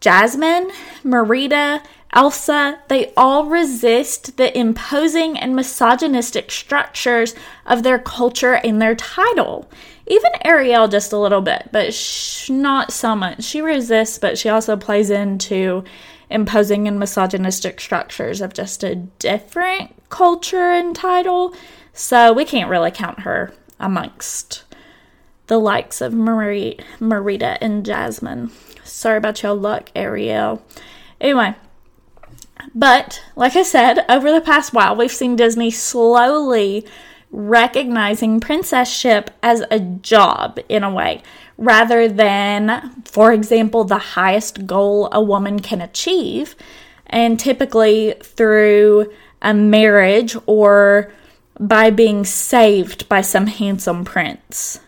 Jasmine, 0.00 0.70
Merida, 1.02 1.82
Elsa, 2.12 2.78
they 2.88 3.12
all 3.16 3.46
resist 3.46 4.36
the 4.36 4.56
imposing 4.56 5.38
and 5.38 5.56
misogynistic 5.56 6.50
structures 6.50 7.34
of 7.64 7.82
their 7.82 7.98
culture 7.98 8.54
and 8.54 8.80
their 8.80 8.94
title. 8.94 9.68
Even 10.06 10.30
Ariel, 10.44 10.88
just 10.88 11.12
a 11.12 11.18
little 11.18 11.40
bit, 11.40 11.68
but 11.72 11.92
sh- 11.92 12.48
not 12.48 12.92
so 12.92 13.16
much. 13.16 13.42
She 13.42 13.60
resists, 13.60 14.18
but 14.18 14.38
she 14.38 14.48
also 14.48 14.76
plays 14.76 15.10
into 15.10 15.82
imposing 16.30 16.86
and 16.86 16.98
misogynistic 16.98 17.80
structures 17.80 18.40
of 18.40 18.54
just 18.54 18.84
a 18.84 18.94
different 18.94 19.94
culture 20.08 20.70
and 20.70 20.94
title. 20.94 21.54
So 21.92 22.32
we 22.32 22.44
can't 22.44 22.70
really 22.70 22.90
count 22.90 23.20
her 23.20 23.52
amongst 23.80 24.64
the 25.46 25.58
likes 25.58 26.00
of 26.00 26.12
Marie, 26.12 26.78
Merida 27.00 27.58
and 27.60 27.84
Jasmine. 27.84 28.50
Sorry 28.84 29.16
about 29.16 29.42
your 29.42 29.54
luck, 29.54 29.90
Ariel. 29.94 30.64
Anyway, 31.20 31.54
but 32.74 33.22
like 33.36 33.56
I 33.56 33.62
said, 33.62 34.04
over 34.08 34.32
the 34.32 34.40
past 34.40 34.72
while, 34.72 34.96
we've 34.96 35.10
seen 35.10 35.36
Disney 35.36 35.70
slowly 35.70 36.86
recognizing 37.36 38.40
princesship 38.40 39.30
as 39.42 39.62
a 39.70 39.78
job 39.78 40.58
in 40.70 40.82
a 40.82 40.90
way, 40.90 41.22
rather 41.58 42.08
than, 42.08 43.02
for 43.04 43.30
example, 43.30 43.84
the 43.84 43.98
highest 43.98 44.66
goal 44.66 45.10
a 45.12 45.20
woman 45.20 45.60
can 45.60 45.82
achieve, 45.82 46.56
and 47.06 47.38
typically 47.38 48.14
through 48.22 49.12
a 49.42 49.52
marriage 49.52 50.34
or 50.46 51.12
by 51.60 51.90
being 51.90 52.24
saved 52.24 53.06
by 53.06 53.20
some 53.20 53.46
handsome 53.46 54.02
prince, 54.04 54.80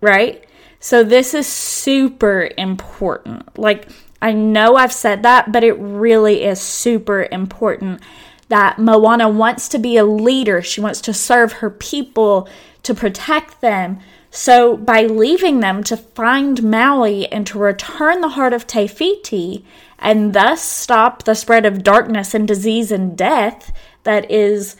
right? 0.00 0.44
So, 0.78 1.02
this 1.02 1.34
is 1.34 1.48
super 1.48 2.50
important. 2.56 3.58
Like, 3.58 3.88
I 4.22 4.32
know 4.32 4.76
I've 4.76 4.92
said 4.92 5.24
that, 5.24 5.50
but 5.50 5.64
it 5.64 5.72
really 5.72 6.44
is 6.44 6.60
super 6.60 7.26
important 7.32 8.00
that 8.48 8.78
Moana 8.78 9.28
wants 9.28 9.68
to 9.68 9.78
be 9.78 9.96
a 9.96 10.04
leader. 10.04 10.62
She 10.62 10.80
wants 10.80 11.00
to 11.02 11.14
serve 11.14 11.54
her 11.54 11.70
people, 11.70 12.48
to 12.82 12.94
protect 12.94 13.60
them. 13.60 13.98
So, 14.30 14.76
by 14.76 15.04
leaving 15.04 15.60
them 15.60 15.82
to 15.84 15.96
find 15.96 16.62
Maui 16.62 17.26
and 17.28 17.46
to 17.48 17.58
return 17.58 18.20
the 18.20 18.30
heart 18.30 18.52
of 18.52 18.66
Te 18.66 18.86
Fiti, 18.86 19.64
and 19.98 20.34
thus 20.34 20.62
stop 20.62 21.22
the 21.22 21.34
spread 21.34 21.64
of 21.66 21.82
darkness 21.82 22.34
and 22.34 22.46
disease 22.46 22.92
and 22.92 23.16
death 23.16 23.72
that 24.04 24.30
is 24.30 24.76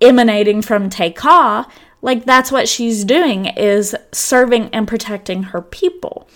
emanating 0.00 0.62
from 0.62 0.90
Te 0.90 1.10
Kā, 1.12 1.70
like 2.00 2.24
that's 2.24 2.50
what 2.50 2.68
she's 2.68 3.04
doing 3.04 3.46
is 3.46 3.94
serving 4.10 4.68
and 4.70 4.88
protecting 4.88 5.44
her 5.44 5.62
people. 5.62 6.28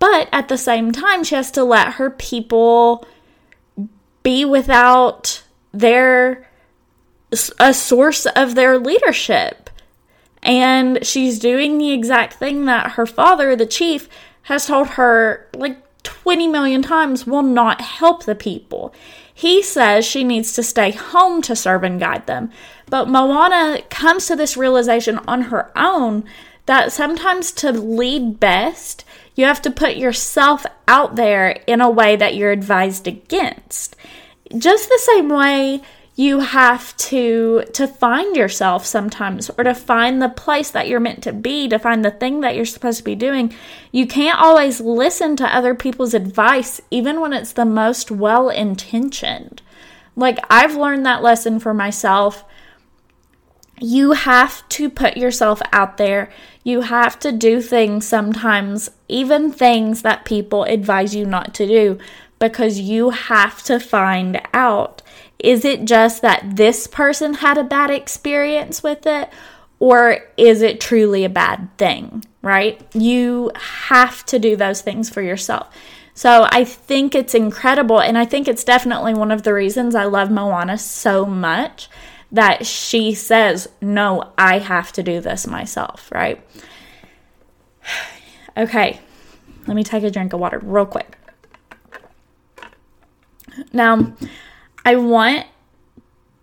But 0.00 0.28
at 0.32 0.48
the 0.48 0.58
same 0.58 0.90
time, 0.90 1.22
she 1.22 1.36
has 1.36 1.50
to 1.52 1.62
let 1.62 1.94
her 1.94 2.10
people 2.10 3.06
be 4.24 4.44
without 4.44 5.43
their 5.74 6.48
a 7.58 7.74
source 7.74 8.26
of 8.26 8.54
their 8.54 8.78
leadership. 8.78 9.70
And 10.42 11.04
she's 11.04 11.38
doing 11.38 11.78
the 11.78 11.92
exact 11.92 12.34
thing 12.34 12.66
that 12.66 12.92
her 12.92 13.06
father, 13.06 13.56
the 13.56 13.66
chief, 13.66 14.08
has 14.42 14.66
told 14.66 14.88
her 14.88 15.48
like 15.54 15.78
20 16.02 16.48
million 16.48 16.82
times 16.82 17.26
will 17.26 17.42
not 17.42 17.80
help 17.80 18.24
the 18.24 18.34
people. 18.34 18.94
He 19.32 19.62
says 19.62 20.04
she 20.04 20.22
needs 20.22 20.52
to 20.52 20.62
stay 20.62 20.92
home 20.92 21.42
to 21.42 21.56
serve 21.56 21.82
and 21.82 21.98
guide 21.98 22.26
them. 22.26 22.50
But 22.86 23.08
Moana 23.08 23.82
comes 23.88 24.26
to 24.26 24.36
this 24.36 24.56
realization 24.56 25.18
on 25.26 25.42
her 25.42 25.72
own 25.76 26.24
that 26.66 26.92
sometimes 26.92 27.50
to 27.52 27.72
lead 27.72 28.38
best, 28.38 29.04
you 29.34 29.46
have 29.46 29.62
to 29.62 29.70
put 29.70 29.96
yourself 29.96 30.64
out 30.86 31.16
there 31.16 31.62
in 31.66 31.80
a 31.80 31.90
way 31.90 32.16
that 32.16 32.36
you're 32.36 32.52
advised 32.52 33.06
against 33.08 33.96
just 34.58 34.88
the 34.88 35.00
same 35.02 35.28
way 35.28 35.82
you 36.16 36.40
have 36.40 36.96
to 36.96 37.64
to 37.72 37.88
find 37.88 38.36
yourself 38.36 38.86
sometimes 38.86 39.50
or 39.58 39.64
to 39.64 39.74
find 39.74 40.22
the 40.22 40.28
place 40.28 40.70
that 40.70 40.86
you're 40.86 41.00
meant 41.00 41.22
to 41.22 41.32
be 41.32 41.68
to 41.68 41.78
find 41.78 42.04
the 42.04 42.10
thing 42.10 42.40
that 42.40 42.54
you're 42.54 42.64
supposed 42.64 42.98
to 42.98 43.04
be 43.04 43.16
doing 43.16 43.52
you 43.90 44.06
can't 44.06 44.38
always 44.38 44.80
listen 44.80 45.36
to 45.36 45.56
other 45.56 45.74
people's 45.74 46.14
advice 46.14 46.80
even 46.90 47.20
when 47.20 47.32
it's 47.32 47.52
the 47.52 47.64
most 47.64 48.12
well 48.12 48.48
intentioned 48.48 49.60
like 50.14 50.38
i've 50.48 50.76
learned 50.76 51.04
that 51.06 51.22
lesson 51.22 51.58
for 51.58 51.74
myself. 51.74 52.44
You 53.80 54.12
have 54.12 54.66
to 54.70 54.88
put 54.88 55.16
yourself 55.16 55.60
out 55.72 55.96
there. 55.96 56.30
You 56.62 56.82
have 56.82 57.18
to 57.20 57.32
do 57.32 57.60
things 57.60 58.06
sometimes 58.06 58.88
even 59.08 59.50
things 59.50 60.02
that 60.02 60.24
people 60.24 60.62
advise 60.64 61.14
you 61.14 61.26
not 61.26 61.54
to 61.54 61.66
do 61.66 61.98
because 62.44 62.78
you 62.78 63.08
have 63.08 63.62
to 63.62 63.80
find 63.80 64.38
out 64.52 65.00
is 65.38 65.64
it 65.64 65.86
just 65.86 66.20
that 66.20 66.56
this 66.56 66.86
person 66.86 67.32
had 67.34 67.56
a 67.56 67.64
bad 67.64 67.90
experience 67.90 68.82
with 68.82 69.06
it 69.06 69.30
or 69.78 70.18
is 70.36 70.60
it 70.60 70.78
truly 70.80 71.24
a 71.24 71.28
bad 71.30 71.68
thing, 71.78 72.22
right? 72.42 72.80
You 72.94 73.50
have 73.54 74.24
to 74.26 74.38
do 74.38 74.56
those 74.56 74.82
things 74.82 75.08
for 75.08 75.22
yourself. 75.22 75.74
So 76.12 76.46
I 76.50 76.64
think 76.64 77.14
it's 77.14 77.34
incredible. 77.34 78.00
And 78.00 78.16
I 78.16 78.26
think 78.26 78.46
it's 78.46 78.62
definitely 78.62 79.14
one 79.14 79.32
of 79.32 79.42
the 79.42 79.54
reasons 79.54 79.94
I 79.94 80.04
love 80.04 80.30
Moana 80.30 80.76
so 80.78 81.24
much 81.24 81.88
that 82.30 82.66
she 82.66 83.14
says, 83.14 83.68
No, 83.80 84.32
I 84.36 84.58
have 84.58 84.92
to 84.92 85.02
do 85.02 85.20
this 85.20 85.46
myself, 85.46 86.10
right? 86.12 86.44
Okay, 88.56 89.00
let 89.66 89.74
me 89.74 89.82
take 89.82 90.04
a 90.04 90.12
drink 90.12 90.32
of 90.32 90.38
water 90.38 90.60
real 90.60 90.86
quick. 90.86 91.18
Now, 93.72 94.14
I 94.84 94.96
want 94.96 95.46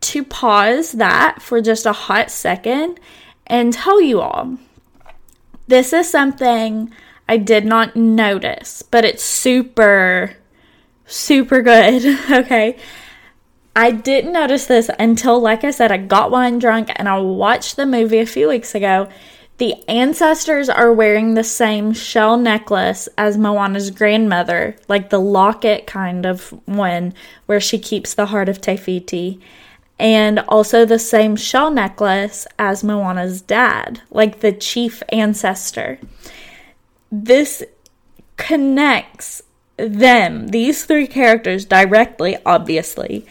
to 0.01 0.23
pause 0.23 0.93
that 0.93 1.41
for 1.41 1.61
just 1.61 1.85
a 1.85 1.93
hot 1.93 2.31
second 2.31 2.99
and 3.45 3.71
tell 3.71 4.01
you 4.01 4.19
all 4.19 4.57
this 5.67 5.93
is 5.93 6.09
something 6.09 6.93
I 7.29 7.37
did 7.37 7.65
not 7.65 7.95
notice, 7.95 8.81
but 8.81 9.05
it's 9.05 9.23
super, 9.23 10.35
super 11.05 11.61
good. 11.61 12.05
okay. 12.31 12.77
I 13.73 13.91
didn't 13.91 14.33
notice 14.33 14.65
this 14.65 14.89
until, 14.99 15.39
like 15.39 15.63
I 15.63 15.71
said, 15.71 15.93
I 15.93 15.97
got 15.97 16.29
wine 16.29 16.59
drunk 16.59 16.91
and 16.97 17.07
I 17.07 17.19
watched 17.19 17.77
the 17.77 17.85
movie 17.85 18.19
a 18.19 18.25
few 18.25 18.49
weeks 18.49 18.75
ago 18.75 19.07
the 19.61 19.87
ancestors 19.87 20.69
are 20.69 20.91
wearing 20.91 21.35
the 21.35 21.43
same 21.43 21.93
shell 21.93 22.35
necklace 22.35 23.07
as 23.15 23.37
Moana's 23.37 23.91
grandmother, 23.91 24.75
like 24.87 25.11
the 25.11 25.19
locket 25.19 25.85
kind 25.85 26.25
of 26.25 26.49
one 26.65 27.13
where 27.45 27.59
she 27.59 27.77
keeps 27.77 28.15
the 28.15 28.25
heart 28.25 28.49
of 28.49 28.59
Te 28.59 28.75
Fiti, 28.75 29.39
and 29.99 30.39
also 30.47 30.83
the 30.83 30.97
same 30.97 31.35
shell 31.35 31.69
necklace 31.69 32.47
as 32.57 32.83
Moana's 32.83 33.39
dad, 33.39 34.01
like 34.09 34.39
the 34.39 34.51
chief 34.51 35.03
ancestor. 35.09 35.99
This 37.11 37.63
connects 38.37 39.43
them, 39.77 40.47
these 40.47 40.85
three 40.85 41.05
characters, 41.05 41.65
directly, 41.65 42.35
obviously, 42.47 43.27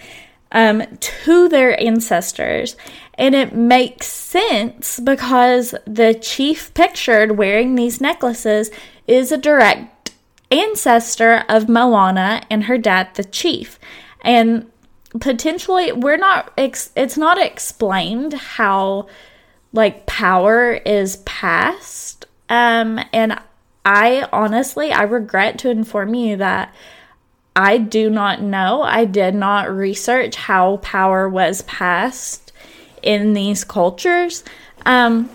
um, 0.53 0.83
to 0.99 1.49
their 1.49 1.81
ancestors. 1.81 2.77
And 3.15 3.35
it 3.35 3.55
makes 3.55 4.07
sense 4.07 4.99
because 5.01 5.75
the 5.87 6.15
chief 6.15 6.73
pictured 6.75 7.37
wearing 7.37 7.75
these 7.75 8.01
necklaces 8.01 8.71
is 9.07 9.31
a 9.31 9.39
direct 9.39 10.13
ancestor 10.51 11.45
of 11.49 11.69
Moana 11.69 12.43
and 12.51 12.65
her 12.65 12.79
dad, 12.79 13.15
the 13.15 13.25
chief. 13.25 13.79
And 14.23 14.71
potentially, 15.21 15.93
we're 15.93 16.17
not, 16.17 16.53
ex- 16.57 16.91
it's 16.97 17.17
not 17.17 17.39
explained 17.39 18.35
how 18.35 19.09
like 19.73 20.07
power 20.07 20.73
is 20.73 21.17
passed. 21.19 22.27
Um, 22.49 23.01
and 23.13 23.41
I 23.85 24.29
honestly, 24.33 24.93
I 24.93 25.03
regret 25.03 25.59
to 25.61 25.71
inform 25.71 26.15
you 26.15 26.37
that 26.37 26.75
I 27.61 27.77
do 27.77 28.09
not 28.09 28.41
know. 28.41 28.81
I 28.81 29.05
did 29.05 29.35
not 29.35 29.71
research 29.71 30.35
how 30.35 30.79
power 30.79 31.29
was 31.29 31.61
passed 31.63 32.53
in 33.03 33.35
these 33.35 33.65
cultures. 33.65 34.45
Um, 34.87 35.29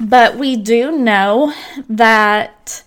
but 0.00 0.36
we 0.36 0.56
do 0.56 0.90
know 0.90 1.54
that 1.88 2.82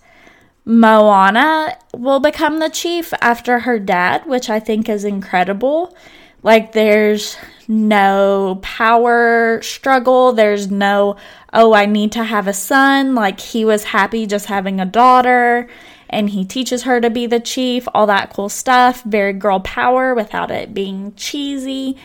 Moana 0.66 1.78
will 1.94 2.20
become 2.20 2.58
the 2.58 2.68
chief 2.68 3.14
after 3.22 3.60
her 3.60 3.78
dad, 3.78 4.26
which 4.26 4.50
I 4.50 4.60
think 4.60 4.90
is 4.90 5.04
incredible. 5.06 5.96
Like, 6.42 6.72
there's 6.72 7.38
no 7.66 8.58
power 8.60 9.62
struggle. 9.62 10.34
There's 10.34 10.70
no, 10.70 11.16
oh, 11.54 11.72
I 11.72 11.86
need 11.86 12.12
to 12.12 12.24
have 12.24 12.46
a 12.46 12.52
son. 12.52 13.14
Like, 13.14 13.40
he 13.40 13.64
was 13.64 13.84
happy 13.84 14.26
just 14.26 14.46
having 14.46 14.80
a 14.80 14.86
daughter 14.86 15.66
and 16.10 16.30
he 16.30 16.44
teaches 16.44 16.82
her 16.82 17.00
to 17.00 17.08
be 17.08 17.26
the 17.26 17.40
chief, 17.40 17.88
all 17.94 18.06
that 18.06 18.32
cool 18.32 18.48
stuff. 18.48 19.02
Very 19.04 19.32
girl 19.32 19.60
power 19.60 20.14
without 20.14 20.50
it 20.50 20.74
being 20.74 21.14
cheesy. 21.14 21.96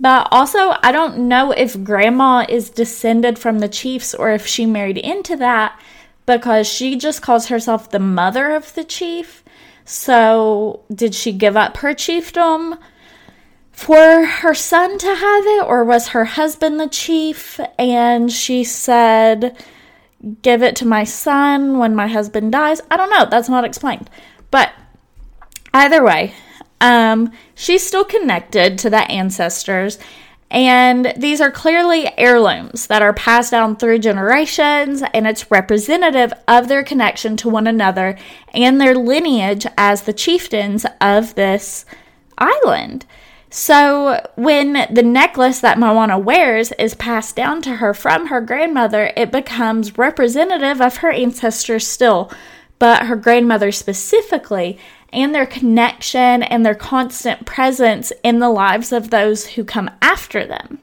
But 0.00 0.26
also, 0.32 0.74
I 0.82 0.90
don't 0.90 1.28
know 1.28 1.52
if 1.52 1.84
grandma 1.84 2.44
is 2.48 2.70
descended 2.70 3.38
from 3.38 3.60
the 3.60 3.68
chiefs 3.68 4.14
or 4.14 4.32
if 4.32 4.46
she 4.46 4.66
married 4.66 4.98
into 4.98 5.36
that 5.36 5.78
because 6.26 6.66
she 6.66 6.96
just 6.96 7.22
calls 7.22 7.46
herself 7.46 7.90
the 7.90 8.00
mother 8.00 8.50
of 8.50 8.74
the 8.74 8.82
chief. 8.82 9.44
So, 9.84 10.82
did 10.92 11.14
she 11.14 11.32
give 11.32 11.56
up 11.56 11.76
her 11.78 11.94
chiefdom 11.94 12.78
for 13.70 14.24
her 14.24 14.54
son 14.54 14.98
to 14.98 15.06
have 15.06 15.46
it, 15.46 15.64
or 15.66 15.84
was 15.84 16.08
her 16.08 16.24
husband 16.24 16.78
the 16.78 16.88
chief? 16.88 17.60
And 17.78 18.32
she 18.32 18.64
said, 18.64 19.56
Give 20.42 20.62
it 20.62 20.76
to 20.76 20.86
my 20.86 21.04
son 21.04 21.78
when 21.78 21.94
my 21.94 22.06
husband 22.06 22.52
dies. 22.52 22.80
I 22.90 22.96
don't 22.96 23.10
know. 23.10 23.26
That's 23.28 23.48
not 23.48 23.64
explained. 23.64 24.08
But 24.50 24.72
either 25.74 26.04
way, 26.04 26.34
um, 26.80 27.32
she's 27.54 27.86
still 27.86 28.04
connected 28.04 28.78
to 28.78 28.90
the 28.90 29.10
ancestors. 29.10 29.98
And 30.52 31.14
these 31.16 31.40
are 31.40 31.50
clearly 31.50 32.10
heirlooms 32.18 32.88
that 32.88 33.00
are 33.00 33.14
passed 33.14 33.52
down 33.52 33.76
through 33.76 34.00
generations, 34.00 35.02
and 35.14 35.26
it's 35.26 35.50
representative 35.50 36.34
of 36.46 36.68
their 36.68 36.84
connection 36.84 37.38
to 37.38 37.48
one 37.48 37.66
another 37.66 38.18
and 38.52 38.78
their 38.78 38.94
lineage 38.94 39.66
as 39.78 40.02
the 40.02 40.12
chieftains 40.12 40.84
of 41.00 41.34
this 41.36 41.86
island. 42.36 43.06
So, 43.54 44.18
when 44.34 44.86
the 44.90 45.02
necklace 45.02 45.60
that 45.60 45.78
Moana 45.78 46.18
wears 46.18 46.72
is 46.72 46.94
passed 46.94 47.36
down 47.36 47.60
to 47.62 47.76
her 47.76 47.92
from 47.92 48.28
her 48.28 48.40
grandmother, 48.40 49.12
it 49.14 49.30
becomes 49.30 49.98
representative 49.98 50.80
of 50.80 50.96
her 50.96 51.10
ancestors 51.10 51.86
still, 51.86 52.32
but 52.78 53.08
her 53.08 53.14
grandmother 53.14 53.70
specifically, 53.70 54.78
and 55.12 55.34
their 55.34 55.44
connection 55.44 56.42
and 56.42 56.64
their 56.64 56.74
constant 56.74 57.44
presence 57.44 58.10
in 58.22 58.38
the 58.38 58.48
lives 58.48 58.90
of 58.90 59.10
those 59.10 59.48
who 59.48 59.64
come 59.64 59.90
after 60.00 60.46
them. 60.46 60.78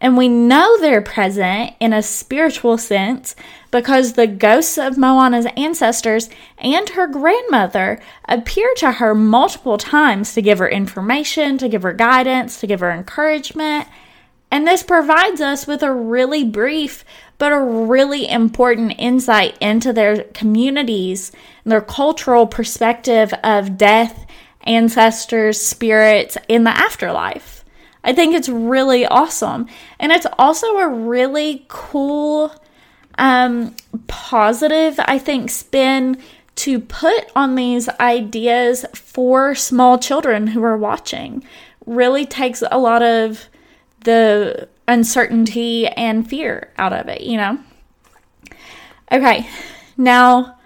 And 0.00 0.16
we 0.16 0.28
know 0.28 0.78
they're 0.78 1.02
present 1.02 1.74
in 1.78 1.92
a 1.92 2.02
spiritual 2.02 2.78
sense 2.78 3.36
because 3.70 4.14
the 4.14 4.26
ghosts 4.26 4.78
of 4.78 4.96
Moana's 4.96 5.46
ancestors 5.56 6.30
and 6.58 6.88
her 6.90 7.06
grandmother 7.06 8.00
appear 8.26 8.72
to 8.76 8.92
her 8.92 9.14
multiple 9.14 9.76
times 9.76 10.32
to 10.34 10.42
give 10.42 10.58
her 10.58 10.68
information, 10.68 11.58
to 11.58 11.68
give 11.68 11.82
her 11.82 11.92
guidance, 11.92 12.60
to 12.60 12.66
give 12.66 12.80
her 12.80 12.90
encouragement. 12.90 13.88
And 14.50 14.66
this 14.66 14.82
provides 14.82 15.40
us 15.40 15.66
with 15.66 15.82
a 15.82 15.92
really 15.92 16.44
brief 16.44 17.04
but 17.40 17.52
a 17.52 17.60
really 17.60 18.28
important 18.28 18.94
insight 18.98 19.56
into 19.62 19.94
their 19.94 20.24
communities 20.24 21.32
and 21.64 21.72
their 21.72 21.80
cultural 21.80 22.46
perspective 22.46 23.32
of 23.42 23.78
death, 23.78 24.26
ancestors, 24.64 25.58
spirits 25.58 26.36
in 26.48 26.64
the 26.64 26.70
afterlife. 26.70 27.59
I 28.02 28.12
think 28.12 28.34
it's 28.34 28.48
really 28.48 29.06
awesome. 29.06 29.66
And 29.98 30.12
it's 30.12 30.26
also 30.38 30.66
a 30.78 30.88
really 30.88 31.64
cool, 31.68 32.52
um, 33.18 33.74
positive, 34.06 34.98
I 35.00 35.18
think, 35.18 35.50
spin 35.50 36.18
to 36.56 36.80
put 36.80 37.30
on 37.36 37.54
these 37.54 37.88
ideas 38.00 38.84
for 38.94 39.54
small 39.54 39.98
children 39.98 40.48
who 40.48 40.62
are 40.62 40.76
watching. 40.76 41.44
Really 41.86 42.26
takes 42.26 42.62
a 42.70 42.78
lot 42.78 43.02
of 43.02 43.48
the 44.04 44.68
uncertainty 44.88 45.86
and 45.86 46.28
fear 46.28 46.70
out 46.78 46.92
of 46.92 47.08
it, 47.08 47.22
you 47.22 47.36
know? 47.36 47.58
Okay, 49.12 49.48
now 49.96 50.58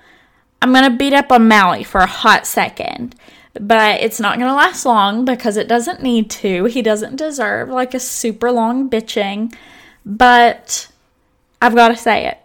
I'm 0.62 0.72
going 0.72 0.90
to 0.90 0.96
beat 0.96 1.12
up 1.12 1.32
on 1.32 1.48
Maui 1.48 1.82
for 1.82 2.00
a 2.00 2.06
hot 2.06 2.46
second 2.46 3.14
but 3.60 4.00
it's 4.00 4.20
not 4.20 4.38
going 4.38 4.48
to 4.48 4.54
last 4.54 4.84
long 4.84 5.24
because 5.24 5.56
it 5.56 5.68
doesn't 5.68 6.02
need 6.02 6.28
to. 6.30 6.64
He 6.64 6.82
doesn't 6.82 7.16
deserve 7.16 7.68
like 7.68 7.94
a 7.94 8.00
super 8.00 8.50
long 8.50 8.90
bitching, 8.90 9.54
but 10.04 10.88
I've 11.62 11.74
got 11.74 11.88
to 11.88 11.96
say 11.96 12.26
it. 12.26 12.38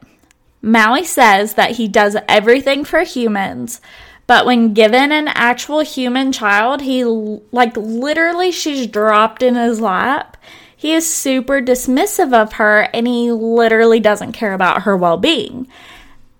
Maui 0.61 1.03
says 1.03 1.53
that 1.55 1.71
he 1.71 1.87
does 1.87 2.17
everything 2.27 2.83
for 2.83 2.99
humans, 2.99 3.81
but 4.27 4.45
when 4.45 4.73
given 4.73 5.11
an 5.11 5.29
actual 5.29 5.79
human 5.79 6.31
child, 6.31 6.81
he 6.81 7.03
like 7.03 7.75
literally 7.75 8.51
she's 8.51 8.85
dropped 8.85 9.41
in 9.41 9.55
his 9.55 9.81
lap. 9.81 10.37
He 10.75 10.93
is 10.93 11.11
super 11.11 11.61
dismissive 11.61 12.33
of 12.33 12.53
her 12.53 12.89
and 12.93 13.07
he 13.07 13.31
literally 13.31 13.99
doesn't 13.99 14.33
care 14.33 14.53
about 14.53 14.83
her 14.83 14.95
well 14.95 15.17
being. 15.17 15.67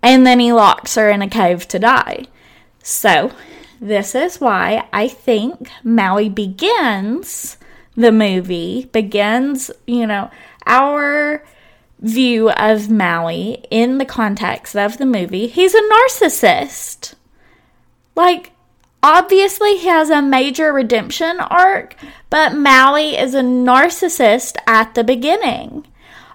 And 0.02 0.26
then 0.26 0.38
he 0.40 0.52
locks 0.52 0.94
her 0.94 1.10
in 1.10 1.20
a 1.20 1.28
cave 1.28 1.66
to 1.68 1.78
die. 1.78 2.26
So 2.82 3.32
this 3.80 4.14
is 4.14 4.40
why 4.40 4.86
I 4.92 5.08
think 5.08 5.70
Maui 5.82 6.28
begins 6.28 7.56
the 7.96 8.12
movie, 8.12 8.88
begins, 8.92 9.70
you 9.86 10.06
know, 10.06 10.30
our 10.66 11.42
view 12.00 12.50
of 12.50 12.90
Maui 12.90 13.64
in 13.70 13.98
the 13.98 14.04
context 14.04 14.76
of 14.76 14.98
the 14.98 15.06
movie. 15.06 15.46
He's 15.46 15.74
a 15.74 15.80
narcissist. 15.80 17.14
Like, 18.14 18.52
obviously, 19.02 19.78
he 19.78 19.88
has 19.88 20.10
a 20.10 20.22
major 20.22 20.72
redemption 20.72 21.40
arc, 21.40 21.96
but 22.28 22.54
Maui 22.54 23.16
is 23.16 23.34
a 23.34 23.40
narcissist 23.40 24.56
at 24.66 24.94
the 24.94 25.04
beginning. 25.04 25.86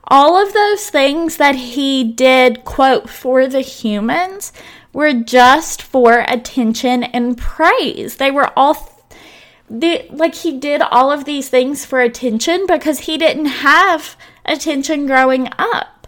All 0.08 0.36
of 0.36 0.54
those 0.54 0.90
things 0.90 1.38
that 1.38 1.56
he 1.56 2.04
did, 2.04 2.64
quote, 2.64 3.10
for 3.10 3.48
the 3.48 3.62
humans 3.62 4.52
were 4.96 5.14
just 5.14 5.82
for 5.82 6.26
attention 6.26 7.04
and 7.04 7.38
praise. 7.38 8.16
They 8.16 8.32
were 8.32 8.50
all 8.58 9.04
the, 9.70 10.08
like 10.10 10.36
he 10.36 10.58
did 10.58 10.82
all 10.82 11.12
of 11.12 11.26
these 11.26 11.50
things 11.50 11.84
for 11.84 12.00
attention 12.00 12.66
because 12.66 13.00
he 13.00 13.18
didn't 13.18 13.46
have 13.48 14.16
attention 14.46 15.06
growing 15.06 15.50
up. 15.60 16.08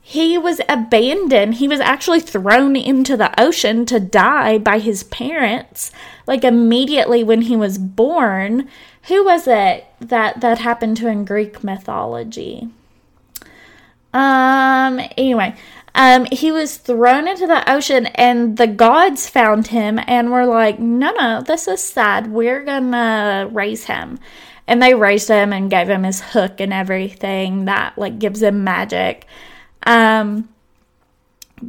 He 0.00 0.38
was 0.38 0.60
abandoned. 0.68 1.54
He 1.54 1.66
was 1.66 1.80
actually 1.80 2.20
thrown 2.20 2.76
into 2.76 3.16
the 3.16 3.38
ocean 3.40 3.84
to 3.86 3.98
die 3.98 4.56
by 4.56 4.78
his 4.78 5.02
parents 5.02 5.90
like 6.26 6.44
immediately 6.44 7.24
when 7.24 7.42
he 7.42 7.56
was 7.56 7.76
born. 7.76 8.68
Who 9.08 9.24
was 9.24 9.48
it 9.48 9.84
that 10.00 10.40
that 10.42 10.60
happened 10.60 10.98
to 10.98 11.08
in 11.08 11.24
Greek 11.24 11.64
mythology? 11.64 12.68
Um 14.14 15.00
anyway, 15.16 15.56
um, 15.94 16.26
he 16.30 16.52
was 16.52 16.76
thrown 16.76 17.28
into 17.28 17.46
the 17.46 17.70
ocean, 17.70 18.06
and 18.06 18.56
the 18.56 18.66
gods 18.66 19.28
found 19.28 19.68
him 19.68 19.98
and 20.06 20.30
were 20.30 20.46
like, 20.46 20.78
No, 20.78 21.12
no, 21.12 21.42
this 21.42 21.68
is 21.68 21.82
sad. 21.82 22.30
We're 22.30 22.64
gonna 22.64 23.48
raise 23.50 23.84
him. 23.84 24.18
And 24.66 24.82
they 24.82 24.94
raised 24.94 25.28
him 25.28 25.52
and 25.52 25.70
gave 25.70 25.88
him 25.88 26.02
his 26.02 26.20
hook 26.20 26.60
and 26.60 26.72
everything 26.72 27.64
that 27.64 27.96
like 27.96 28.18
gives 28.18 28.42
him 28.42 28.64
magic. 28.64 29.26
Um, 29.84 30.48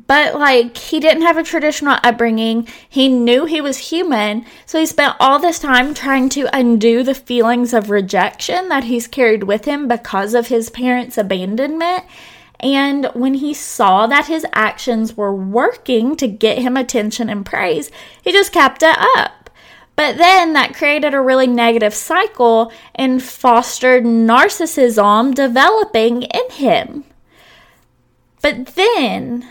but 0.07 0.35
like 0.35 0.77
he 0.77 0.99
didn't 0.99 1.23
have 1.23 1.37
a 1.37 1.43
traditional 1.43 1.97
upbringing. 2.03 2.67
He 2.87 3.07
knew 3.07 3.45
he 3.45 3.61
was 3.61 3.77
human, 3.77 4.45
so 4.65 4.79
he 4.79 4.85
spent 4.85 5.15
all 5.19 5.39
this 5.39 5.59
time 5.59 5.93
trying 5.93 6.29
to 6.29 6.49
undo 6.53 7.03
the 7.03 7.15
feelings 7.15 7.73
of 7.73 7.89
rejection 7.89 8.69
that 8.69 8.83
he's 8.83 9.07
carried 9.07 9.43
with 9.43 9.65
him 9.65 9.87
because 9.87 10.33
of 10.33 10.47
his 10.47 10.69
parents' 10.69 11.17
abandonment. 11.17 12.03
And 12.59 13.05
when 13.13 13.35
he 13.35 13.53
saw 13.53 14.07
that 14.07 14.27
his 14.27 14.45
actions 14.53 15.15
were 15.15 15.33
working 15.33 16.15
to 16.17 16.27
get 16.27 16.59
him 16.59 16.75
attention 16.75 17.29
and 17.29 17.45
praise, 17.45 17.89
he 18.21 18.31
just 18.31 18.51
kept 18.51 18.83
it 18.83 18.97
up. 19.17 19.49
But 19.95 20.17
then 20.17 20.53
that 20.53 20.75
created 20.75 21.13
a 21.13 21.21
really 21.21 21.47
negative 21.47 21.93
cycle 21.93 22.71
and 22.95 23.21
fostered 23.21 24.03
narcissism 24.03 25.35
developing 25.35 26.23
in 26.23 26.51
him. 26.51 27.03
But 28.41 28.67
then 28.75 29.47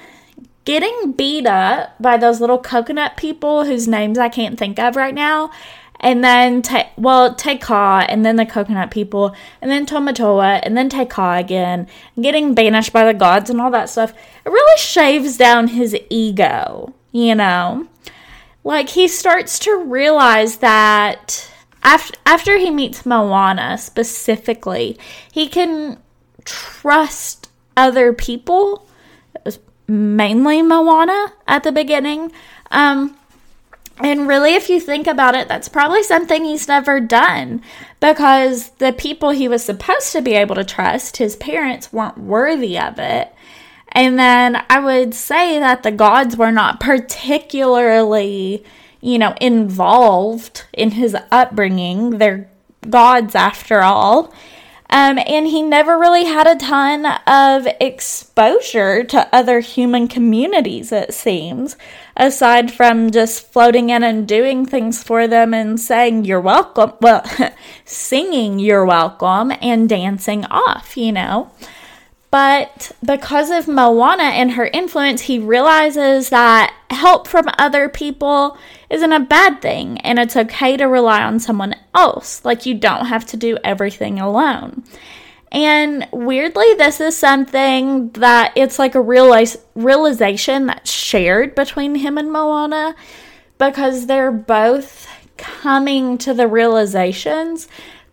getting 0.64 1.12
beat 1.12 1.46
up 1.46 2.00
by 2.00 2.16
those 2.16 2.40
little 2.40 2.58
coconut 2.58 3.16
people 3.16 3.64
whose 3.64 3.88
names 3.88 4.18
I 4.18 4.28
can't 4.28 4.58
think 4.58 4.78
of 4.78 4.96
right 4.96 5.14
now 5.14 5.50
and 6.00 6.22
then 6.22 6.62
Te- 6.62 6.90
well 6.96 7.34
Kā, 7.34 8.06
and 8.08 8.24
then 8.24 8.36
the 8.36 8.46
coconut 8.46 8.90
people, 8.90 9.34
and 9.60 9.70
then 9.70 9.86
Tamatoa, 9.86 10.60
and 10.62 10.76
then 10.76 10.88
Kā 10.90 11.40
again, 11.40 11.86
getting 12.20 12.54
banished 12.54 12.92
by 12.92 13.04
the 13.04 13.18
gods 13.18 13.50
and 13.50 13.60
all 13.60 13.70
that 13.70 13.90
stuff. 13.90 14.12
It 14.44 14.48
really 14.48 14.78
shaves 14.78 15.36
down 15.36 15.68
his 15.68 15.96
ego. 16.10 16.94
you 17.12 17.34
know? 17.34 17.88
Like 18.64 18.90
he 18.90 19.08
starts 19.08 19.58
to 19.60 19.76
realize 19.76 20.58
that 20.58 21.50
after 21.82 22.18
after 22.26 22.58
he 22.58 22.70
meets 22.70 23.06
Moana 23.06 23.78
specifically, 23.78 24.98
he 25.32 25.48
can 25.48 25.98
trust 26.44 27.48
other 27.76 28.12
people, 28.12 28.86
mainly 29.86 30.60
Moana 30.62 31.32
at 31.46 31.62
the 31.62 31.72
beginning. 31.72 32.32
Um, 32.70 33.17
and 34.00 34.28
really, 34.28 34.54
if 34.54 34.68
you 34.68 34.80
think 34.80 35.06
about 35.06 35.34
it, 35.34 35.48
that's 35.48 35.68
probably 35.68 36.02
something 36.02 36.44
he's 36.44 36.68
never 36.68 37.00
done 37.00 37.62
because 38.00 38.70
the 38.78 38.92
people 38.92 39.30
he 39.30 39.48
was 39.48 39.64
supposed 39.64 40.12
to 40.12 40.22
be 40.22 40.34
able 40.34 40.54
to 40.54 40.64
trust, 40.64 41.16
his 41.16 41.36
parents, 41.36 41.92
weren't 41.92 42.18
worthy 42.18 42.78
of 42.78 42.98
it. 42.98 43.34
And 43.90 44.18
then 44.18 44.64
I 44.68 44.80
would 44.80 45.14
say 45.14 45.58
that 45.58 45.82
the 45.82 45.90
gods 45.90 46.36
were 46.36 46.52
not 46.52 46.78
particularly, 46.78 48.64
you 49.00 49.18
know, 49.18 49.34
involved 49.40 50.64
in 50.72 50.92
his 50.92 51.16
upbringing. 51.32 52.18
They're 52.18 52.48
gods 52.88 53.34
after 53.34 53.80
all. 53.80 54.32
Um, 54.90 55.18
and 55.18 55.46
he 55.46 55.60
never 55.62 55.98
really 55.98 56.24
had 56.24 56.46
a 56.46 56.56
ton 56.56 57.04
of 57.26 57.68
exposure 57.78 59.04
to 59.04 59.28
other 59.34 59.60
human 59.60 60.08
communities, 60.08 60.92
it 60.92 61.12
seems, 61.12 61.76
aside 62.16 62.72
from 62.72 63.10
just 63.10 63.46
floating 63.52 63.90
in 63.90 64.02
and 64.02 64.26
doing 64.26 64.64
things 64.64 65.02
for 65.02 65.28
them 65.28 65.52
and 65.52 65.78
saying, 65.78 66.24
You're 66.24 66.40
welcome. 66.40 66.92
Well, 67.02 67.22
singing, 67.84 68.58
You're 68.58 68.86
welcome, 68.86 69.52
and 69.60 69.88
dancing 69.88 70.46
off, 70.46 70.96
you 70.96 71.12
know. 71.12 71.50
But 72.30 72.92
because 73.02 73.50
of 73.50 73.68
Moana 73.68 74.24
and 74.24 74.52
her 74.52 74.66
influence, 74.66 75.22
he 75.22 75.38
realizes 75.38 76.28
that 76.28 76.74
help 76.90 77.26
from 77.26 77.46
other 77.56 77.88
people 77.88 78.58
isn't 78.90 79.12
a 79.12 79.20
bad 79.20 79.62
thing 79.62 79.98
and 80.00 80.18
it's 80.18 80.36
okay 80.36 80.76
to 80.76 80.84
rely 80.84 81.22
on 81.22 81.40
someone 81.40 81.74
else. 81.94 82.44
Like 82.44 82.66
you 82.66 82.74
don't 82.74 83.06
have 83.06 83.24
to 83.26 83.36
do 83.36 83.56
everything 83.64 84.20
alone. 84.20 84.84
And 85.50 86.06
weirdly, 86.12 86.74
this 86.74 87.00
is 87.00 87.16
something 87.16 88.10
that 88.10 88.52
it's 88.54 88.78
like 88.78 88.94
a 88.94 89.00
realize, 89.00 89.56
realization 89.74 90.66
that's 90.66 90.90
shared 90.90 91.54
between 91.54 91.94
him 91.94 92.18
and 92.18 92.30
Moana 92.30 92.94
because 93.56 94.06
they're 94.06 94.30
both 94.30 95.08
coming 95.38 96.18
to 96.18 96.34
the 96.34 96.48
realizations 96.48 97.68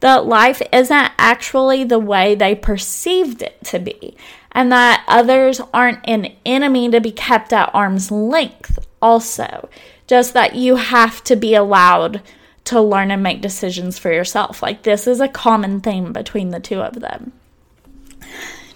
that 0.06 0.28
life 0.28 0.62
isn't 0.72 1.12
actually 1.18 1.84
the 1.84 1.98
way 1.98 2.36
they 2.36 2.54
perceived 2.54 3.42
it 3.42 3.58
to 3.64 3.80
be, 3.80 4.16
and 4.52 4.72
that 4.72 5.04
others 5.08 5.60
aren't 5.74 6.08
an 6.08 6.32
enemy 6.46 6.92
to 6.92 7.02
be 7.02 7.12
kept 7.12 7.52
at 7.52 7.74
arm's 7.74 8.12
length, 8.12 8.78
also. 9.02 9.68
Just 10.06 10.34
that 10.36 10.54
you 10.54 10.76
have 10.76 11.24
to 11.24 11.36
be 11.36 11.56
allowed 11.56 12.22
to 12.66 12.80
learn 12.80 13.10
and 13.10 13.24
make 13.24 13.42
decisions 13.42 13.98
for 13.98 14.14
yourself. 14.14 14.62
Like, 14.62 14.84
this 14.84 15.08
is 15.08 15.20
a 15.20 15.28
common 15.28 15.82
theme 15.82 16.14
between 16.14 16.52
the 16.52 16.60
two 16.60 16.82
of 16.82 17.00
them. 17.00 17.32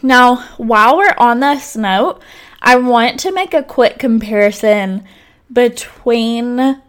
Now, 0.01 0.37
while 0.57 0.97
we're 0.97 1.13
on 1.19 1.41
this 1.41 1.77
note, 1.77 2.23
I 2.59 2.75
want 2.77 3.19
to 3.19 3.31
make 3.31 3.53
a 3.53 3.61
quick 3.61 3.99
comparison 3.99 5.03
between 5.53 6.81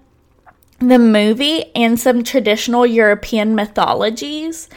the 0.81 0.99
movie 0.99 1.65
and 1.75 2.01
some 2.01 2.25
traditional 2.25 2.87
European 2.87 3.55
mythologies. 3.55 4.69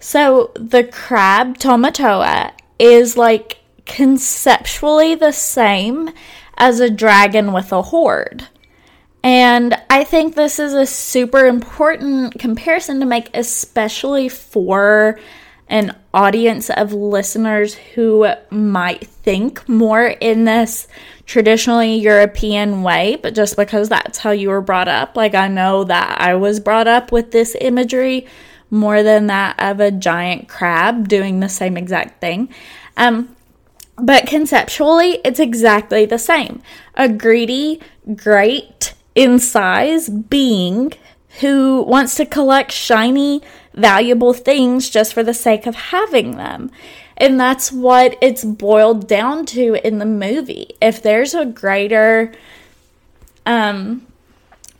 So 0.00 0.50
the 0.54 0.84
crab 0.84 1.58
Tamatoa 1.58 2.52
is 2.78 3.16
like 3.16 3.58
conceptually 3.86 5.14
the 5.14 5.32
same 5.32 6.10
as 6.56 6.80
a 6.80 6.90
dragon 6.90 7.52
with 7.52 7.72
a 7.72 7.82
hoard. 7.82 8.48
And 9.22 9.76
I 9.88 10.02
think 10.02 10.34
this 10.34 10.58
is 10.58 10.74
a 10.74 10.86
super 10.86 11.46
important 11.46 12.38
comparison 12.38 12.98
to 13.00 13.06
make, 13.06 13.30
especially 13.34 14.28
for 14.28 15.20
an 15.68 15.96
audience 16.12 16.70
of 16.70 16.92
listeners 16.92 17.74
who 17.74 18.26
might 18.50 19.06
think 19.06 19.68
more 19.68 20.06
in 20.06 20.44
this 20.44 20.88
traditionally 21.32 21.96
European 21.96 22.82
way, 22.82 23.16
but 23.22 23.34
just 23.34 23.56
because 23.56 23.88
that's 23.88 24.18
how 24.18 24.32
you 24.32 24.50
were 24.50 24.60
brought 24.60 24.86
up. 24.86 25.16
Like, 25.16 25.34
I 25.34 25.48
know 25.48 25.82
that 25.84 26.20
I 26.20 26.34
was 26.34 26.60
brought 26.60 26.86
up 26.86 27.10
with 27.10 27.30
this 27.30 27.56
imagery 27.58 28.26
more 28.68 29.02
than 29.02 29.28
that 29.28 29.58
of 29.58 29.80
a 29.80 29.90
giant 29.90 30.46
crab 30.46 31.08
doing 31.08 31.40
the 31.40 31.48
same 31.48 31.78
exact 31.78 32.20
thing. 32.20 32.50
Um, 32.98 33.34
but 33.96 34.26
conceptually, 34.26 35.20
it's 35.24 35.40
exactly 35.40 36.04
the 36.04 36.18
same. 36.18 36.60
A 36.96 37.08
greedy, 37.08 37.80
great 38.14 38.92
in 39.14 39.38
size 39.38 40.10
being 40.10 40.92
who 41.40 41.80
wants 41.80 42.14
to 42.16 42.26
collect 42.26 42.72
shiny, 42.72 43.40
valuable 43.72 44.34
things 44.34 44.90
just 44.90 45.14
for 45.14 45.22
the 45.22 45.32
sake 45.32 45.64
of 45.64 45.74
having 45.76 46.36
them. 46.36 46.70
And 47.16 47.38
that's 47.38 47.70
what 47.70 48.16
it's 48.20 48.44
boiled 48.44 49.06
down 49.06 49.46
to 49.46 49.74
in 49.86 49.98
the 49.98 50.06
movie. 50.06 50.70
If 50.80 51.02
there's 51.02 51.34
a 51.34 51.44
greater 51.44 52.32
um, 53.46 54.06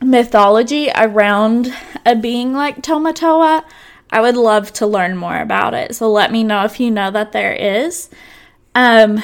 mythology 0.01 0.89
around 0.95 1.73
a 2.05 2.15
being 2.15 2.53
like 2.53 2.81
Tamatoa, 2.81 3.63
I 4.09 4.21
would 4.21 4.37
love 4.37 4.71
to 4.73 4.87
learn 4.87 5.17
more 5.17 5.39
about 5.39 5.73
it. 5.73 5.95
So 5.95 6.11
let 6.11 6.31
me 6.31 6.43
know 6.43 6.65
if 6.65 6.79
you 6.79 6.91
know 6.91 7.09
that 7.11 7.31
there 7.31 7.53
is. 7.53 8.09
Um, 8.75 9.21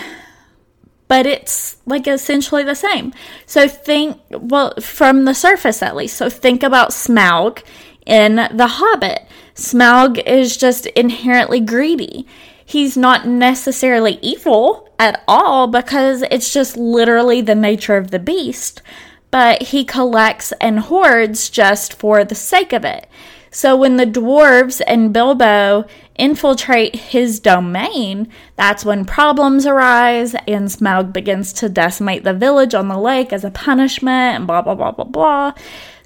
but 1.07 1.25
it's 1.25 1.77
like 1.85 2.07
essentially 2.07 2.63
the 2.63 2.75
same. 2.75 3.13
So 3.45 3.67
think, 3.67 4.21
well, 4.29 4.73
from 4.79 5.25
the 5.25 5.33
surface 5.33 5.81
at 5.81 5.95
least. 5.95 6.15
So 6.15 6.29
think 6.29 6.63
about 6.63 6.91
Smaug 6.91 7.63
in 8.05 8.35
The 8.35 8.67
Hobbit. 8.67 9.27
Smaug 9.55 10.23
is 10.25 10.55
just 10.55 10.85
inherently 10.87 11.59
greedy. 11.59 12.25
He's 12.69 12.95
not 12.95 13.27
necessarily 13.27 14.19
evil 14.21 14.87
at 14.99 15.23
all 15.27 15.65
because 15.65 16.21
it's 16.29 16.53
just 16.53 16.77
literally 16.77 17.41
the 17.41 17.55
nature 17.55 17.97
of 17.97 18.11
the 18.11 18.19
beast, 18.19 18.83
but 19.31 19.63
he 19.63 19.83
collects 19.83 20.53
and 20.61 20.77
hoards 20.81 21.49
just 21.49 21.95
for 21.95 22.23
the 22.23 22.35
sake 22.35 22.71
of 22.71 22.85
it. 22.85 23.09
So 23.49 23.75
when 23.75 23.97
the 23.97 24.05
dwarves 24.05 24.81
and 24.85 25.11
Bilbo 25.11 25.85
infiltrate 26.13 26.95
his 26.95 27.39
domain, 27.39 28.27
that's 28.55 28.85
when 28.85 29.03
problems 29.03 29.65
arise 29.65 30.35
and 30.47 30.67
Smaug 30.67 31.11
begins 31.11 31.51
to 31.53 31.69
decimate 31.69 32.23
the 32.23 32.35
village 32.35 32.75
on 32.75 32.87
the 32.87 32.99
lake 32.99 33.33
as 33.33 33.43
a 33.43 33.49
punishment 33.49 34.35
and 34.35 34.45
blah 34.45 34.61
blah 34.61 34.75
blah 34.75 34.91
blah 34.91 35.05
blah. 35.05 35.53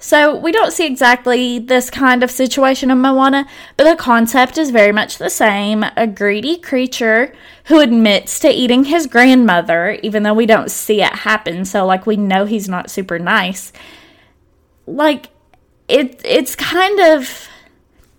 So 0.04 0.36
we 0.36 0.52
don't 0.52 0.70
see 0.70 0.84
exactly 0.84 1.58
this 1.58 1.88
kind 1.88 2.22
of 2.22 2.30
situation 2.30 2.90
in 2.90 3.00
Moana, 3.00 3.46
but 3.78 3.84
the 3.84 3.96
concept 3.96 4.58
is 4.58 4.68
very 4.68 4.92
much 4.92 5.16
the 5.16 5.30
same. 5.30 5.82
A 5.96 6.06
greedy 6.06 6.58
creature 6.58 7.32
who 7.64 7.80
admits 7.80 8.38
to 8.40 8.50
eating 8.50 8.84
his 8.84 9.06
grandmother, 9.06 9.98
even 10.02 10.22
though 10.22 10.34
we 10.34 10.44
don't 10.44 10.70
see 10.70 11.00
it 11.00 11.10
happen, 11.10 11.64
so 11.64 11.86
like 11.86 12.04
we 12.04 12.18
know 12.18 12.44
he's 12.44 12.68
not 12.68 12.90
super 12.90 13.18
nice. 13.18 13.72
Like 14.86 15.30
it 15.88 16.20
it's 16.22 16.54
kind 16.54 17.00
of 17.00 17.48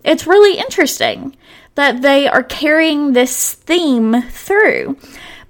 it's 0.02 0.26
really 0.26 0.58
interesting 0.58 1.36
that 1.76 2.02
they 2.02 2.26
are 2.26 2.42
carrying 2.42 3.12
this 3.12 3.52
theme 3.52 4.22
through. 4.22 4.96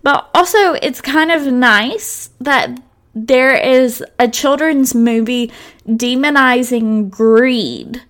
But 0.03 0.28
also 0.34 0.74
it's 0.74 1.01
kind 1.01 1.32
of 1.32 1.47
nice 1.47 2.28
that 2.43 2.78
there 3.17 3.57
is 3.57 4.05
a 4.19 4.29
children's 4.29 4.95
movie 4.95 5.51
demonizing 5.89 7.09
greed 7.09 8.03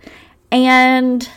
and 0.50 1.28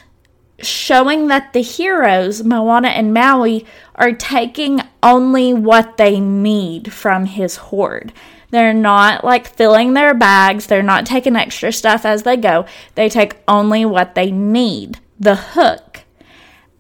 showing 0.59 1.27
that 1.27 1.53
the 1.53 1.61
heroes, 1.61 2.43
Moana 2.43 2.87
and 2.89 3.13
Maui, 3.13 3.67
are 3.93 4.11
taking 4.11 4.81
only 5.03 5.53
what 5.53 5.97
they 5.97 6.19
need 6.19 6.91
from 6.91 7.25
his 7.25 7.57
hoard. 7.57 8.11
They're 8.49 8.73
not 8.73 9.23
like 9.23 9.47
filling 9.47 9.93
their 9.93 10.15
bags, 10.15 10.65
they're 10.65 10.81
not 10.81 11.05
taking 11.05 11.35
extra 11.35 11.71
stuff 11.71 12.05
as 12.05 12.23
they 12.23 12.37
go. 12.37 12.65
They 12.95 13.07
take 13.07 13.37
only 13.47 13.85
what 13.85 14.15
they 14.15 14.31
need 14.31 14.99
the 15.19 15.35
hook. 15.35 16.01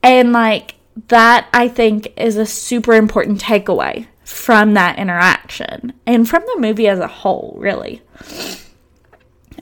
And 0.01 0.33
like 0.33 0.73
that, 1.09 1.47
I 1.53 1.67
think, 1.67 2.11
is 2.17 2.35
a 2.35 2.47
super 2.47 2.93
important 2.93 3.39
takeaway 3.41 4.07
from 4.31 4.73
that 4.75 4.99
interaction 4.99 5.93
and 6.05 6.27
from 6.27 6.43
the 6.45 6.61
movie 6.61 6.87
as 6.87 6.99
a 6.99 7.07
whole, 7.07 7.55
really. 7.57 8.01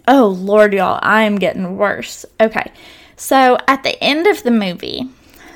Oh, 0.07 0.27
Lord, 0.27 0.73
y'all, 0.73 0.99
I 1.01 1.23
am 1.23 1.37
getting 1.37 1.77
worse. 1.77 2.25
Okay, 2.39 2.71
so 3.15 3.57
at 3.67 3.83
the 3.83 4.01
end 4.03 4.27
of 4.27 4.43
the 4.43 4.51
movie, 4.51 5.09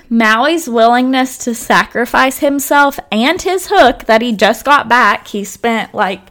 Maui's 0.10 0.68
willingness 0.68 1.38
to 1.40 1.56
sacrifice 1.56 2.40
himself 2.40 3.00
and 3.12 3.42
his 3.42 3.68
hook 3.68 4.06
that 4.06 4.22
he 4.22 4.34
just 4.34 4.66
got 4.66 4.90
back, 4.90 5.28
he 5.28 5.44
spent 5.44 5.94
like 5.94 6.22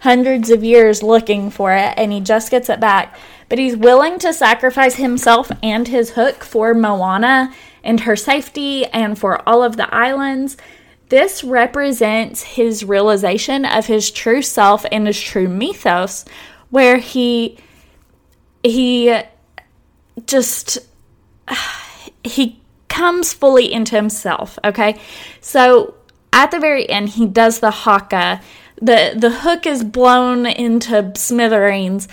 hundreds 0.00 0.50
of 0.50 0.64
years 0.64 1.02
looking 1.02 1.50
for 1.50 1.72
it 1.72 1.92
and 1.96 2.12
he 2.12 2.20
just 2.20 2.50
gets 2.50 2.68
it 2.70 2.80
back. 2.80 3.18
But 3.48 3.58
he's 3.58 3.76
willing 3.76 4.18
to 4.20 4.32
sacrifice 4.32 4.96
himself 4.96 5.52
and 5.62 5.86
his 5.86 6.10
hook 6.10 6.44
for 6.44 6.74
Moana 6.74 7.52
and 7.84 8.00
her 8.00 8.16
safety 8.16 8.86
and 8.86 9.18
for 9.18 9.46
all 9.48 9.62
of 9.62 9.76
the 9.76 9.92
islands. 9.94 10.56
This 11.08 11.44
represents 11.44 12.42
his 12.42 12.84
realization 12.84 13.64
of 13.64 13.86
his 13.86 14.10
true 14.10 14.42
self 14.42 14.84
and 14.90 15.06
his 15.06 15.20
true 15.20 15.48
mythos, 15.48 16.24
where 16.70 16.98
he 16.98 17.58
he 18.62 19.16
just 20.26 20.78
he 22.24 22.60
comes 22.88 23.32
fully 23.32 23.72
into 23.72 23.94
himself. 23.94 24.58
Okay, 24.64 24.98
so 25.40 25.94
at 26.32 26.50
the 26.50 26.58
very 26.58 26.88
end, 26.88 27.10
he 27.10 27.26
does 27.26 27.60
the 27.60 27.70
haka. 27.70 28.40
the 28.76 29.14
The 29.16 29.30
hook 29.30 29.66
is 29.66 29.84
blown 29.84 30.44
into 30.46 31.12
smithereens, 31.14 32.08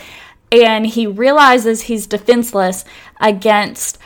and 0.52 0.86
he 0.86 1.08
realizes 1.08 1.84
he's 1.84 2.06
defenseless 2.06 2.86
against 3.20 3.98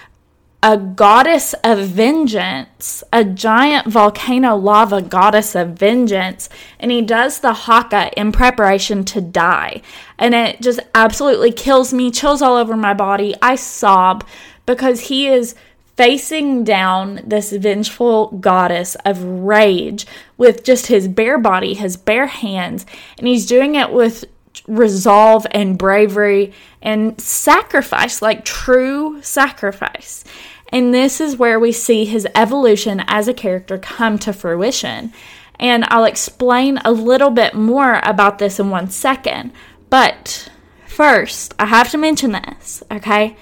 a 0.63 0.75
goddess 0.75 1.53
of 1.63 1.79
vengeance, 1.87 3.03
a 3.13 3.23
giant 3.23 3.87
volcano 3.87 4.55
lava 4.55 5.01
goddess 5.01 5.55
of 5.55 5.69
vengeance, 5.69 6.49
and 6.79 6.91
he 6.91 7.01
does 7.01 7.39
the 7.39 7.53
haka 7.53 8.11
in 8.19 8.31
preparation 8.31 9.05
to 9.05 9.21
die. 9.21 9.81
And 10.17 10.33
it 10.33 10.61
just 10.61 10.79
absolutely 10.95 11.51
kills 11.51 11.93
me, 11.93 12.09
chills 12.09 12.41
all 12.41 12.57
over 12.57 12.75
my 12.75 12.93
body. 12.95 13.35
I 13.41 13.55
sob 13.55 14.25
because 14.65 15.01
he 15.01 15.27
is 15.27 15.55
facing 15.95 16.63
down 16.63 17.21
this 17.25 17.51
vengeful 17.51 18.27
goddess 18.39 18.95
of 19.05 19.23
rage 19.23 20.05
with 20.37 20.63
just 20.63 20.87
his 20.87 21.07
bare 21.07 21.39
body, 21.39 21.73
his 21.75 21.97
bare 21.97 22.27
hands, 22.27 22.85
and 23.17 23.27
he's 23.27 23.45
doing 23.45 23.75
it 23.75 23.91
with 23.91 24.25
resolve 24.67 25.47
and 25.51 25.77
bravery 25.77 26.53
and 26.81 27.19
sacrifice, 27.19 28.21
like 28.21 28.45
true 28.45 29.21
sacrifice. 29.21 30.23
And 30.69 30.93
this 30.93 31.21
is 31.21 31.37
where 31.37 31.59
we 31.59 31.71
see 31.71 32.05
his 32.05 32.27
evolution 32.35 33.01
as 33.07 33.27
a 33.27 33.33
character 33.33 33.77
come 33.77 34.19
to 34.19 34.33
fruition. 34.33 35.13
And 35.59 35.85
I'll 35.87 36.05
explain 36.05 36.77
a 36.83 36.91
little 36.91 37.31
bit 37.31 37.53
more 37.53 38.01
about 38.03 38.37
this 38.37 38.59
in 38.59 38.69
one 38.69 38.89
second. 38.89 39.53
But 39.89 40.49
first, 40.85 41.53
I 41.57 41.65
have 41.65 41.89
to 41.91 41.97
mention 41.97 42.33
this, 42.33 42.83
okay? 42.91 43.37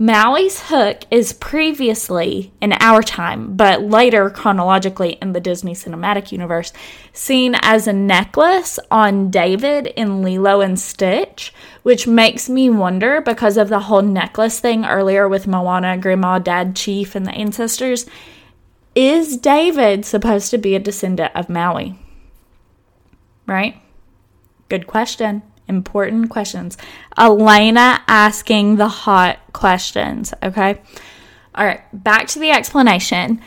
Maui's 0.00 0.68
hook 0.68 1.02
is 1.10 1.32
previously, 1.32 2.52
in 2.60 2.72
our 2.74 3.02
time, 3.02 3.56
but 3.56 3.82
later 3.82 4.30
chronologically 4.30 5.18
in 5.20 5.32
the 5.32 5.40
Disney 5.40 5.74
Cinematic 5.74 6.30
Universe, 6.30 6.72
seen 7.12 7.56
as 7.62 7.88
a 7.88 7.92
necklace 7.92 8.78
on 8.92 9.28
David 9.28 9.88
in 9.88 10.22
Lilo 10.22 10.60
and 10.60 10.78
Stitch, 10.78 11.52
which 11.82 12.06
makes 12.06 12.48
me 12.48 12.70
wonder 12.70 13.20
because 13.20 13.56
of 13.56 13.68
the 13.68 13.80
whole 13.80 14.02
necklace 14.02 14.60
thing 14.60 14.84
earlier 14.84 15.28
with 15.28 15.48
Moana, 15.48 15.98
Grandma, 15.98 16.38
Dad, 16.38 16.76
Chief, 16.76 17.16
and 17.16 17.26
the 17.26 17.32
ancestors. 17.32 18.06
Is 18.94 19.36
David 19.36 20.04
supposed 20.04 20.52
to 20.52 20.58
be 20.58 20.76
a 20.76 20.80
descendant 20.80 21.32
of 21.34 21.48
Maui? 21.48 21.98
Right? 23.48 23.82
Good 24.68 24.86
question 24.86 25.42
important 25.68 26.30
questions. 26.30 26.76
Elena 27.16 28.02
asking 28.08 28.76
the 28.76 28.88
hot 28.88 29.38
questions, 29.52 30.32
okay? 30.42 30.80
All 31.54 31.66
right, 31.66 31.82
back 31.92 32.28
to 32.28 32.38
the 32.38 32.50
explanation. 32.50 33.40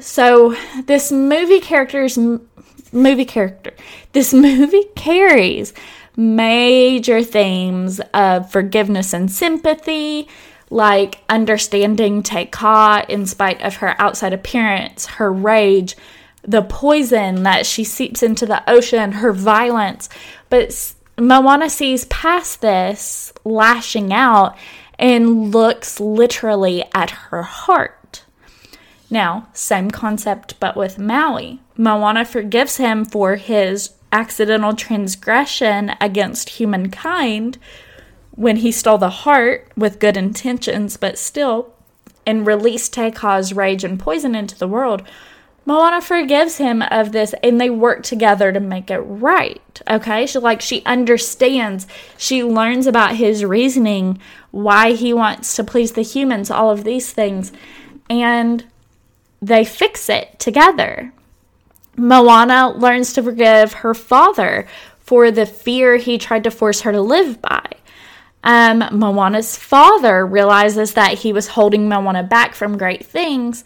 So, 0.00 0.54
this 0.86 1.10
movie 1.10 1.60
character's 1.60 2.18
movie 2.92 3.24
character, 3.24 3.72
this 4.12 4.32
movie 4.32 4.84
carries 4.94 5.72
major 6.16 7.22
themes 7.22 8.00
of 8.12 8.50
forgiveness 8.50 9.12
and 9.12 9.30
sympathy, 9.30 10.28
like 10.68 11.22
understanding 11.28 12.22
Te 12.22 12.50
in 13.08 13.26
spite 13.26 13.62
of 13.62 13.76
her 13.76 13.94
outside 14.00 14.32
appearance, 14.32 15.06
her 15.06 15.32
rage, 15.32 15.96
the 16.42 16.62
poison 16.62 17.44
that 17.44 17.66
she 17.66 17.84
seeps 17.84 18.22
into 18.22 18.46
the 18.46 18.68
ocean, 18.68 19.12
her 19.12 19.32
violence. 19.32 20.08
But 20.50 20.94
Moana 21.18 21.68
sees 21.68 22.04
past 22.06 22.60
this, 22.60 23.32
lashing 23.44 24.12
out, 24.12 24.56
and 24.98 25.52
looks 25.52 26.00
literally 26.00 26.84
at 26.94 27.10
her 27.10 27.42
heart. 27.42 28.24
Now, 29.10 29.48
same 29.52 29.90
concept, 29.90 30.58
but 30.60 30.76
with 30.76 30.98
Maui. 30.98 31.60
Moana 31.76 32.24
forgives 32.24 32.76
him 32.76 33.04
for 33.04 33.36
his 33.36 33.90
accidental 34.12 34.74
transgression 34.74 35.92
against 36.00 36.50
humankind 36.50 37.58
when 38.32 38.56
he 38.56 38.70
stole 38.70 38.98
the 38.98 39.10
heart 39.10 39.70
with 39.76 39.98
good 39.98 40.16
intentions, 40.16 40.96
but 40.96 41.18
still, 41.18 41.72
and 42.26 42.46
released 42.46 42.94
Te 42.94 43.10
Kā's 43.10 43.52
rage 43.52 43.84
and 43.84 43.98
poison 43.98 44.34
into 44.34 44.58
the 44.58 44.68
world. 44.68 45.02
Moana 45.68 46.00
forgives 46.00 46.56
him 46.56 46.80
of 46.80 47.12
this 47.12 47.34
and 47.42 47.60
they 47.60 47.68
work 47.68 48.02
together 48.02 48.50
to 48.52 48.58
make 48.58 48.90
it 48.90 49.00
right. 49.00 49.82
Okay? 49.90 50.24
She 50.24 50.38
like 50.38 50.62
she 50.62 50.82
understands. 50.86 51.86
She 52.16 52.42
learns 52.42 52.86
about 52.86 53.16
his 53.16 53.44
reasoning, 53.44 54.18
why 54.50 54.92
he 54.92 55.12
wants 55.12 55.54
to 55.56 55.62
please 55.62 55.92
the 55.92 56.00
humans, 56.00 56.50
all 56.50 56.70
of 56.70 56.84
these 56.84 57.12
things. 57.12 57.52
And 58.08 58.64
they 59.42 59.62
fix 59.62 60.08
it 60.08 60.38
together. 60.38 61.12
Moana 61.98 62.70
learns 62.70 63.12
to 63.12 63.22
forgive 63.22 63.74
her 63.74 63.92
father 63.92 64.66
for 65.00 65.30
the 65.30 65.44
fear 65.44 65.98
he 65.98 66.16
tried 66.16 66.44
to 66.44 66.50
force 66.50 66.80
her 66.80 66.92
to 66.92 67.02
live 67.02 67.42
by. 67.42 67.66
Um, 68.42 68.84
Moana's 68.90 69.58
father 69.58 70.24
realizes 70.24 70.94
that 70.94 71.18
he 71.18 71.34
was 71.34 71.48
holding 71.48 71.90
Moana 71.90 72.22
back 72.22 72.54
from 72.54 72.78
great 72.78 73.04
things 73.04 73.64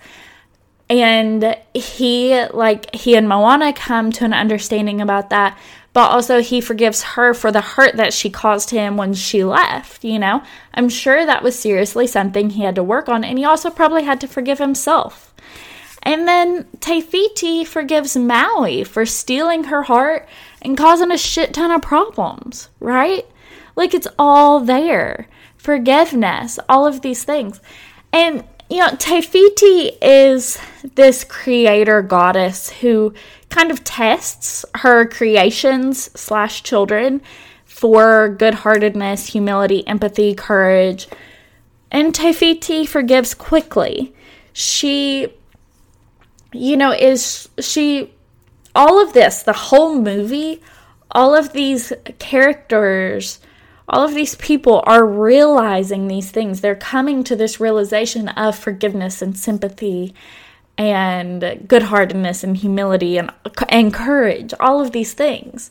and 0.93 1.57
he 1.75 2.45
like 2.53 2.95
he 2.95 3.17
and 3.17 3.29
Moana 3.29 3.73
come 3.73 4.13
to 4.13 4.25
an 4.25 4.35
understanding 4.35 5.01
about 5.01 5.31
that 5.31 5.59
but 5.95 6.11
also 6.11 6.41
he 6.41 6.61
forgives 6.61 7.03
her 7.03 7.35
for 7.35 7.51
the 7.51 7.61
hurt 7.61 7.97
that 7.97 8.13
she 8.13 8.31
caused 8.31 8.71
him 8.71 8.97
when 8.97 9.15
she 9.15 9.43
left 9.45 10.05
you 10.05 10.19
know 10.19 10.43
i'm 10.75 10.89
sure 10.89 11.25
that 11.25 11.43
was 11.43 11.59
seriously 11.59 12.07
something 12.07 12.51
he 12.51 12.63
had 12.63 12.75
to 12.75 12.83
work 12.83 13.09
on 13.09 13.25
and 13.25 13.39
he 13.39 13.45
also 13.45 13.71
probably 13.71 14.03
had 14.03 14.21
to 14.21 14.29
forgive 14.29 14.59
himself 14.59 15.33
and 16.03 16.27
then 16.27 16.67
Te 16.81 17.01
Fiti 17.01 17.65
forgives 17.65 18.17
Maui 18.17 18.83
for 18.83 19.07
stealing 19.07 19.65
her 19.65 19.85
heart 19.85 20.29
and 20.61 20.77
causing 20.77 21.13
a 21.13 21.19
shit 21.19 21.55
ton 21.55 21.71
of 21.71 21.83
problems, 21.83 22.71
right? 22.81 23.25
Like 23.77 23.95
it's 23.95 24.09
all 24.19 24.59
there. 24.59 25.29
Forgiveness, 25.57 26.59
all 26.69 26.87
of 26.87 27.03
these 27.03 27.23
things. 27.23 27.61
And 28.13 28.45
you 28.73 28.79
know, 28.79 28.97
Te 28.97 29.21
Fiti 29.21 29.91
is 30.01 30.59
this 30.95 31.25
creator 31.25 32.01
goddess 32.01 32.71
who 32.71 33.13
kind 33.51 33.71
of 33.71 33.85
tests 33.85 34.65
her 34.77 35.07
creations 35.07 36.11
slash 36.19 36.63
children 36.63 37.21
for 37.67 38.31
good 38.31 38.55
heartedness, 38.55 39.27
humility, 39.27 39.87
empathy, 39.87 40.35
courage. 40.35 41.07
And 41.91 42.15
Te 42.15 42.33
Fiti 42.33 42.87
forgives 42.87 43.35
quickly. 43.35 44.15
She, 44.55 45.29
you 46.55 46.79
know, 46.79 46.93
is 46.93 47.51
she, 47.61 48.15
all 48.75 49.03
of 49.03 49.13
this, 49.13 49.43
the 49.43 49.53
whole 49.53 50.01
movie, 50.01 50.63
all 51.11 51.35
of 51.35 51.53
these 51.53 51.93
characters 52.19 53.39
all 53.93 54.05
of 54.05 54.15
these 54.15 54.35
people 54.37 54.83
are 54.87 55.05
realizing 55.05 56.09
these 56.09 56.31
things. 56.31 56.61
They're 56.61 56.75
coming 56.75 57.23
to 57.25 57.37
this 57.37 57.61
realization 57.61 58.29
of 58.29 58.59
forgiveness 58.59 59.21
and 59.21 59.37
sympathy 59.37 60.15
and 60.79 61.63
good 61.69 61.83
heartedness 61.83 62.43
and 62.43 62.57
humility 62.57 63.19
and, 63.19 63.31
and 63.69 63.93
courage, 63.93 64.55
all 64.59 64.81
of 64.81 64.93
these 64.93 65.13
things. 65.13 65.71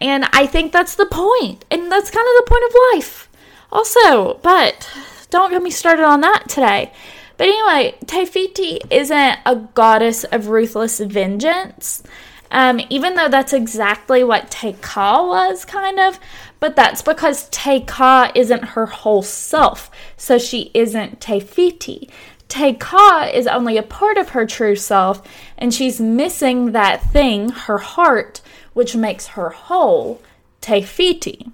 And 0.00 0.26
I 0.32 0.46
think 0.46 0.72
that's 0.72 0.94
the 0.94 1.06
point. 1.06 1.64
And 1.70 1.90
that's 1.90 2.10
kind 2.10 2.26
of 2.26 2.44
the 2.44 2.50
point 2.50 2.64
of 2.64 2.74
life, 2.94 3.28
also. 3.72 4.34
But 4.34 4.88
don't 5.30 5.50
get 5.50 5.62
me 5.62 5.70
started 5.70 6.04
on 6.04 6.20
that 6.20 6.48
today. 6.48 6.92
But 7.36 7.48
anyway, 7.48 7.96
Te 8.06 8.24
Fiti 8.24 8.80
isn't 8.90 9.38
a 9.44 9.56
goddess 9.74 10.24
of 10.24 10.48
ruthless 10.48 11.00
vengeance. 11.00 12.02
Um, 12.50 12.80
even 12.88 13.14
though 13.14 13.28
that's 13.28 13.52
exactly 13.52 14.24
what 14.24 14.50
Te 14.50 14.72
Kā 14.72 15.26
was, 15.26 15.64
kind 15.64 15.98
of, 16.00 16.18
but 16.60 16.76
that's 16.76 17.02
because 17.02 17.48
Te 17.50 17.80
Kā 17.80 18.32
isn't 18.34 18.64
her 18.70 18.86
whole 18.86 19.22
self, 19.22 19.90
so 20.16 20.38
she 20.38 20.70
isn't 20.74 21.20
Te 21.20 21.40
Fiti. 21.40 22.08
Te 22.48 22.72
Kā 22.72 23.32
is 23.32 23.46
only 23.46 23.76
a 23.76 23.82
part 23.82 24.16
of 24.16 24.30
her 24.30 24.46
true 24.46 24.76
self, 24.76 25.22
and 25.58 25.74
she's 25.74 26.00
missing 26.00 26.72
that 26.72 27.02
thing, 27.02 27.50
her 27.50 27.78
heart, 27.78 28.40
which 28.72 28.96
makes 28.96 29.28
her 29.28 29.50
whole, 29.50 30.22
Te 30.60 30.80
Fiti. 30.80 31.46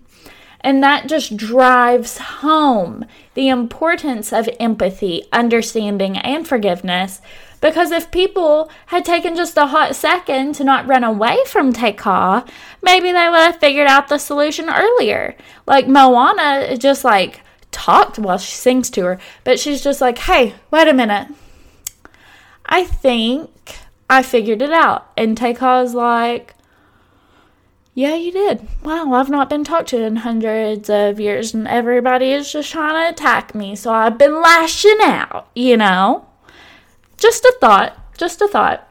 And 0.61 0.83
that 0.83 1.09
just 1.09 1.37
drives 1.37 2.17
home 2.19 3.05
the 3.35 3.49
importance 3.49 4.33
of 4.33 4.49
empathy, 4.59 5.25
understanding, 5.31 6.17
and 6.17 6.49
forgiveness 6.49 7.21
because 7.65 7.91
if 7.91 8.11
people 8.11 8.71
had 8.89 9.07
taken 9.07 9.35
just 9.35 9.57
a 9.57 9.65
hot 9.65 9.97
second 9.97 10.55
to 10.55 10.63
not 10.63 10.87
run 10.87 11.03
away 11.03 11.39
from 11.47 11.73
Te 11.73 11.97
maybe 12.83 13.11
they 13.11 13.27
would 13.31 13.39
have 13.39 13.59
figured 13.59 13.87
out 13.87 14.09
the 14.09 14.19
solution 14.19 14.69
earlier. 14.69 15.35
Like 15.67 15.89
Moana 15.89 16.77
just 16.77 17.05
like 17.05 17.41
talked 17.71 18.19
while 18.19 18.37
she 18.37 18.55
sings 18.55 18.91
to 18.91 19.05
her, 19.05 19.19
but 19.45 19.59
she's 19.59 19.83
just 19.83 20.03
like, 20.03 20.19
hey, 20.19 20.55
wait 20.71 20.89
a 20.89 20.93
minute. 20.93 21.29
I 22.67 22.85
think 22.85 23.79
I 24.11 24.23
figured 24.23 24.61
it 24.61 24.71
out. 24.71 25.11
And 25.17 25.35
Te 25.35 25.55
Kā's 25.55 25.95
like, 25.95 26.53
yeah, 27.95 28.15
you 28.15 28.31
did. 28.31 28.69
Wow, 28.83 29.15
I've 29.15 29.31
not 29.31 29.49
been 29.49 29.65
talked 29.65 29.89
to 29.89 30.03
in 30.03 30.17
hundreds 30.17 30.91
of 30.91 31.19
years, 31.19 31.55
and 31.55 31.67
everybody 31.67 32.31
is 32.31 32.53
just 32.53 32.73
trying 32.73 33.07
to 33.07 33.15
attack 33.15 33.55
me, 33.55 33.75
so 33.75 33.91
I've 33.91 34.19
been 34.19 34.43
lashing 34.43 34.99
out, 35.01 35.49
you 35.55 35.79
know? 35.79 36.27
Just 37.19 37.45
a 37.45 37.57
thought. 37.61 38.17
Just 38.17 38.41
a 38.43 38.49
thought. 38.49 38.89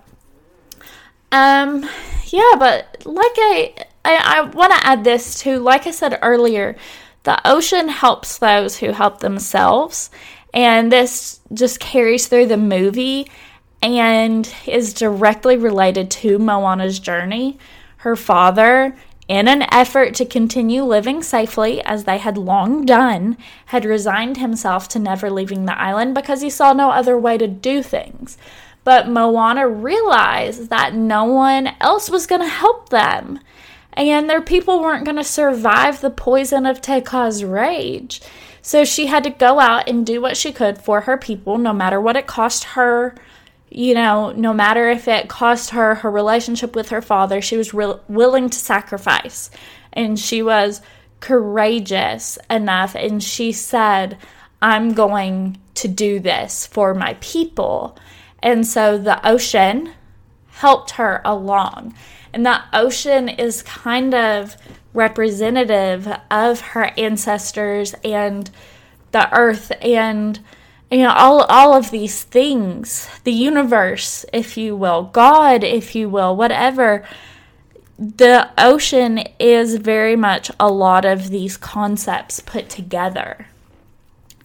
Um, 1.31 1.89
yeah, 2.27 2.53
but 2.59 3.03
like 3.05 3.31
I, 3.37 3.73
I, 4.05 4.15
I 4.15 4.41
want 4.41 4.73
to 4.73 4.85
add 4.85 5.03
this 5.03 5.39
to, 5.41 5.59
Like 5.59 5.87
I 5.87 5.91
said 5.91 6.19
earlier, 6.21 6.75
the 7.23 7.39
ocean 7.47 7.89
helps 7.89 8.37
those 8.37 8.77
who 8.77 8.91
help 8.91 9.19
themselves, 9.19 10.09
and 10.53 10.91
this 10.91 11.39
just 11.53 11.79
carries 11.79 12.27
through 12.27 12.47
the 12.47 12.57
movie 12.57 13.31
and 13.81 14.53
is 14.67 14.93
directly 14.93 15.57
related 15.57 16.11
to 16.11 16.37
Moana's 16.37 16.99
journey. 16.99 17.57
Her 17.97 18.15
father, 18.15 18.95
in 19.27 19.47
an 19.47 19.63
effort 19.71 20.13
to 20.15 20.25
continue 20.25 20.83
living 20.83 21.23
safely 21.23 21.81
as 21.83 22.03
they 22.03 22.17
had 22.17 22.37
long 22.37 22.85
done, 22.85 23.37
had 23.67 23.85
resigned 23.85 24.37
himself 24.37 24.87
to 24.89 24.99
never 24.99 25.29
leaving 25.29 25.65
the 25.65 25.79
island 25.79 26.13
because 26.13 26.41
he 26.41 26.49
saw 26.49 26.73
no 26.73 26.91
other 26.91 27.17
way 27.17 27.37
to 27.37 27.47
do 27.47 27.81
things. 27.81 28.37
But 28.83 29.07
Moana 29.07 29.67
realized 29.67 30.69
that 30.69 30.93
no 30.93 31.23
one 31.23 31.69
else 31.79 32.09
was 32.09 32.27
going 32.27 32.41
to 32.41 32.47
help 32.47 32.89
them, 32.89 33.39
and 33.93 34.29
their 34.29 34.41
people 34.41 34.81
weren't 34.81 35.05
going 35.05 35.17
to 35.17 35.23
survive 35.23 36.01
the 36.01 36.09
poison 36.09 36.65
of 36.65 36.81
Te 36.81 36.99
Kā's 36.99 37.45
rage. 37.45 38.21
So 38.61 38.83
she 38.83 39.07
had 39.07 39.23
to 39.23 39.29
go 39.29 39.59
out 39.59 39.87
and 39.87 40.05
do 40.05 40.21
what 40.21 40.37
she 40.37 40.51
could 40.51 40.77
for 40.77 41.01
her 41.01 41.17
people, 41.17 41.57
no 41.57 41.73
matter 41.73 41.99
what 41.99 42.17
it 42.17 42.27
cost 42.27 42.63
her. 42.63 43.15
You 43.75 43.95
know, 43.95 44.31
no 44.31 44.53
matter 44.53 44.87
if 44.89 45.07
it 45.07 45.29
cost 45.29 45.71
her 45.71 45.95
her 45.95 46.11
relationship 46.11 46.75
with 46.75 46.89
her 46.89 47.01
father, 47.01 47.41
she 47.41 47.57
was 47.57 47.73
re- 47.73 47.95
willing 48.07 48.49
to 48.51 48.57
sacrifice. 48.57 49.49
And 49.91 50.19
she 50.19 50.43
was 50.43 50.81
courageous 51.19 52.37
enough. 52.49 52.95
And 52.95 53.23
she 53.23 53.51
said, 53.51 54.17
I'm 54.61 54.93
going 54.93 55.57
to 55.75 55.87
do 55.87 56.19
this 56.19 56.67
for 56.67 56.93
my 56.93 57.17
people. 57.19 57.97
And 58.43 58.67
so 58.67 58.97
the 58.97 59.27
ocean 59.27 59.93
helped 60.49 60.91
her 60.91 61.21
along. 61.25 61.95
And 62.31 62.45
the 62.45 62.61
ocean 62.73 63.27
is 63.27 63.63
kind 63.63 64.13
of 64.13 64.55
representative 64.93 66.07
of 66.29 66.61
her 66.61 66.91
ancestors 66.97 67.95
and 68.03 68.51
the 69.11 69.35
earth 69.35 69.71
and 69.81 70.39
you 70.93 71.03
know 71.03 71.11
all 71.11 71.41
all 71.43 71.73
of 71.73 71.91
these 71.91 72.23
things 72.23 73.09
the 73.23 73.31
universe 73.31 74.25
if 74.31 74.57
you 74.57 74.75
will 74.75 75.03
god 75.03 75.63
if 75.63 75.95
you 75.95 76.07
will 76.07 76.35
whatever 76.35 77.03
the 77.97 78.49
ocean 78.57 79.19
is 79.39 79.75
very 79.75 80.15
much 80.15 80.49
a 80.59 80.71
lot 80.71 81.05
of 81.05 81.29
these 81.29 81.57
concepts 81.57 82.39
put 82.39 82.69
together 82.69 83.47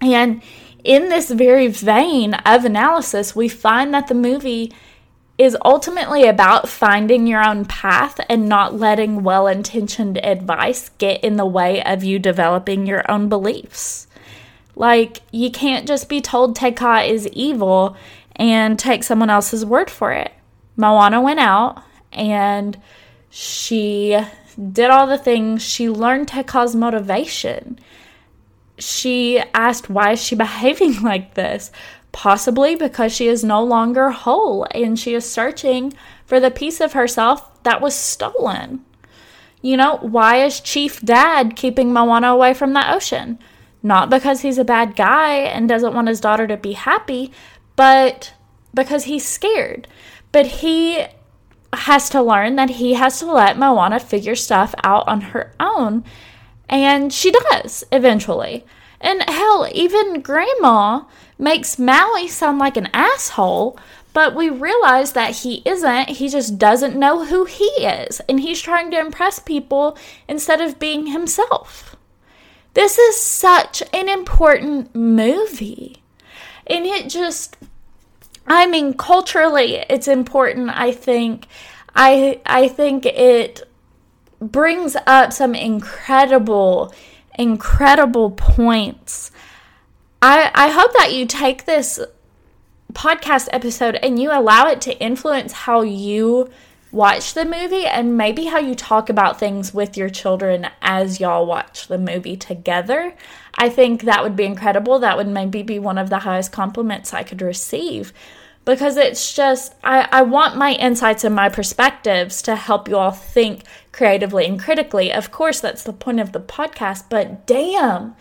and 0.01 0.43
in 0.85 1.09
this 1.09 1.31
very 1.31 1.67
vein 1.69 2.35
of 2.35 2.65
analysis, 2.65 3.35
we 3.35 3.49
find 3.49 3.93
that 3.95 4.07
the 4.07 4.15
movie 4.15 4.73
is 5.37 5.57
ultimately 5.65 6.27
about 6.27 6.69
finding 6.69 7.27
your 7.27 7.45
own 7.45 7.65
path 7.65 8.19
and 8.29 8.49
not 8.49 8.75
letting 8.75 9.23
well 9.23 9.47
intentioned 9.47 10.19
advice 10.25 10.89
get 10.99 11.23
in 11.23 11.37
the 11.37 11.47
way 11.47 11.83
of 11.85 12.03
you 12.03 12.19
developing 12.19 12.87
your 12.87 13.09
own 13.11 13.29
beliefs. 13.29 14.08
Like, 14.79 15.23
you 15.33 15.51
can't 15.51 15.87
just 15.87 16.09
be 16.09 16.21
told 16.21 16.57
Te 16.57 16.71
Kā 16.71 17.07
is 17.07 17.27
evil 17.29 17.97
and 18.37 18.79
take 18.79 19.05
someone 19.05 19.29
else's 19.29 19.67
word 19.67 19.91
for 19.91 20.13
it. 20.13 20.33
Moana 20.77 21.21
went 21.21 21.41
out 21.41 21.83
and 22.13 22.81
she 23.29 24.19
did 24.73 24.91
all 24.91 25.07
the 25.07 25.19
things. 25.19 25.63
She 25.63 25.91
learned 25.91 26.29
Te 26.29 26.43
Kā's 26.43 26.75
motivation 26.75 27.79
she 28.79 29.39
asked 29.55 29.91
why 29.91 30.13
is 30.13 30.23
she 30.23 30.35
behaving 30.47 31.03
like 31.03 31.35
this 31.35 31.71
possibly 32.13 32.75
because 32.75 33.13
she 33.13 33.29
is 33.29 33.45
no 33.45 33.63
longer 33.63 34.11
whole 34.11 34.67
and 34.71 34.99
she 34.99 35.15
is 35.15 35.31
searching 35.31 35.93
for 36.25 36.41
the 36.41 36.51
piece 36.51 36.81
of 36.81 36.95
herself 36.95 37.63
that 37.65 37.81
was 37.81 37.95
stolen 37.95 38.85
you 39.61 39.77
know 39.77 39.97
why 39.97 40.37
is 40.43 40.61
chief 40.61 41.01
dad 41.03 41.55
keeping 41.55 41.93
moana 41.93 42.29
away 42.29 42.55
from 42.55 42.73
the 42.73 42.93
ocean 42.93 43.39
not 43.89 44.09
because 44.09 44.43
he's 44.43 44.59
a 44.59 44.65
bad 44.65 44.95
guy 44.95 45.35
and 45.35 45.69
doesn't 45.69 45.95
want 45.95 46.07
his 46.09 46.21
daughter 46.21 46.47
to 46.47 46.57
be 46.57 46.73
happy 46.73 47.33
but 47.75 48.33
because 48.73 49.05
he's 49.05 49.27
scared 49.27 49.89
but 50.31 50.47
he 50.47 51.07
has 51.73 52.09
to 52.09 52.23
learn 52.23 52.55
that 52.57 52.71
he 52.71 52.95
has 52.95 53.19
to 53.19 53.27
let 53.27 53.59
moana 53.59 53.99
figure 53.99 54.37
stuff 54.37 54.75
out 54.85 55.07
on 55.09 55.21
her 55.21 55.53
own 55.59 56.05
and 56.69 57.13
she 57.13 57.31
does 57.31 57.85
eventually. 57.91 58.65
And 59.01 59.23
hell, 59.29 59.69
even 59.73 60.21
Grandma 60.21 61.05
makes 61.39 61.79
Maui 61.79 62.29
sound 62.29 62.59
like 62.59 62.77
an 62.77 62.89
asshole, 62.93 63.79
but 64.13 64.35
we 64.35 64.51
realize 64.51 65.13
that 65.13 65.37
he 65.37 65.63
isn't. 65.65 66.11
He 66.11 66.29
just 66.29 66.59
doesn't 66.59 66.99
know 66.99 67.25
who 67.25 67.45
he 67.45 67.65
is. 67.65 68.21
And 68.29 68.41
he's 68.41 68.61
trying 68.61 68.91
to 68.91 68.99
impress 68.99 69.39
people 69.39 69.97
instead 70.29 70.61
of 70.61 70.79
being 70.79 71.07
himself. 71.07 71.88
This 72.79 72.97
is 72.97 73.21
such 73.21 73.83
an 73.93 74.09
important 74.09 74.95
movie. 74.95 76.01
And 76.65 76.87
it 76.87 77.09
just, 77.09 77.57
I 78.47 78.69
mean, 78.69 78.95
culturally, 78.95 79.85
it's 79.91 80.07
important, 80.07 80.71
I 80.73 80.93
think. 80.93 81.49
I, 81.97 82.41
I 82.47 82.69
think 82.69 83.05
it 83.05 83.69
brings 84.41 84.97
up 85.09 85.33
some 85.33 85.57
incredible, 85.57 86.95
incredible 87.37 88.31
points. 88.31 89.33
I, 90.23 90.53
I 90.55 90.69
hope 90.69 90.93
that 90.99 91.13
you 91.13 91.27
take 91.27 91.65
this 91.65 91.99
podcast 92.93 93.49
episode 93.51 93.97
and 93.97 94.23
you 94.23 94.31
allow 94.31 94.69
it 94.69 94.81
to 94.83 94.97
influence 95.01 95.51
how 95.51 95.81
you 95.81 96.49
watch 96.91 97.35
the 97.35 97.45
movie 97.45 97.87
and 97.87 98.17
maybe 98.17 98.47
how 98.47 98.59
you 98.59 98.75
talk 98.75 99.09
about 99.09 99.39
things 99.39 99.75
with 99.75 99.97
your 99.97 100.09
children 100.09 100.69
as 100.81 101.21
y'all 101.21 101.47
watch 101.47 101.89
the 101.89 101.99
movie 101.99 102.37
together. 102.37 103.15
I 103.57 103.69
think 103.69 104.03
that 104.03 104.23
would 104.23 104.37
be 104.37 104.45
incredible. 104.45 104.99
That 104.99 105.17
would 105.17 105.29
maybe 105.29 105.63
be 105.63 105.79
one 105.79 105.99
of 105.99 106.11
the 106.11 106.21
highest 106.21 106.53
compliments 106.53 107.13
I 107.13 107.23
could 107.23 107.43
receive 107.43 108.13
because 108.65 108.99
it's 108.99 109.33
just, 109.35 109.75
I, 109.83 110.09
I 110.13 110.23
want 110.23 110.59
my 110.59 110.73
insights 110.75 111.25
and 111.25 111.35
my 111.35 111.49
perspectives 111.49 112.43
to 112.43 112.55
help 112.55 112.87
you 112.87 112.99
all 112.99 113.13
think 113.13 113.63
creatively 113.93 114.47
and 114.47 114.61
critically. 114.61 115.11
Of 115.11 115.31
course, 115.31 115.61
that's 115.61 115.85
the 115.85 115.93
point 115.93 116.21
of 116.21 116.33
the 116.33 116.41
podcast, 116.41 117.05
but 117.09 117.47
damn, 117.47 118.15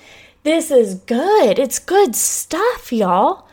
this 0.44 0.72
is 0.72 0.96
good. 0.96 1.60
It's 1.60 1.80
good 1.80 2.16
stuff, 2.16 2.94
y'all. 2.94 3.48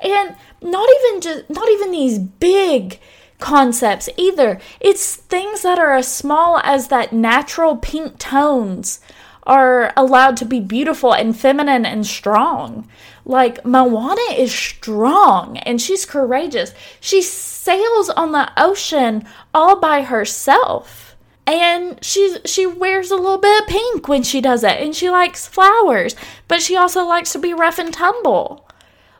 And 0.00 0.36
not 0.62 0.88
even 1.00 1.20
just, 1.20 1.50
not 1.50 1.68
even 1.70 1.90
these 1.90 2.20
big 2.20 3.00
concepts 3.38 4.08
either. 4.16 4.60
It's 4.80 5.16
things 5.16 5.62
that 5.62 5.78
are 5.78 5.92
as 5.92 6.08
small 6.08 6.58
as 6.62 6.88
that 6.88 7.12
natural 7.12 7.76
pink 7.76 8.18
tones 8.18 9.00
are 9.48 9.92
allowed 9.96 10.36
to 10.36 10.44
be 10.44 10.60
beautiful 10.60 11.14
and 11.14 11.36
feminine 11.36 11.86
and 11.86 12.06
strong. 12.06 12.86
Like 13.24 13.64
Moana 13.64 14.32
is 14.36 14.54
strong 14.54 15.56
and 15.58 15.80
she's 15.80 16.04
courageous. 16.04 16.72
She 17.00 17.22
sails 17.22 18.10
on 18.10 18.32
the 18.32 18.50
ocean 18.56 19.26
all 19.54 19.80
by 19.80 20.02
herself. 20.02 21.16
And 21.46 21.98
she 22.04 22.36
she 22.44 22.66
wears 22.66 23.10
a 23.10 23.16
little 23.16 23.38
bit 23.38 23.62
of 23.62 23.68
pink 23.68 24.06
when 24.06 24.22
she 24.22 24.42
does 24.42 24.62
it 24.62 24.82
and 24.82 24.94
she 24.94 25.08
likes 25.08 25.48
flowers, 25.48 26.14
but 26.46 26.60
she 26.60 26.76
also 26.76 27.06
likes 27.06 27.32
to 27.32 27.38
be 27.38 27.54
rough 27.54 27.78
and 27.78 27.92
tumble. 27.92 28.68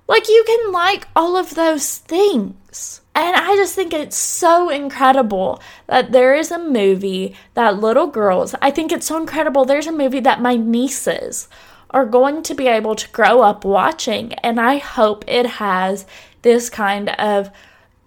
Like 0.07 0.29
you 0.29 0.45
can 0.47 0.71
like 0.71 1.09
all 1.17 1.39
of 1.39 1.55
those 1.55 1.97
things. 1.97 3.01
And 3.21 3.35
I 3.37 3.57
just 3.57 3.75
think 3.75 3.93
it's 3.93 4.17
so 4.17 4.69
incredible 4.69 5.61
that 5.89 6.13
there 6.13 6.35
is 6.35 6.53
a 6.53 6.59
movie 6.59 7.35
that 7.55 7.81
little 7.81 8.07
girls, 8.07 8.55
I 8.63 8.71
think 8.71 8.93
it's 8.93 9.07
so 9.07 9.17
incredible. 9.17 9.65
There's 9.65 9.89
a 9.89 9.93
movie 9.93 10.21
that 10.21 10.41
my 10.41 10.55
nieces 10.55 11.49
are 11.91 12.07
going 12.07 12.45
to 12.45 12.55
be 12.55 12.69
able 12.69 12.95
to 12.95 13.09
grow 13.11 13.43
up 13.43 13.65
watching. 13.65 14.35
And 14.35 14.61
I 14.61 14.77
hope 14.77 15.25
it 15.27 15.47
has 15.47 16.07
this 16.43 16.71
kind 16.71 17.09
of 17.11 17.51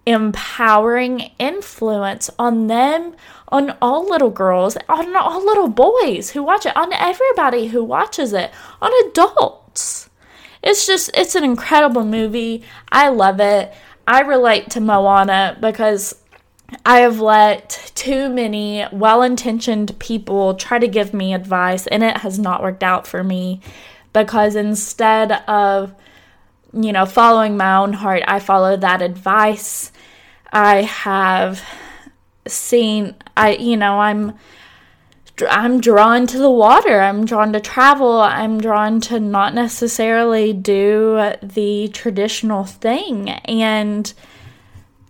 empowering 0.06 1.30
influence 1.38 2.30
on 2.38 2.68
them, 2.68 3.14
on 3.48 3.76
all 3.82 4.08
little 4.08 4.30
girls, 4.30 4.78
on 4.88 5.14
all 5.14 5.44
little 5.44 5.68
boys 5.68 6.30
who 6.30 6.42
watch 6.42 6.64
it, 6.64 6.74
on 6.74 6.90
everybody 6.94 7.66
who 7.66 7.84
watches 7.84 8.32
it, 8.32 8.50
on 8.80 8.90
adults. 9.06 10.08
It's 10.62 10.86
just, 10.86 11.10
it's 11.12 11.34
an 11.34 11.44
incredible 11.44 12.04
movie. 12.04 12.62
I 12.90 13.08
love 13.08 13.40
it. 13.40 13.74
I 14.06 14.20
relate 14.20 14.70
to 14.70 14.80
Moana 14.80 15.56
because 15.60 16.16
I 16.84 17.00
have 17.00 17.20
let 17.20 17.92
too 17.94 18.28
many 18.28 18.86
well 18.92 19.22
intentioned 19.22 19.98
people 19.98 20.54
try 20.54 20.78
to 20.78 20.88
give 20.88 21.12
me 21.12 21.34
advice, 21.34 21.86
and 21.86 22.02
it 22.02 22.18
has 22.18 22.38
not 22.38 22.62
worked 22.62 22.82
out 22.82 23.06
for 23.06 23.22
me 23.22 23.60
because 24.12 24.56
instead 24.56 25.32
of, 25.48 25.94
you 26.72 26.92
know, 26.92 27.06
following 27.06 27.56
my 27.56 27.76
own 27.76 27.92
heart, 27.92 28.22
I 28.26 28.38
follow 28.38 28.76
that 28.76 29.02
advice. 29.02 29.92
I 30.52 30.82
have 30.82 31.62
seen 32.46 33.14
I 33.36 33.54
you 33.54 33.76
know, 33.76 34.00
I'm 34.00 34.34
I'm 35.48 35.80
drawn 35.80 36.26
to 36.28 36.38
the 36.38 36.50
water. 36.50 37.00
I'm 37.00 37.24
drawn 37.24 37.52
to 37.52 37.60
travel. 37.60 38.20
I'm 38.20 38.60
drawn 38.60 39.00
to 39.02 39.18
not 39.18 39.54
necessarily 39.54 40.52
do 40.52 41.32
the 41.42 41.88
traditional 41.92 42.64
thing. 42.64 43.30
And 43.30 44.12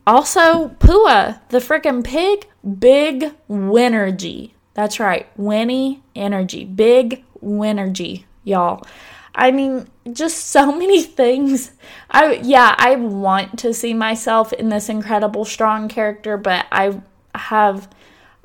also, 0.07 0.68
Pua, 0.79 1.41
the 1.49 1.59
freaking 1.59 2.05
pig, 2.05 2.47
big 2.79 3.33
winergy. 3.49 4.53
That's 4.75 4.99
right, 4.99 5.29
Winnie 5.37 6.03
energy, 6.14 6.64
big 6.64 7.25
winergy, 7.43 8.25
y'all. 8.45 8.85
I 9.35 9.51
mean, 9.51 9.89
just 10.12 10.49
so 10.49 10.73
many 10.77 11.03
things. 11.03 11.73
I 12.11 12.41
yeah, 12.43 12.75
I 12.79 12.97
want 12.97 13.59
to 13.61 13.75
see 13.75 13.95
myself 13.95 14.53
in 14.53 14.68
this 14.68 14.89
incredible 14.89 15.45
strong 15.45 15.89
character, 15.89 16.37
but 16.37 16.66
I 16.73 17.01
have 17.35 17.89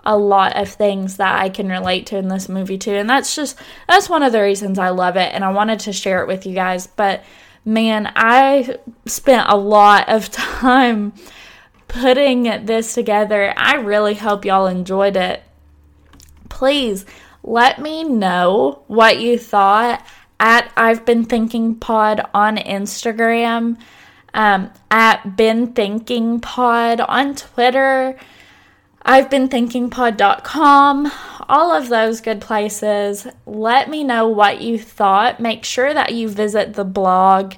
a 0.08 0.18
lot 0.18 0.56
of 0.56 0.70
things 0.70 1.18
that 1.18 1.38
I 1.38 1.50
can 1.50 1.68
relate 1.68 2.06
to 2.08 2.18
in 2.18 2.30
this 2.30 2.48
movie 2.48 2.78
too. 2.78 2.94
And 2.94 3.10
that's 3.10 3.36
just 3.36 3.60
that's 3.90 4.10
one 4.10 4.24
of 4.24 4.32
the 4.32 4.42
reasons 4.42 4.80
I 4.80 4.90
love 4.90 5.18
it 5.18 5.34
and 5.34 5.44
I 5.44 5.52
wanted 5.52 5.82
to 5.82 5.94
share 5.94 6.22
it 6.24 6.28
with 6.28 6.46
you 6.46 6.56
guys. 6.56 6.88
But 6.88 7.24
man, 7.66 8.12
I 8.16 8.78
spent 9.06 9.50
a 9.50 9.58
lot 9.58 10.08
of 10.08 10.32
time 10.32 11.12
putting 11.90 12.66
this 12.66 12.94
together. 12.94 13.54
I 13.58 13.76
really 13.76 14.16
hope 14.16 14.46
y'all 14.46 14.68
enjoyed 14.68 15.18
it. 15.18 15.44
Please 16.48 17.06
let 17.44 17.80
me 17.82 18.06
know 18.06 18.84
what 18.88 19.20
you 19.20 19.38
thought 19.38 20.06
at 20.40 20.72
I've 20.78 21.06
been 21.06 21.26
thinking 21.26 21.76
pod 21.76 22.22
on 22.34 22.56
Instagram, 22.56 23.78
um, 24.34 24.72
at 24.90 25.36
been 25.36 25.74
thinking 25.74 26.40
pod 26.40 27.02
on 27.02 27.36
Twitter 27.36 28.18
I've 29.10 29.30
been 29.30 29.48
thinkingpod.com, 29.48 31.12
all 31.48 31.72
of 31.72 31.88
those 31.88 32.20
good 32.20 32.42
places. 32.42 33.26
Let 33.46 33.90
me 33.90 34.04
know 34.04 34.28
what 34.28 34.60
you 34.62 34.78
thought. 34.78 35.40
Make 35.40 35.64
sure 35.64 35.94
that 35.94 36.14
you 36.14 36.28
visit 36.28 36.74
the 36.74 36.84
blog 36.84 37.54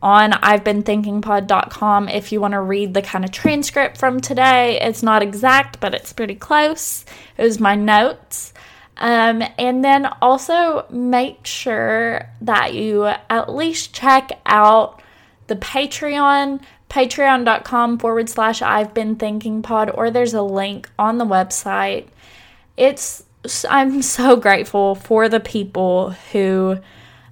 on 0.00 0.34
I've 0.34 0.62
been 0.62 0.82
thinkingpod.com 0.82 2.10
if 2.10 2.30
you 2.30 2.40
want 2.40 2.52
to 2.52 2.60
read 2.60 2.92
the 2.92 3.02
kind 3.02 3.24
of 3.24 3.32
transcript 3.32 3.96
from 3.96 4.20
today. 4.20 4.78
It's 4.80 5.02
not 5.02 5.22
exact, 5.22 5.80
but 5.80 5.94
it's 5.94 6.12
pretty 6.12 6.34
close. 6.34 7.04
It 7.38 7.42
was 7.42 7.58
my 7.58 7.74
notes. 7.74 8.52
Um, 8.98 9.42
and 9.58 9.82
then 9.84 10.06
also 10.22 10.86
make 10.90 11.44
sure 11.46 12.28
that 12.42 12.74
you 12.74 13.06
at 13.06 13.52
least 13.52 13.94
check 13.94 14.30
out 14.46 15.02
the 15.46 15.56
Patreon 15.56 16.60
patreon.com 16.94 17.98
forward 17.98 18.28
slash 18.28 18.62
I've 18.62 18.94
been 18.94 19.16
thinking 19.16 19.62
pod, 19.62 19.90
or 19.92 20.12
there's 20.12 20.32
a 20.32 20.42
link 20.42 20.88
on 20.96 21.18
the 21.18 21.24
website. 21.24 22.06
It's, 22.76 23.24
I'm 23.68 24.00
so 24.00 24.36
grateful 24.36 24.94
for 24.94 25.28
the 25.28 25.40
people 25.40 26.10
who, 26.30 26.78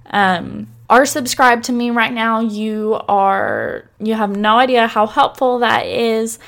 um, 0.07 0.67
are 0.89 1.05
subscribed 1.05 1.63
to 1.65 1.71
me 1.71 1.91
right 1.91 2.11
now. 2.11 2.41
You 2.41 2.99
are, 3.07 3.89
you 3.99 4.15
have 4.15 4.35
no 4.35 4.57
idea 4.57 4.85
how 4.87 5.07
helpful 5.07 5.59
that 5.59 5.85
is 5.85 6.39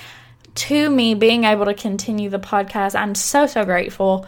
to 0.55 0.89
me 0.89 1.15
being 1.15 1.45
able 1.45 1.65
to 1.65 1.73
continue 1.73 2.29
the 2.29 2.37
podcast. 2.39 2.99
I'm 2.99 3.15
so, 3.15 3.47
so 3.47 3.63
grateful. 3.63 4.27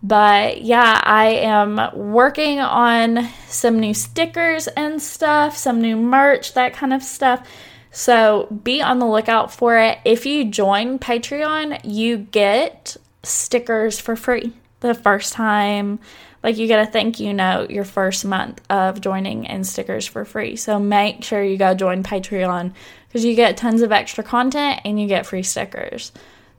But 0.00 0.62
yeah, 0.62 1.00
I 1.02 1.26
am 1.26 1.80
working 1.92 2.60
on 2.60 3.28
some 3.48 3.80
new 3.80 3.94
stickers 3.94 4.68
and 4.68 5.02
stuff, 5.02 5.56
some 5.56 5.80
new 5.80 5.96
merch, 5.96 6.54
that 6.54 6.72
kind 6.72 6.92
of 6.92 7.02
stuff. 7.02 7.44
So 7.90 8.46
be 8.62 8.82
on 8.82 8.98
the 8.98 9.06
lookout 9.06 9.52
for 9.52 9.78
it. 9.78 9.98
If 10.04 10.26
you 10.26 10.44
join 10.44 10.98
Patreon, 10.98 11.80
you 11.84 12.18
get 12.18 12.96
stickers 13.22 13.98
for 13.98 14.16
free 14.16 14.52
the 14.80 14.94
first 14.94 15.32
time. 15.32 15.98
Like 16.42 16.56
you 16.56 16.66
get 16.66 16.86
a 16.86 16.90
thank 16.90 17.18
you 17.18 17.34
note 17.34 17.70
your 17.70 17.84
first 17.84 18.24
month 18.24 18.60
of 18.70 19.00
joining 19.00 19.46
and 19.46 19.66
stickers 19.66 20.06
for 20.06 20.24
free. 20.24 20.56
So 20.56 20.78
make 20.78 21.24
sure 21.24 21.42
you 21.42 21.56
go 21.56 21.74
join 21.74 22.02
Patreon 22.02 22.72
because 23.08 23.24
you 23.24 23.34
get 23.34 23.56
tons 23.56 23.82
of 23.82 23.90
extra 23.90 24.22
content 24.22 24.80
and 24.84 25.00
you 25.00 25.08
get 25.08 25.26
free 25.26 25.42
stickers. 25.42 26.12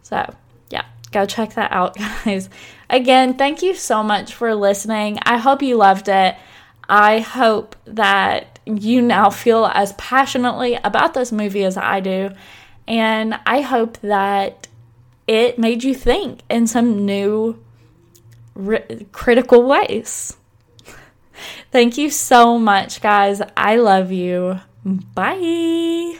So 0.04 0.34
yeah, 0.70 0.86
go 1.12 1.26
check 1.26 1.54
that 1.54 1.72
out, 1.72 1.96
guys. 2.26 2.50
Again, 2.90 3.38
thank 3.38 3.62
you 3.62 3.74
so 3.74 4.04
much 4.04 4.34
for 4.34 4.54
listening. 4.54 5.20
I 5.24 5.38
hope 5.38 5.62
you 5.62 5.78
loved 5.78 6.10
it. 6.10 6.36
I 6.90 7.20
hope 7.20 7.76
that 7.86 8.59
you 8.70 9.02
now 9.02 9.30
feel 9.30 9.66
as 9.66 9.94
passionately 9.94 10.76
about 10.84 11.14
this 11.14 11.32
movie 11.32 11.64
as 11.64 11.78
I 11.78 12.00
do. 12.00 12.32
And 12.88 13.40
I 13.46 13.62
hope 13.62 13.98
that 14.02 14.68
it 15.28 15.60
made 15.60 15.84
you 15.84 15.94
think 15.94 16.42
in 16.50 16.68
some 16.68 17.06
new 17.06 17.64
critical 19.12 19.64
ways. 19.64 20.36
Thank 21.72 21.98
you 21.98 22.10
so 22.10 22.58
much, 22.58 23.02
guys. 23.02 23.42
I 23.56 23.76
love 23.76 24.12
you. 24.12 24.60
Bye. 24.84 26.20